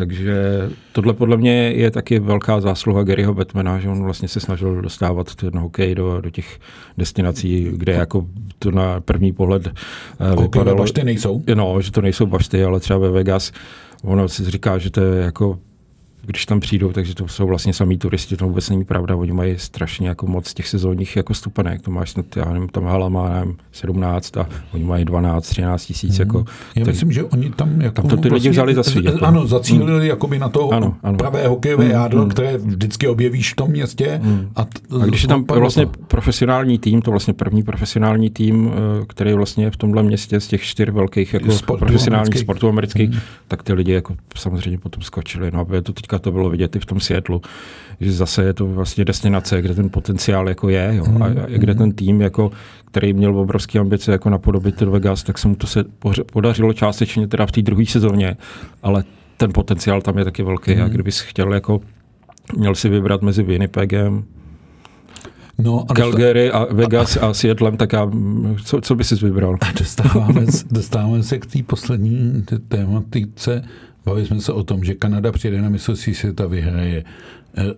takže 0.00 0.34
tohle 0.92 1.12
podle 1.12 1.36
mě 1.36 1.52
je 1.52 1.90
taky 1.90 2.18
velká 2.18 2.60
zásluha 2.60 3.02
Garyho 3.02 3.34
Batmana, 3.34 3.78
že 3.78 3.88
on 3.88 4.02
vlastně 4.02 4.28
se 4.28 4.40
snažil 4.40 4.82
dostávat 4.82 5.34
ten 5.34 5.58
hokej 5.58 5.94
do, 5.94 6.20
do 6.20 6.30
těch 6.30 6.58
destinací, 6.98 7.70
kde 7.72 7.92
jako 7.92 8.26
to 8.58 8.70
na 8.70 9.00
první 9.00 9.32
pohled 9.32 9.66
uh, 9.66 10.42
vypadalo. 10.42 10.76
bašty 10.76 11.04
nejsou? 11.04 11.42
No, 11.54 11.80
že 11.80 11.92
to 11.92 12.00
nejsou 12.00 12.26
bašty, 12.26 12.64
ale 12.64 12.80
třeba 12.80 12.98
ve 12.98 13.10
Vegas 13.10 13.52
ono 14.04 14.28
si 14.28 14.50
říká, 14.50 14.78
že 14.78 14.90
to 14.90 15.00
je 15.00 15.22
jako 15.22 15.58
když 16.22 16.46
tam 16.46 16.60
přijdou, 16.60 16.92
takže 16.92 17.14
to 17.14 17.28
jsou 17.28 17.46
vlastně 17.46 17.72
samý 17.74 17.98
turisti, 17.98 18.36
to 18.36 18.46
vůbec 18.46 18.70
není 18.70 18.84
pravda, 18.84 19.16
oni 19.16 19.32
mají 19.32 19.54
strašně 19.58 20.08
jako 20.08 20.26
moc 20.26 20.54
těch 20.54 20.68
sezónních 20.68 21.16
jako 21.16 21.34
stupenek, 21.34 21.82
to 21.82 21.90
máš, 21.90 22.14
já 22.36 22.44
nevím, 22.44 22.68
tam 22.68 22.84
hala 22.84 23.08
má 23.08 23.28
nevím, 23.28 23.56
17 23.72 24.36
a 24.36 24.46
oni 24.74 24.84
mají 24.84 25.04
12, 25.04 25.48
13 25.48 25.84
tisíc. 25.84 26.18
Mm. 26.18 26.26
Jako, 26.26 26.44
já 26.76 26.84
tak, 26.84 26.94
myslím, 26.94 27.12
že 27.12 27.24
oni 27.24 27.50
tam 27.50 27.80
jako... 27.80 27.94
Tam 27.94 28.10
to 28.10 28.16
ty 28.16 28.28
vlastně, 28.28 28.34
lidi 28.34 28.48
vzali 28.48 28.74
za 28.74 28.82
svý. 28.82 29.04
Jako. 29.04 29.24
Ano, 29.24 29.46
zacílili 29.46 30.00
mm. 30.00 30.06
jakoby 30.06 30.38
na 30.38 30.48
to 30.48 30.70
ano, 30.70 30.96
ano. 31.02 31.18
pravé 31.18 31.48
hokejové 31.48 31.84
mm. 31.84 31.90
jádro, 31.90 32.22
mm. 32.22 32.30
které 32.30 32.58
vždycky 32.58 33.08
objevíš 33.08 33.52
v 33.52 33.56
tom 33.56 33.70
městě. 33.70 34.20
Mm. 34.22 34.48
A, 34.56 34.64
t, 34.64 34.80
a 35.02 35.06
když 35.06 35.22
je 35.22 35.28
tam 35.28 35.44
vlastně 35.44 35.86
to. 35.86 35.92
profesionální 36.08 36.78
tým, 36.78 37.02
to 37.02 37.10
vlastně 37.10 37.34
první 37.34 37.62
profesionální 37.62 38.30
tým, 38.30 38.72
eh, 38.72 39.04
který 39.06 39.32
vlastně 39.32 39.64
je 39.64 39.70
v 39.70 39.76
tomhle 39.76 40.02
městě 40.02 40.40
z 40.40 40.46
těch 40.46 40.62
čtyř 40.62 40.90
velkých 40.90 41.34
jako 41.34 41.52
sportu 41.52 41.84
profesionálních 41.84 42.38
sportů 42.38 42.68
amerických, 42.68 43.10
mm. 43.10 43.18
tak 43.48 43.62
ty 43.62 43.72
lidi 43.72 43.92
jako 43.92 44.16
samozřejmě 44.36 44.78
potom 44.78 45.02
skočili. 45.02 45.50
No, 45.50 45.66
je 45.72 45.82
to 45.82 45.92
teďka 46.10 46.18
to 46.18 46.32
bylo 46.32 46.50
vidět 46.50 46.76
i 46.76 46.78
v 46.78 46.86
tom 46.86 47.00
světlu, 47.00 47.42
že 48.00 48.12
zase 48.12 48.44
je 48.44 48.54
to 48.54 48.66
vlastně 48.66 49.04
destinace, 49.04 49.62
kde 49.62 49.74
ten 49.74 49.90
potenciál 49.90 50.48
jako 50.48 50.68
je 50.68 50.92
jo, 50.96 51.04
a, 51.20 51.24
a 51.24 51.46
kde 51.46 51.74
ten 51.74 51.92
tým, 51.92 52.20
jako, 52.20 52.50
který 52.90 53.12
měl 53.12 53.38
obrovské 53.38 53.78
ambice 53.78 54.12
jako 54.12 54.30
napodobit 54.30 54.76
ten 54.76 54.90
Vegas, 54.90 55.22
tak 55.22 55.38
se 55.38 55.48
mu 55.48 55.54
to 55.54 55.66
se 55.66 55.84
podařilo 56.32 56.72
částečně 56.72 57.28
teda 57.28 57.46
v 57.46 57.52
té 57.52 57.62
druhé 57.62 57.86
sezóně, 57.86 58.36
ale 58.82 59.04
ten 59.36 59.52
potenciál 59.52 60.02
tam 60.02 60.18
je 60.18 60.24
taky 60.24 60.42
velký 60.42 60.74
mm. 60.74 60.82
a 60.82 60.88
kdybys 60.88 61.20
chtěl 61.20 61.54
jako 61.54 61.80
měl 62.56 62.74
si 62.74 62.88
vybrat 62.88 63.22
mezi 63.22 63.42
Winnipegem, 63.42 64.24
No, 65.62 65.84
a 65.88 65.94
Calgary 65.94 66.50
a 66.50 66.66
Vegas 66.70 67.16
a 67.20 67.34
Seattlem, 67.34 67.76
tak 67.76 67.92
já, 67.92 68.10
co, 68.64 68.80
co 68.80 68.94
by 68.94 69.04
si 69.04 69.14
vybral? 69.14 69.56
Dostáváme, 69.78 70.46
dostáváme 70.70 71.22
se 71.22 71.38
k 71.38 71.46
té 71.46 71.62
poslední 71.62 72.44
tématice 72.68 73.62
Bavili 74.04 74.26
jsme 74.26 74.40
se 74.40 74.52
o 74.52 74.64
tom, 74.64 74.84
že 74.84 74.94
Kanada 74.94 75.32
přijede 75.32 75.62
na 75.62 75.68
mistrovství 75.68 76.14
světa, 76.14 76.46
vyhraje. 76.46 77.04
E, 77.56 77.74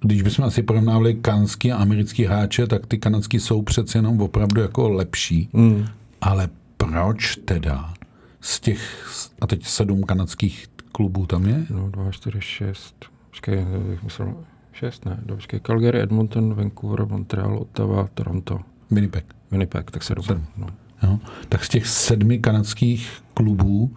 když 0.00 0.22
bychom 0.22 0.44
asi 0.44 0.62
porovnávali 0.62 1.14
kanadský 1.14 1.72
a 1.72 1.76
americký 1.76 2.24
hráče, 2.24 2.66
tak 2.66 2.86
ty 2.86 2.98
kanadský 2.98 3.40
jsou 3.40 3.62
přece 3.62 3.98
jenom 3.98 4.20
opravdu 4.20 4.60
jako 4.60 4.88
lepší. 4.88 5.48
Mm. 5.52 5.86
Ale 6.20 6.48
proč 6.76 7.36
teda 7.44 7.94
z 8.40 8.60
těch, 8.60 9.06
a 9.40 9.46
teď 9.46 9.66
sedm 9.66 10.02
kanadských 10.02 10.66
klubů 10.92 11.26
tam 11.26 11.46
je? 11.46 11.66
No, 11.70 11.90
dva, 11.90 12.10
čtyři, 12.10 12.40
šest. 12.40 13.06
Počkej, 13.30 13.66
musel, 14.02 14.34
šest, 14.72 15.04
ne, 15.04 15.18
počkej, 15.26 15.60
Calgary, 15.60 16.00
Edmonton, 16.00 16.54
Vancouver, 16.54 17.06
Montreal, 17.06 17.58
Ottawa, 17.58 18.08
Toronto. 18.14 18.60
Winnipeg. 18.90 19.24
Winnipeg, 19.50 19.90
tak 19.90 20.02
sedm. 20.02 20.24
sedm. 20.24 20.46
No. 20.56 20.66
No, 21.02 21.20
tak 21.48 21.64
z 21.64 21.68
těch 21.68 21.86
sedmi 21.86 22.38
kanadských 22.38 23.22
klubů 23.34 23.96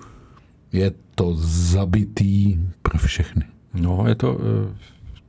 je 0.76 0.92
to 1.16 1.34
zabitý 1.38 2.60
pro 2.82 2.98
všechny. 3.00 3.44
No, 3.74 4.04
je 4.08 4.16
to... 4.16 4.34
Uh, 4.34 4.40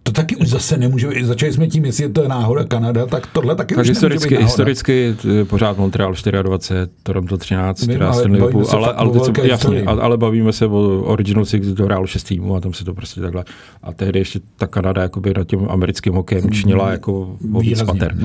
to 0.07 0.13
taky 0.13 0.37
už 0.37 0.49
zase 0.49 0.77
nemůže 0.77 1.09
Začali 1.23 1.53
jsme 1.53 1.67
tím, 1.67 1.85
jestli 1.85 2.05
je 2.05 2.09
to 2.09 2.29
náhoda 2.29 2.65
Kanada, 2.65 3.07
tak 3.07 3.27
tohle 3.27 3.57
taky 3.57 3.75
tak 3.75 3.83
už 3.83 3.89
historicky, 3.89 4.37
být 4.37 4.43
historicky 4.43 5.17
eh, 5.41 5.45
pořád 5.45 5.79
Montreal 5.79 6.15
24, 6.43 6.93
Toronto 7.03 7.37
13, 7.39 7.87
Vím, 7.87 8.03
ale, 8.03 8.23
Liverpool, 8.23 8.65
ale, 8.71 8.93
ale, 8.93 9.21
teď 9.21 9.45
jasně, 9.45 9.83
ale 9.83 10.17
bavíme 10.17 10.53
se 10.53 10.67
o 10.67 11.01
Original 11.01 11.45
Six, 11.45 11.67
to 11.77 11.85
hrálo 11.85 12.07
6 12.07 12.23
týmů 12.23 12.57
a 12.57 12.61
tam 12.61 12.73
se 12.73 12.85
to 12.85 12.95
prostě 12.95 13.21
takhle. 13.21 13.45
A 13.83 13.93
tehdy 13.93 14.19
ještě 14.19 14.41
ta 14.57 14.67
Kanada 14.67 15.03
jakoby 15.03 15.35
na 15.37 15.45
tím 15.45 15.67
americkým 15.71 16.15
hokejem 16.15 16.51
činila 16.51 16.91
jako 16.91 17.37
víc 17.61 17.83
pater. 17.83 18.17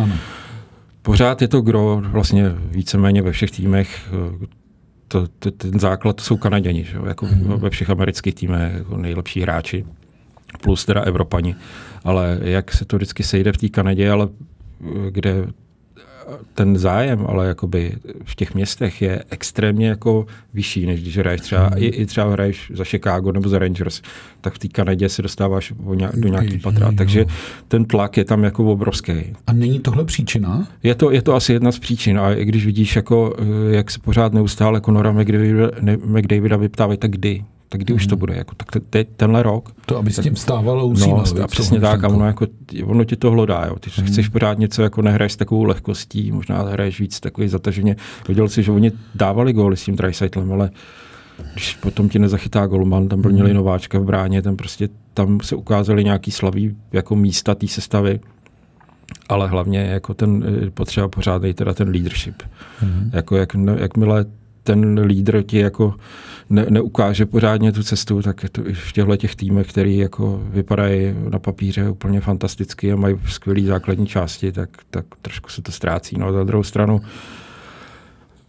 Pořád 1.02 1.42
je 1.42 1.48
to 1.48 1.62
gro 1.62 2.02
vlastně 2.06 2.52
víceméně 2.72 3.22
ve 3.22 3.32
všech 3.32 3.52
týmech 3.52 4.10
eh, 4.14 4.61
to, 5.12 5.28
to, 5.40 5.52
ten 5.52 5.80
základ 5.80 6.16
to 6.16 6.24
jsou 6.24 6.38
Kanaděni, 6.38 6.84
že 6.84 6.98
jo? 6.98 7.06
jako 7.06 7.26
mm-hmm. 7.26 7.60
ve 7.60 7.70
všech 7.70 7.90
amerických 7.90 8.36
týmech 8.36 8.74
jako 8.74 8.98
nejlepší 8.98 9.42
hráči, 9.42 9.86
plus 10.62 10.86
teda 10.86 11.02
Evropani. 11.02 11.56
Ale 12.04 12.40
jak 12.42 12.72
se 12.72 12.86
to 12.86 12.96
vždycky 12.96 13.24
sejde 13.24 13.52
v 13.52 13.58
té 13.58 13.70
Kanadě, 13.70 14.12
ale 14.12 14.28
kde 15.10 15.48
ten 16.54 16.78
zájem, 16.78 17.26
ale 17.28 17.48
jakoby 17.48 17.96
v 18.24 18.36
těch 18.36 18.54
městech 18.54 19.02
je 19.02 19.24
extrémně 19.30 19.88
jako 19.88 20.26
vyšší, 20.54 20.86
než 20.86 21.02
když 21.02 21.18
hraješ 21.18 21.42
třeba, 21.42 21.64
mm. 21.64 21.74
i, 21.76 21.86
i 21.86 22.06
třeba 22.06 22.32
hraješ 22.32 22.72
za 22.76 22.84
Chicago 22.84 23.32
nebo 23.32 23.50
za 23.50 23.60
Rangers, 23.60 24.02
tak 24.42 24.54
v 24.54 24.60
té 24.60 24.68
Kanadě 24.68 25.10
se 25.10 25.22
dostáváš 25.22 25.74
do 26.14 26.28
nějaký 26.28 26.60
patra. 26.60 26.92
Takže 26.98 27.26
ten 27.68 27.86
tlak 27.86 28.18
je 28.18 28.26
tam 28.26 28.44
jako 28.44 28.72
obrovský. 28.72 29.14
A 29.48 29.54
není 29.54 29.80
tohle 29.80 30.06
příčina? 30.06 30.68
Je 30.84 30.96
to, 30.96 31.12
je 31.12 31.22
to 31.22 31.36
asi 31.36 31.54
jedna 31.54 31.72
z 31.72 31.80
příčin. 31.80 32.20
A 32.20 32.34
i 32.34 32.46
když 32.46 32.66
vidíš, 32.66 32.96
jako, 32.96 33.36
eh, 33.40 33.76
jak 33.76 33.92
se 33.92 34.00
pořád 34.00 34.34
neustále 34.34 34.82
Conora 34.82 35.12
McDavida, 35.12 35.72
McDavida 36.06 36.58
vyptávají, 36.58 36.98
tak 36.98 37.12
kdy? 37.12 37.44
Tak 37.72 37.82
kdy 37.82 37.94
mm. 37.94 37.96
už 37.96 38.08
to 38.08 38.16
mhm. 38.16 38.20
bude? 38.20 38.36
Jako, 38.36 38.56
tak 38.56 38.84
teď, 38.90 39.08
tenhle 39.16 39.44
rok. 39.44 39.72
To, 39.86 39.98
aby 39.98 40.12
s 40.12 40.22
tím 40.22 40.36
stávalo 40.36 40.88
usínalo. 40.88 41.24
No, 41.36 41.44
a 41.44 41.48
přesně 41.48 41.80
tak, 41.80 42.04
a 42.04 42.08
ono, 42.08 42.26
jako, 42.28 42.48
ono 42.86 43.04
ti 43.04 43.16
to 43.16 43.32
hlodá. 43.32 43.66
Jo. 43.68 43.76
Ty 43.80 43.90
mm. 44.02 44.08
chceš 44.08 44.28
pořád 44.28 44.60
něco, 44.60 44.84
jako 44.84 45.02
nehraješ 45.02 45.32
s 45.32 45.36
takovou 45.36 45.64
lehkostí, 45.64 46.32
možná 46.32 46.62
hraješ 46.62 47.00
víc 47.00 47.20
takový 47.20 47.48
zataženě. 47.48 47.96
Viděl 48.28 48.50
si, 48.50 48.64
že 48.64 48.72
oni 48.72 48.92
dávali 49.16 49.54
góly 49.54 49.78
s 49.78 49.84
tím 49.84 49.96
Dreisaitelem, 49.96 50.54
ale 50.54 50.70
když 51.54 51.76
potom 51.76 52.10
ti 52.10 52.20
nezachytá 52.20 52.68
golman, 52.68 53.08
tam 53.08 53.22
byl 53.22 53.32
měli 53.32 53.54
nováčka 53.54 54.00
v 54.00 54.04
bráně, 54.04 54.42
tam 54.42 54.56
prostě 54.56 54.90
tam 55.14 55.40
se 55.40 55.56
ukázaly 55.56 56.04
nějaký 56.04 56.32
slaví 56.32 56.76
jako 56.92 57.16
místa 57.16 57.56
té 57.56 57.68
sestavy, 57.68 58.20
ale 59.30 59.48
hlavně 59.48 59.80
jako 59.80 60.14
ten 60.14 60.44
eh, 60.68 60.70
potřeba 60.70 61.08
pořád 61.08 61.42
teda 61.54 61.74
ten 61.74 61.90
leadership. 61.90 62.44
Mm. 62.84 63.12
Jako 63.14 63.36
jak, 63.36 63.56
jakmile 63.78 64.26
ten 64.64 65.00
lídr 65.00 65.44
ti 65.44 65.60
jako 65.60 65.96
ne, 66.50 66.66
neukáže 66.70 67.26
pořádně 67.26 67.72
tu 67.72 67.84
cestu, 67.84 68.22
tak 68.22 68.44
je 68.44 68.50
to 68.50 68.68
i 68.68 68.74
v 68.74 68.92
těchto 68.92 69.16
těch 69.18 69.36
týmech, 69.36 69.68
který 69.68 69.98
jako 69.98 70.42
vypadají 70.44 71.16
na 71.30 71.40
papíře 71.40 71.90
úplně 71.90 72.22
fantasticky 72.22 72.92
a 72.92 72.96
mají 72.96 73.16
skvělé 73.28 73.62
základní 73.62 74.08
části, 74.08 74.52
tak, 74.52 74.70
tak 74.90 75.06
trošku 75.22 75.50
se 75.50 75.62
to 75.62 75.72
ztrácí. 75.72 76.16
No 76.20 76.28
a 76.28 76.32
za 76.32 76.44
druhou 76.44 76.64
stranu 76.64 77.02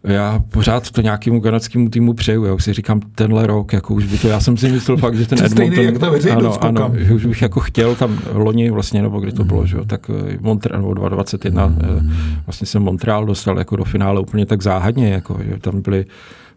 já 0.05 0.45
pořád 0.51 0.91
to 0.91 1.01
nějakému 1.01 1.41
kanadskému 1.41 1.89
týmu 1.89 2.15
přeju. 2.15 2.45
Já 2.45 2.55
už 2.55 2.65
si 2.65 2.73
říkám, 2.73 3.01
tenhle 3.15 3.47
rok, 3.47 3.73
jako 3.73 3.95
už 3.95 4.05
by 4.05 4.19
to, 4.19 4.29
já 4.29 4.41
jsem 4.41 4.57
si 4.57 4.69
myslel 4.69 4.97
fakt, 4.97 5.15
že 5.15 5.27
ten 5.27 5.39
Edmonton... 5.45 5.73
Stejný, 5.73 5.85
jak 5.85 5.99
ta 5.99 6.37
ano, 6.37 6.65
ano, 6.65 6.93
že 6.97 7.15
už 7.15 7.27
bych 7.27 7.43
jako 7.43 7.61
chtěl 7.61 7.95
tam 7.95 8.19
loni 8.33 8.71
vlastně, 8.71 9.03
nebo 9.03 9.21
kdy 9.21 9.33
to 9.33 9.45
bylo, 9.45 9.67
že 9.67 9.77
jo, 9.77 9.85
tak 9.85 10.11
eh, 10.11 10.39
Montreal, 10.41 10.83
nebo 10.83 11.09
2021, 11.09 11.67
mm. 11.67 12.13
vlastně 12.47 12.67
jsem 12.67 12.83
Montreal 12.83 13.27
dostal 13.27 13.59
jako 13.59 13.77
do 13.77 13.85
finále 13.85 14.21
úplně 14.21 14.47
tak 14.47 14.63
záhadně, 14.63 15.09
jako, 15.13 15.39
že 15.49 15.59
tam 15.59 15.83
byly 15.83 16.07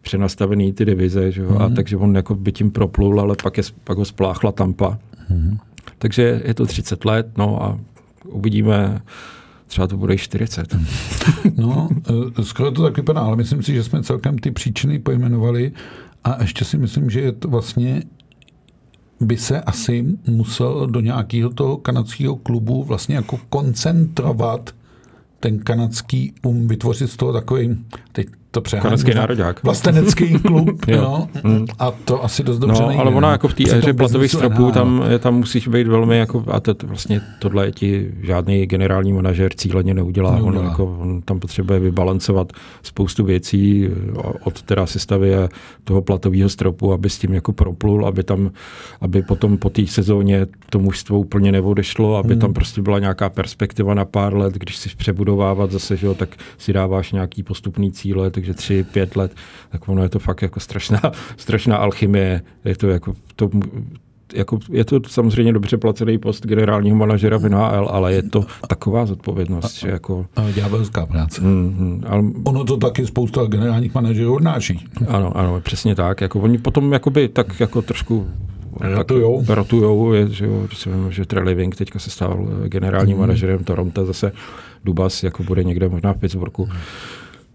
přenastavený 0.01 0.73
ty 0.73 0.85
divize, 0.85 1.31
že 1.31 1.41
jo, 1.41 1.51
mm. 1.51 1.61
a 1.61 1.69
takže 1.69 1.97
on 1.97 2.15
jako 2.15 2.35
by 2.35 2.51
tím 2.51 2.71
proplul, 2.71 3.19
ale 3.21 3.35
pak, 3.43 3.57
je, 3.57 3.63
pak 3.83 3.97
ho 3.97 4.05
spláchla 4.05 4.51
Tampa. 4.51 4.97
Mm. 5.29 5.57
Takže 5.97 6.41
je 6.45 6.53
to 6.53 6.65
30 6.65 7.05
let, 7.05 7.27
no 7.37 7.63
a 7.63 7.79
uvidíme, 8.25 9.01
třeba 9.68 9.88
to 9.88 9.97
bude 9.97 10.13
i 10.13 10.18
40. 10.18 10.76
No, 11.55 11.89
eh, 12.39 12.43
skoro 12.43 12.72
to 12.72 12.84
tak 12.84 12.97
vypadá, 12.97 13.22
ale 13.22 13.36
myslím 13.36 13.63
si, 13.63 13.74
že 13.74 13.84
jsme 13.84 14.03
celkem 14.03 14.38
ty 14.38 14.51
příčiny 14.51 14.99
pojmenovali 14.99 15.72
a 16.24 16.41
ještě 16.41 16.66
si 16.66 16.78
myslím, 16.78 17.09
že 17.09 17.22
je 17.22 17.32
to 17.32 17.47
vlastně 17.47 18.03
by 19.20 19.38
se 19.38 19.61
asi 19.61 20.05
musel 20.28 20.88
do 20.88 20.99
nějakého 20.99 21.49
toho 21.49 21.78
kanadského 21.78 22.36
klubu 22.36 22.84
vlastně 22.84 23.16
jako 23.16 23.39
koncentrovat 23.49 24.76
ten 25.39 25.59
kanadský 25.59 26.34
um, 26.43 26.68
vytvořit 26.68 27.11
z 27.11 27.18
toho 27.18 27.34
takový, 27.34 27.86
teď 28.11 28.28
to 28.56 28.62
přeháním. 28.62 28.84
Kanadský 28.84 29.14
národák. 29.14 29.64
Vlastenecký 29.64 30.39
klub, 30.45 30.86
no, 30.88 31.28
mm. 31.43 31.66
a 31.80 31.91
to 31.91 32.24
asi 32.24 32.43
dost 32.43 32.60
dobře 32.60 32.82
no, 32.82 32.88
nejde. 32.88 33.01
ale 33.01 33.12
ona 33.12 33.28
no. 33.28 33.32
jako 33.32 33.47
v 33.47 33.53
té 33.53 33.64
éře 33.78 33.93
platových 33.93 34.32
stropů, 34.32 34.72
tam, 34.72 35.03
tam 35.20 35.36
musíš 35.36 35.68
být 35.68 35.88
velmi, 35.88 36.18
jako, 36.18 36.43
a 36.47 36.60
to, 36.60 36.76
vlastně 36.84 37.22
tohle 37.39 37.72
ti 37.72 38.12
žádný 38.22 38.66
generální 38.66 39.14
manažer 39.14 39.53
cíleně 39.53 39.93
neudělá. 39.93 40.36
neudělá. 40.36 40.64
On, 40.64 40.70
jako, 40.70 40.97
on 40.99 41.22
tam 41.22 41.39
potřebuje 41.39 41.80
vybalancovat 41.80 42.53
spoustu 42.84 43.24
věcí 43.24 43.89
od 44.43 44.62
teda 44.62 44.86
sestavy 44.86 45.36
a 45.36 45.49
toho 45.84 46.01
platového 46.01 46.49
stropu, 46.49 46.93
aby 46.93 47.10
s 47.10 47.18
tím 47.18 47.34
jako 47.34 47.53
proplul, 47.53 48.08
aby 48.08 48.24
tam, 48.24 48.51
aby 49.01 49.22
potom 49.22 49.58
po 49.58 49.70
té 49.70 49.88
sezóně 49.88 50.47
to 50.70 50.80
mužstvo 50.80 51.20
úplně 51.20 51.51
neodešlo, 51.51 52.16
aby 52.16 52.30
hmm. 52.30 52.39
tam 52.39 52.53
prostě 52.53 52.82
byla 52.82 52.99
nějaká 52.99 53.30
perspektiva 53.30 53.93
na 53.93 54.06
pár 54.06 54.36
let, 54.36 54.53
když 54.53 54.78
si 54.78 54.89
přebudovávat 54.97 55.72
zase, 55.72 55.97
že 55.97 56.08
jo, 56.08 56.14
tak 56.14 56.30
si 56.58 56.74
dáváš 56.74 57.12
nějaký 57.12 57.43
postupný 57.43 57.91
cíle, 57.91 58.32
tak 58.32 58.44
takže 58.45 58.57
tři, 58.57 58.83
pět 58.83 59.15
let, 59.15 59.31
tak 59.69 59.89
ono 59.89 60.03
je 60.03 60.09
to 60.09 60.19
fakt 60.19 60.41
jako 60.41 60.59
strašná, 60.59 61.01
strašná 61.37 61.77
alchymie. 61.77 62.41
Je 62.65 62.75
to 62.75 62.87
jako, 62.87 63.13
to, 63.35 63.49
jako, 64.33 64.59
je 64.71 64.85
to 64.85 64.99
samozřejmě 65.07 65.53
dobře 65.53 65.77
placený 65.77 66.17
post 66.17 66.45
generálního 66.45 66.95
manažera 66.95 67.37
v 67.37 67.49
NHL, 67.49 67.87
ale 67.91 68.13
je 68.13 68.23
to 68.23 68.45
taková 68.67 69.05
zodpovědnost, 69.05 69.79
že 69.79 69.89
jako... 69.89 70.25
A 70.35 70.51
ďábelská 70.51 71.05
práce. 71.05 71.41
Mm, 71.41 72.03
ale, 72.07 72.23
ono 72.43 72.63
to 72.63 72.77
taky 72.77 73.07
spousta 73.07 73.45
generálních 73.45 73.93
manažerů 73.93 74.35
odnáší. 74.35 74.87
Ano, 75.07 75.37
ano, 75.37 75.61
přesně 75.61 75.95
tak. 75.95 76.21
Jako 76.21 76.39
oni 76.39 76.57
potom 76.57 76.93
jakoby 76.93 77.27
tak 77.27 77.59
jako 77.59 77.81
trošku 77.81 78.27
Rotujou. 78.79 79.39
Tak, 79.45 79.55
rotujou, 79.55 80.13
je, 80.13 80.29
že, 80.29 80.45
jo, 80.45 80.67
že, 80.71 80.91
že 81.09 81.25
Treliving 81.25 81.75
teďka 81.75 81.99
se 81.99 82.09
stal 82.09 82.47
generálním 82.67 83.15
mm. 83.15 83.21
manažerem 83.21 83.63
Toronto, 83.63 84.05
zase 84.05 84.31
Dubas 84.83 85.23
jako 85.23 85.43
bude 85.43 85.63
někde 85.63 85.89
možná 85.89 86.13
v 86.13 86.17
Pittsburghu. 86.17 86.65
Mm 86.65 86.71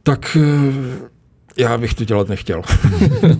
tak 0.03 0.37
eh, 0.41 1.11
já 1.57 1.79
bych 1.79 1.95
to 1.95 2.05
dělat 2.05 2.29
nechtěl. 2.29 2.63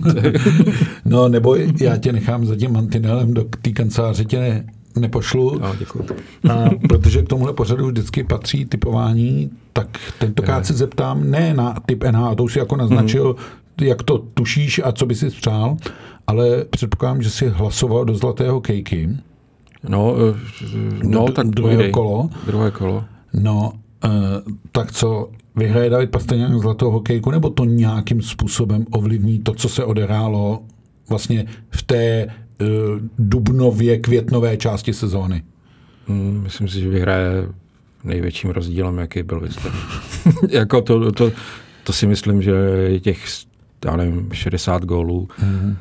no 1.05 1.27
nebo 1.27 1.55
já 1.81 1.97
tě 1.97 2.13
nechám 2.13 2.45
za 2.45 2.55
tím 2.55 2.73
mantinelem 2.73 3.33
do 3.33 3.45
té 3.61 3.71
kanceláře 3.71 4.25
tě 4.25 4.39
ne, 4.39 4.65
nepošlu. 4.95 5.59
No, 5.59 5.75
děkuji. 5.79 6.05
A 6.49 6.69
protože 6.89 7.21
k 7.21 7.27
tomuhle 7.27 7.53
pořadu 7.53 7.87
vždycky 7.87 8.23
patří 8.23 8.65
typování, 8.65 9.51
tak 9.73 9.87
tentokrát 10.19 10.65
se 10.65 10.73
zeptám 10.73 11.31
ne 11.31 11.53
na 11.53 11.75
typ 11.85 12.03
NH, 12.03 12.35
to 12.37 12.43
už 12.43 12.55
jako 12.55 12.75
naznačil, 12.75 13.35
hmm. 13.79 13.87
jak 13.87 14.03
to 14.03 14.17
tušíš 14.17 14.81
a 14.83 14.91
co 14.91 15.05
by 15.05 15.15
si 15.15 15.29
přál, 15.29 15.77
ale 16.27 16.65
předpokládám, 16.65 17.21
že 17.21 17.29
si 17.29 17.49
hlasoval 17.49 18.05
do 18.05 18.15
zlatého 18.15 18.61
kejky. 18.61 19.09
No, 19.89 20.15
eh, 20.15 20.39
no 21.03 21.25
do, 21.25 21.31
tak 21.33 21.47
druhé 21.47 21.89
kolo. 21.89 22.29
Druhé 22.45 22.71
kolo. 22.71 23.03
No, 23.33 23.73
uh, 24.05 24.11
tak 24.71 24.91
co, 24.91 25.29
vyhraje 25.55 25.89
David 25.89 26.11
Pastrňák 26.11 26.53
zlatou 26.53 26.91
hokejku, 26.91 27.31
nebo 27.31 27.49
to 27.49 27.65
nějakým 27.65 28.21
způsobem 28.21 28.85
ovlivní 28.91 29.39
to, 29.39 29.53
co 29.53 29.69
se 29.69 29.83
odehrálo 29.83 30.63
vlastně 31.09 31.45
v 31.69 31.83
té 31.83 32.25
uh, 32.25 32.67
dubnově, 33.19 33.99
květnové 33.99 34.57
části 34.57 34.93
sezóny? 34.93 35.43
Hmm, 36.07 36.41
myslím 36.43 36.67
si, 36.67 36.79
že 36.79 36.89
vyhraje 36.89 37.47
největším 38.03 38.49
rozdílem, 38.49 38.97
jaký 38.97 39.23
byl 39.23 39.39
v 39.39 39.49
jako 40.49 40.81
to, 40.81 41.11
to, 41.11 41.31
to, 41.83 41.93
si 41.93 42.07
myslím, 42.07 42.41
že 42.41 42.51
je 42.87 42.99
těch 42.99 43.27
já 43.85 43.95
nevím, 43.95 44.29
60 44.33 44.85
gólů, 44.85 45.27
mm-hmm. 45.39 45.75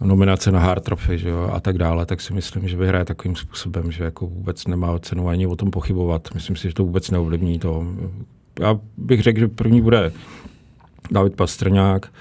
nominace 0.00 0.52
na 0.52 0.60
Hard 0.60 0.84
Trophy 0.84 1.18
že 1.18 1.28
jo, 1.28 1.50
a 1.52 1.60
tak 1.60 1.78
dále, 1.78 2.06
tak 2.06 2.20
si 2.20 2.34
myslím, 2.34 2.68
že 2.68 2.76
vyhraje 2.76 3.04
takovým 3.04 3.36
způsobem, 3.36 3.92
že 3.92 4.04
jako 4.04 4.26
vůbec 4.26 4.66
nemá 4.66 4.98
cenu 4.98 5.28
ani 5.28 5.46
o 5.46 5.56
tom 5.56 5.70
pochybovat. 5.70 6.28
Myslím 6.34 6.56
si, 6.56 6.68
že 6.68 6.74
to 6.74 6.84
vůbec 6.84 7.10
neovlivní 7.10 7.58
to, 7.58 7.86
já 8.60 8.78
bych 8.96 9.22
řekl, 9.22 9.40
že 9.40 9.48
první 9.48 9.82
bude 9.82 10.12
David 11.10 11.34
Pastrňák, 11.34 12.12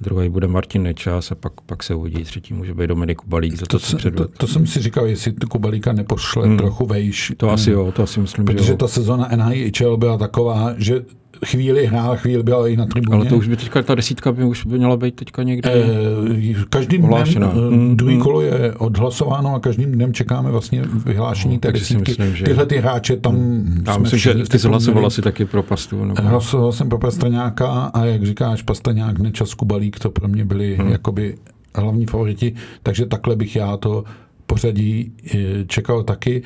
druhý 0.00 0.28
bude 0.28 0.48
Martin 0.48 0.82
Nečas 0.82 1.32
a 1.32 1.34
pak, 1.34 1.60
pak 1.60 1.82
se 1.82 1.94
uvidí. 1.94 2.24
Třetí 2.24 2.54
může 2.54 2.74
být 2.74 2.86
Dominik 2.86 3.18
Kubalík. 3.18 3.54
Za 3.54 3.66
to, 3.66 3.78
to, 3.78 3.86
se, 3.86 4.10
to, 4.10 4.28
to, 4.28 4.46
jsem 4.46 4.66
si 4.66 4.80
říkal, 4.80 5.06
jestli 5.06 5.32
Kubalíka 5.32 5.92
nepošle 5.92 6.46
hmm. 6.46 6.56
trochu 6.56 6.86
vejš. 6.86 7.32
To 7.36 7.50
asi 7.50 7.70
jo, 7.70 7.92
to 7.92 8.02
asi 8.02 8.20
myslím, 8.20 8.44
Protože 8.44 8.64
že 8.64 8.72
jo. 8.72 8.76
ta 8.76 8.88
sezona 8.88 9.28
NHL 9.36 9.96
byla 9.96 10.18
taková, 10.18 10.74
že 10.76 11.04
chvíli 11.46 11.86
hrál, 11.86 12.16
chvíli 12.16 12.42
byl 12.42 12.66
i 12.66 12.76
na 12.76 12.86
tribuně. 12.86 13.16
Ale 13.16 13.26
to 13.26 13.36
už 13.36 13.48
by 13.48 13.56
teďka, 13.56 13.82
ta 13.82 13.94
desítka 13.94 14.32
by 14.32 14.44
už 14.44 14.66
by 14.66 14.78
měla 14.78 14.96
být 14.96 15.14
teďka 15.14 15.42
někde 15.42 15.70
e, 15.72 16.64
Každým 16.70 17.02
dnem, 17.02 17.50
mm, 17.70 17.96
druhý 17.96 18.14
mm. 18.14 18.20
kolo 18.20 18.40
je 18.40 18.74
odhlasováno 18.78 19.54
a 19.54 19.60
každým 19.60 19.92
dnem 19.92 20.12
čekáme 20.12 20.50
vlastně 20.50 20.82
vyhlášení 21.06 21.54
no, 21.54 21.60
té 21.60 21.72
desítky. 21.72 22.10
Myslím, 22.10 22.36
že... 22.36 22.44
Tyhle 22.44 22.66
ty 22.66 22.76
hráče 22.76 23.16
tam 23.16 23.34
mm. 23.34 23.84
Já 23.86 23.98
myslím, 23.98 24.18
že 24.18 24.34
ty 24.34 24.58
jsi 24.58 24.68
hlasoval 24.68 25.06
asi 25.06 25.22
taky 25.22 25.44
pro 25.44 25.62
Pastu. 25.62 26.04
Nebo... 26.04 26.22
Hlasoval 26.22 26.72
jsem 26.72 26.88
pro 26.88 26.98
Pastaňáka 26.98 27.70
a 27.94 28.04
jak 28.04 28.26
říkáš, 28.26 28.62
Pastaňák, 28.62 29.18
Nečas, 29.18 29.54
Kubalík, 29.54 29.98
to 29.98 30.10
pro 30.10 30.28
mě 30.28 30.44
byli 30.44 30.76
hmm. 30.76 30.92
jakoby 30.92 31.36
hlavní 31.74 32.06
favoriti, 32.06 32.54
takže 32.82 33.06
takhle 33.06 33.36
bych 33.36 33.56
já 33.56 33.76
to 33.76 34.04
pořadí 34.46 35.12
eh, 35.34 35.38
čekal 35.66 36.02
taky. 36.02 36.42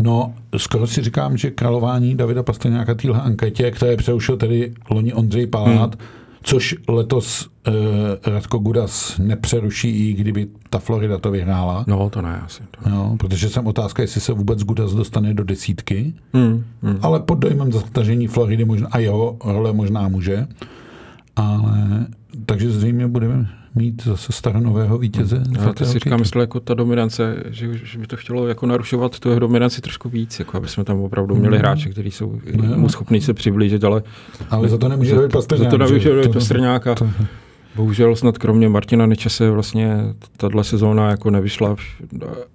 No, 0.00 0.34
skoro 0.56 0.86
si 0.86 1.02
říkám, 1.02 1.36
že 1.36 1.50
králování 1.50 2.14
Davida 2.14 2.42
Pastrňáka 2.42 2.94
týhle 2.94 3.20
anketě, 3.20 3.70
které 3.70 3.96
přeušil 3.96 4.36
tedy 4.36 4.72
loni 4.90 5.12
Ondřej 5.12 5.46
Palát, 5.46 5.94
hmm. 5.94 6.08
což 6.42 6.74
letos 6.88 7.48
uh, 7.68 7.74
Radko 8.32 8.58
Gudas 8.58 9.18
nepřeruší, 9.18 10.08
i 10.08 10.12
kdyby 10.12 10.48
ta 10.70 10.78
Florida 10.78 11.18
to 11.18 11.30
vyhrála. 11.30 11.84
No, 11.86 12.10
to 12.10 12.22
ne 12.22 12.40
asi. 12.40 12.62
To 12.70 12.88
ne. 12.88 12.96
No, 12.96 13.16
protože 13.18 13.48
jsem 13.48 13.66
otázka, 13.66 14.02
jestli 14.02 14.20
se 14.20 14.32
vůbec 14.32 14.62
Gudas 14.62 14.92
dostane 14.92 15.34
do 15.34 15.44
desítky, 15.44 16.14
hmm. 16.32 16.64
Hmm. 16.82 16.98
ale 17.02 17.20
pod 17.20 17.38
dojmem 17.38 17.72
zatažení 17.72 18.26
Floridy 18.26 18.64
možná, 18.64 18.88
a 18.90 18.98
jeho 18.98 19.36
role 19.44 19.72
možná 19.72 20.08
může. 20.08 20.46
Ale 21.36 22.06
takže 22.46 22.70
zřejmě 22.70 23.06
budeme 23.06 23.48
mít 23.74 24.04
zase 24.04 24.32
staronového 24.32 24.98
vítěze. 24.98 25.36
Hmm. 25.36 25.56
Já 25.66 25.72
to 25.72 25.84
si 25.84 25.98
říkám, 25.98 26.20
myslel 26.20 26.40
jako 26.40 26.60
ta 26.60 26.74
dominance, 26.74 27.36
že, 27.50 27.78
že 27.84 27.98
by 27.98 28.06
to 28.06 28.16
chtělo 28.16 28.46
jako 28.46 28.66
narušovat 28.66 29.18
tu 29.18 29.28
jeho 29.28 29.40
dominanci 29.40 29.80
trošku 29.80 30.08
víc, 30.08 30.38
jako 30.38 30.56
aby 30.56 30.68
jsme 30.68 30.84
tam 30.84 31.00
opravdu 31.00 31.36
měli 31.36 31.56
hmm. 31.56 31.66
hráče, 31.66 31.88
kteří 31.88 32.10
jsou 32.10 32.40
no, 32.56 32.78
mu 32.78 32.88
schopní 32.88 33.20
se 33.20 33.34
přiblížit, 33.34 33.84
ale... 33.84 34.02
Ale 34.50 34.68
za 34.68 34.78
to 34.78 34.88
nemůže 34.88 35.14
být 35.14 35.32
Pastrňák. 35.32 35.64
Za 35.64 35.70
to 35.70 35.78
nemůže 35.78 36.20
být 36.20 36.32
Pastrňák 36.32 36.86
Bohužel 37.80 38.16
snad 38.16 38.38
kromě 38.38 38.68
Martina 38.68 39.06
Nečase 39.06 39.50
vlastně 39.50 39.96
tahle 40.36 40.64
sezóna 40.64 41.10
jako 41.10 41.30
nevyšla 41.30 41.76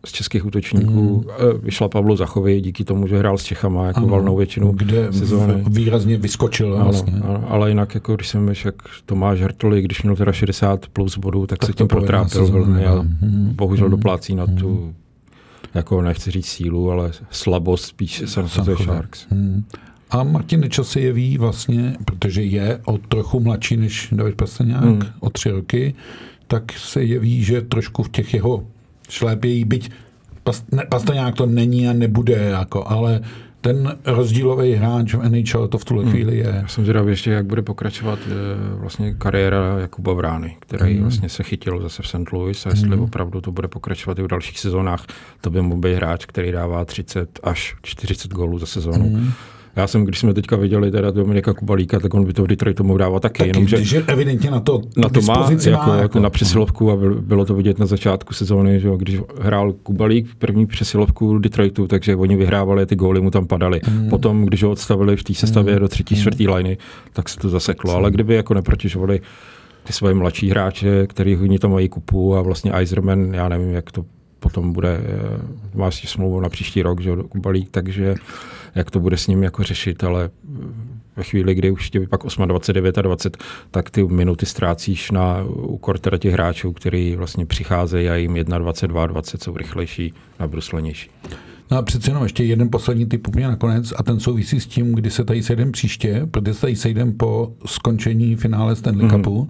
z 0.06 0.12
českých 0.12 0.46
útočníků. 0.46 0.92
Mm. 0.92 1.24
Vyšla 1.62 1.90
Pavlo 1.90 2.16
Zachovi 2.16 2.62
díky 2.62 2.84
tomu, 2.84 3.08
že 3.08 3.18
hrál 3.18 3.38
s 3.38 3.44
Čechama 3.44 3.88
jako 3.88 4.00
ano, 4.00 4.08
valnou 4.08 4.36
většinu 4.36 4.72
kde 4.72 5.14
sezóny. 5.14 5.64
výrazně 5.68 6.18
vyskočil. 6.18 6.76
Ano, 6.76 6.84
vlastně. 6.84 7.14
ano, 7.24 7.44
ale 7.48 7.70
jinak, 7.70 7.96
jako 7.96 8.16
když 8.16 8.28
jsem 8.28 8.54
jak 8.66 8.76
Tomáš 9.06 9.42
Hrtoli, 9.42 9.82
když 9.82 10.04
měl 10.04 10.16
teda 10.16 10.32
60 10.32 10.88
plus 10.88 11.18
bodů, 11.18 11.48
tak, 11.48 11.60
tak 11.60 11.68
se 11.68 11.74
tím 11.74 11.88
protrápil 11.88 12.48
velmi 12.48 12.86
a 12.86 13.02
mm. 13.02 13.52
bohužel 13.56 13.88
mm. 13.88 13.92
doplácí 13.92 14.36
na 14.36 14.46
tu 14.48 14.70
mm. 14.70 14.94
jako 15.74 16.02
nechci 16.02 16.32
říct 16.32 16.48
sílu, 16.48 16.92
ale 16.92 17.12
slabost 17.30 17.86
spíš 17.86 18.24
San 18.26 18.44
Jose 18.44 18.76
Sharks. 18.84 19.28
Mm. 19.32 19.64
A 20.12 20.24
Martin 20.24 20.60
Nečas 20.60 20.88
se 20.88 21.00
jeví 21.00 21.38
vlastně, 21.38 21.96
protože 22.06 22.44
je 22.44 22.80
o 22.86 22.98
trochu 22.98 23.40
mladší 23.40 23.78
než 23.78 24.10
David 24.12 24.36
Pastrňák, 24.36 24.84
hmm. 24.84 25.02
o 25.20 25.30
tři 25.30 25.50
roky, 25.50 25.96
tak 26.48 26.72
se 26.72 27.04
jeví, 27.04 27.44
že 27.44 27.62
trošku 27.62 28.04
v 28.04 28.10
těch 28.10 28.34
jeho 28.34 28.64
šlépějí, 29.10 29.66
byť 29.66 29.92
Pastrňák 30.90 31.36
to 31.36 31.46
není 31.46 31.88
a 31.88 31.94
nebude, 31.94 32.34
jako, 32.34 32.88
ale 32.88 33.22
ten 33.62 33.98
rozdílový 34.06 34.74
hráč 34.74 35.14
v 35.14 35.30
NHL 35.30 35.68
to 35.68 35.78
v 35.78 35.86
tuhle 35.86 36.04
hmm. 36.04 36.12
chvíli 36.12 36.38
je. 36.38 36.60
Já 36.62 36.68
jsem 36.68 36.84
zvědavý 36.84 37.10
ještě, 37.10 37.32
jak 37.32 37.46
bude 37.46 37.62
pokračovat 37.62 38.20
e, 38.28 38.80
vlastně 38.80 39.14
kariéra 39.14 39.80
Jakuba 39.80 40.14
Vrány, 40.14 40.58
který 40.60 40.94
hmm. 40.94 41.02
vlastně 41.02 41.30
se 41.30 41.44
chytil 41.44 41.82
zase 41.82 42.04
v 42.04 42.08
St. 42.08 42.32
Louis 42.32 42.66
a 42.66 42.70
jestli 42.70 42.90
hmm. 42.90 43.00
opravdu 43.00 43.42
to 43.42 43.52
bude 43.52 43.68
pokračovat 43.68 44.20
i 44.20 44.24
v 44.24 44.28
dalších 44.28 44.60
sezónách, 44.60 45.06
to 45.42 45.50
by 45.50 45.62
mohl 45.62 45.82
být 45.82 45.96
hráč, 45.96 46.26
který 46.26 46.52
dává 46.52 46.86
30 46.86 47.40
až 47.44 47.76
40 47.82 48.32
gólů 48.32 48.60
za 48.60 48.66
sezónu. 48.66 49.10
Hmm. 49.10 49.32
Já 49.76 49.88
jsem, 49.88 50.06
když 50.06 50.20
jsme 50.20 50.34
teďka 50.34 50.56
viděli 50.56 50.92
teda 50.92 51.12
Dominika 51.12 51.54
Kubalíka, 51.54 52.00
tak 52.00 52.14
on 52.14 52.26
by 52.26 52.34
to 52.34 52.44
v 52.44 52.48
Detroitu 52.48 52.84
mohl 52.84 52.98
dávat 52.98 53.20
taky. 53.20 53.38
taky 53.38 53.50
jenom, 53.50 53.68
že 53.68 54.04
evidentně 54.08 54.52
na 54.52 54.60
to, 54.60 54.82
na 54.98 55.10
to 55.10 55.22
má, 55.22 55.50
jako, 55.52 55.88
má 55.88 55.96
jako, 55.96 56.20
na 56.20 56.30
přesilovku 56.30 56.92
a 56.92 56.98
bylo 57.20 57.46
to 57.46 57.54
vidět 57.54 57.80
na 57.80 57.86
začátku 57.86 58.34
sezóny, 58.34 58.80
že 58.80 58.90
když 58.98 59.20
hrál 59.42 59.74
Kubalík 59.74 60.36
první 60.36 60.66
přesilovku 60.66 61.38
Detroitu, 61.38 61.88
takže 61.88 62.16
oni 62.16 62.36
vyhrávali, 62.36 62.86
ty 62.86 62.96
góly 62.96 63.22
mu 63.22 63.32
tam 63.32 63.48
padaly. 63.48 63.82
Hmm. 63.84 64.10
Potom, 64.10 64.46
když 64.46 64.64
ho 64.64 64.72
odstavili 64.72 65.18
v 65.18 65.24
té 65.24 65.34
sestavě 65.34 65.74
hmm. 65.74 65.82
do 65.82 65.88
třetí, 65.88 66.16
čtvrtý 66.16 66.46
hmm. 66.46 66.56
liney, 66.56 66.78
tak 67.14 67.30
se 67.30 67.40
to 67.40 67.50
zaseklo. 67.50 67.92
Hmm. 67.92 68.00
Ale 68.00 68.12
kdyby 68.12 68.36
jako 68.36 68.54
neprotižovali 68.54 69.22
ty 69.84 69.94
svoje 69.94 70.14
mladší 70.14 70.50
hráče, 70.50 71.08
který 71.08 71.38
oni 71.38 71.60
tam 71.60 71.72
mají 71.72 71.90
kupu 71.90 72.36
a 72.36 72.42
vlastně 72.42 72.72
Eiserman, 72.72 73.34
já 73.34 73.50
nevím, 73.50 73.74
jak 73.74 73.92
to 73.92 74.06
potom 74.40 74.74
bude, 74.74 75.02
eh, 75.04 75.78
má 75.78 75.92
si 75.92 76.08
smlouvu 76.08 76.40
na 76.40 76.50
příští 76.50 76.82
rok, 76.82 77.02
že 77.02 77.12
Kubalík, 77.30 77.70
takže 77.72 78.16
jak 78.76 78.92
to 78.92 79.00
bude 79.00 79.18
s 79.18 79.28
ním 79.28 79.44
jako 79.44 79.64
řešit, 79.64 80.04
ale 80.04 80.30
ve 81.16 81.24
chvíli, 81.24 81.56
kdy 81.56 81.72
už 81.72 81.90
tě 81.90 82.00
pak 82.00 82.22
28, 82.22 82.48
29 82.48 82.98
a 82.98 83.02
20, 83.02 83.38
tak 83.72 83.90
ty 83.90 84.04
minuty 84.04 84.46
ztrácíš 84.46 85.12
na 85.12 85.44
úkor 85.44 86.00
teda 86.00 86.18
těch 86.18 86.34
hráčů, 86.34 86.72
který 86.72 87.16
vlastně 87.16 87.46
přicházejí 87.46 88.10
a 88.10 88.16
jim 88.16 88.34
21, 88.34 88.58
22, 88.58 89.08
20 89.08 89.44
jsou 89.44 89.58
rychlejší 89.58 90.14
a 90.40 90.48
bruslenější. 90.48 91.10
No 91.72 91.78
a 91.78 91.82
přece 91.82 92.10
jenom 92.10 92.24
ještě 92.24 92.44
jeden 92.44 92.70
poslední 92.70 93.06
typ 93.06 93.28
úplně 93.28 93.48
nakonec 93.48 93.94
a 93.98 94.04
ten 94.04 94.20
souvisí 94.20 94.60
s 94.60 94.68
tím, 94.68 94.96
kdy 94.96 95.12
se 95.12 95.24
tady 95.24 95.44
sejdem 95.44 95.72
příště, 95.72 96.28
protože 96.32 96.54
se 96.54 96.62
tady 96.62 96.76
sejdem 96.76 97.14
po 97.14 97.54
skončení 97.66 98.36
finále 98.36 98.76
Stanley 98.76 99.08
mm-hmm. 99.08 99.24
Cupu 99.24 99.50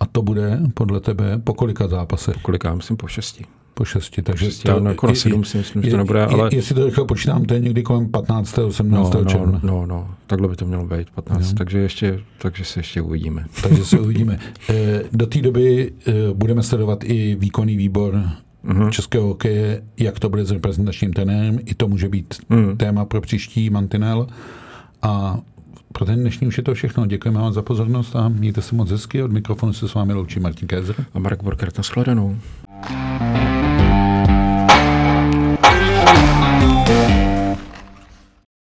a 0.00 0.06
to 0.06 0.22
bude 0.22 0.60
podle 0.74 1.00
tebe 1.00 1.38
po 1.44 1.54
kolika 1.54 1.88
zápasech? 1.88 2.34
Po 2.34 2.40
kolika, 2.40 2.74
myslím 2.74 2.96
po 2.96 3.08
šesti 3.08 3.44
po 3.74 3.84
šesti. 3.84 4.22
Takže 4.22 4.44
šesti, 4.44 4.68
to, 4.68 4.84
jako 4.88 5.06
na 5.06 5.14
sedm 5.14 5.44
si 5.44 5.58
myslím, 5.58 5.82
že 5.82 5.90
to 5.90 5.96
nebude, 5.96 6.26
ale... 6.26 6.48
Jestli 6.52 6.74
to 6.74 6.84
rychle 6.84 7.04
počítám, 7.04 7.44
to 7.44 7.54
je 7.54 7.60
někdy 7.60 7.82
kolem 7.82 8.08
15. 8.08 8.58
18. 8.58 9.14
No, 9.14 9.20
no, 9.20 9.30
června. 9.30 9.60
No, 9.62 9.86
no, 9.86 10.14
takhle 10.26 10.48
by 10.48 10.56
to 10.56 10.66
mělo 10.66 10.84
být, 10.84 11.10
15. 11.10 11.52
No. 11.52 11.58
Takže, 11.58 11.78
ještě, 11.78 12.20
takže 12.38 12.64
se 12.64 12.80
ještě 12.80 13.00
uvidíme. 13.00 13.44
Takže 13.62 13.84
se 13.84 14.00
uvidíme. 14.00 14.38
Eh, 14.70 15.02
do 15.12 15.26
té 15.26 15.42
doby 15.42 15.92
eh, 16.06 16.12
budeme 16.34 16.62
sledovat 16.62 17.04
i 17.04 17.36
výkonný 17.40 17.76
výbor 17.76 18.22
uh-huh. 18.64 18.90
českého 18.90 19.26
hokeje, 19.26 19.82
jak 19.96 20.18
to 20.18 20.28
bude 20.28 20.44
s 20.44 20.50
reprezentačním 20.50 21.12
trenérem. 21.12 21.58
I 21.64 21.74
to 21.74 21.88
může 21.88 22.08
být 22.08 22.34
uh-huh. 22.50 22.76
téma 22.76 23.04
pro 23.04 23.20
příští 23.20 23.70
mantinel. 23.70 24.26
A 25.02 25.38
pro 25.92 26.04
ten 26.04 26.20
dnešní 26.20 26.46
už 26.46 26.58
je 26.58 26.64
to 26.64 26.74
všechno. 26.74 27.06
Děkujeme 27.06 27.40
vám 27.40 27.52
za 27.52 27.62
pozornost 27.62 28.16
a 28.16 28.28
mějte 28.28 28.62
se 28.62 28.74
moc 28.74 28.90
hezky. 28.90 29.22
Od 29.22 29.32
mikrofonu 29.32 29.72
se 29.72 29.88
s 29.88 29.94
vámi 29.94 30.12
loučí 30.12 30.40
Martin 30.40 30.68
Kézer. 30.68 30.96
A 31.14 31.18
Marek 31.18 31.42
Borkert 31.42 31.78
na 31.78 31.82
shledanou. 31.82 32.36
Thank 36.06 36.28
you. 36.28 36.33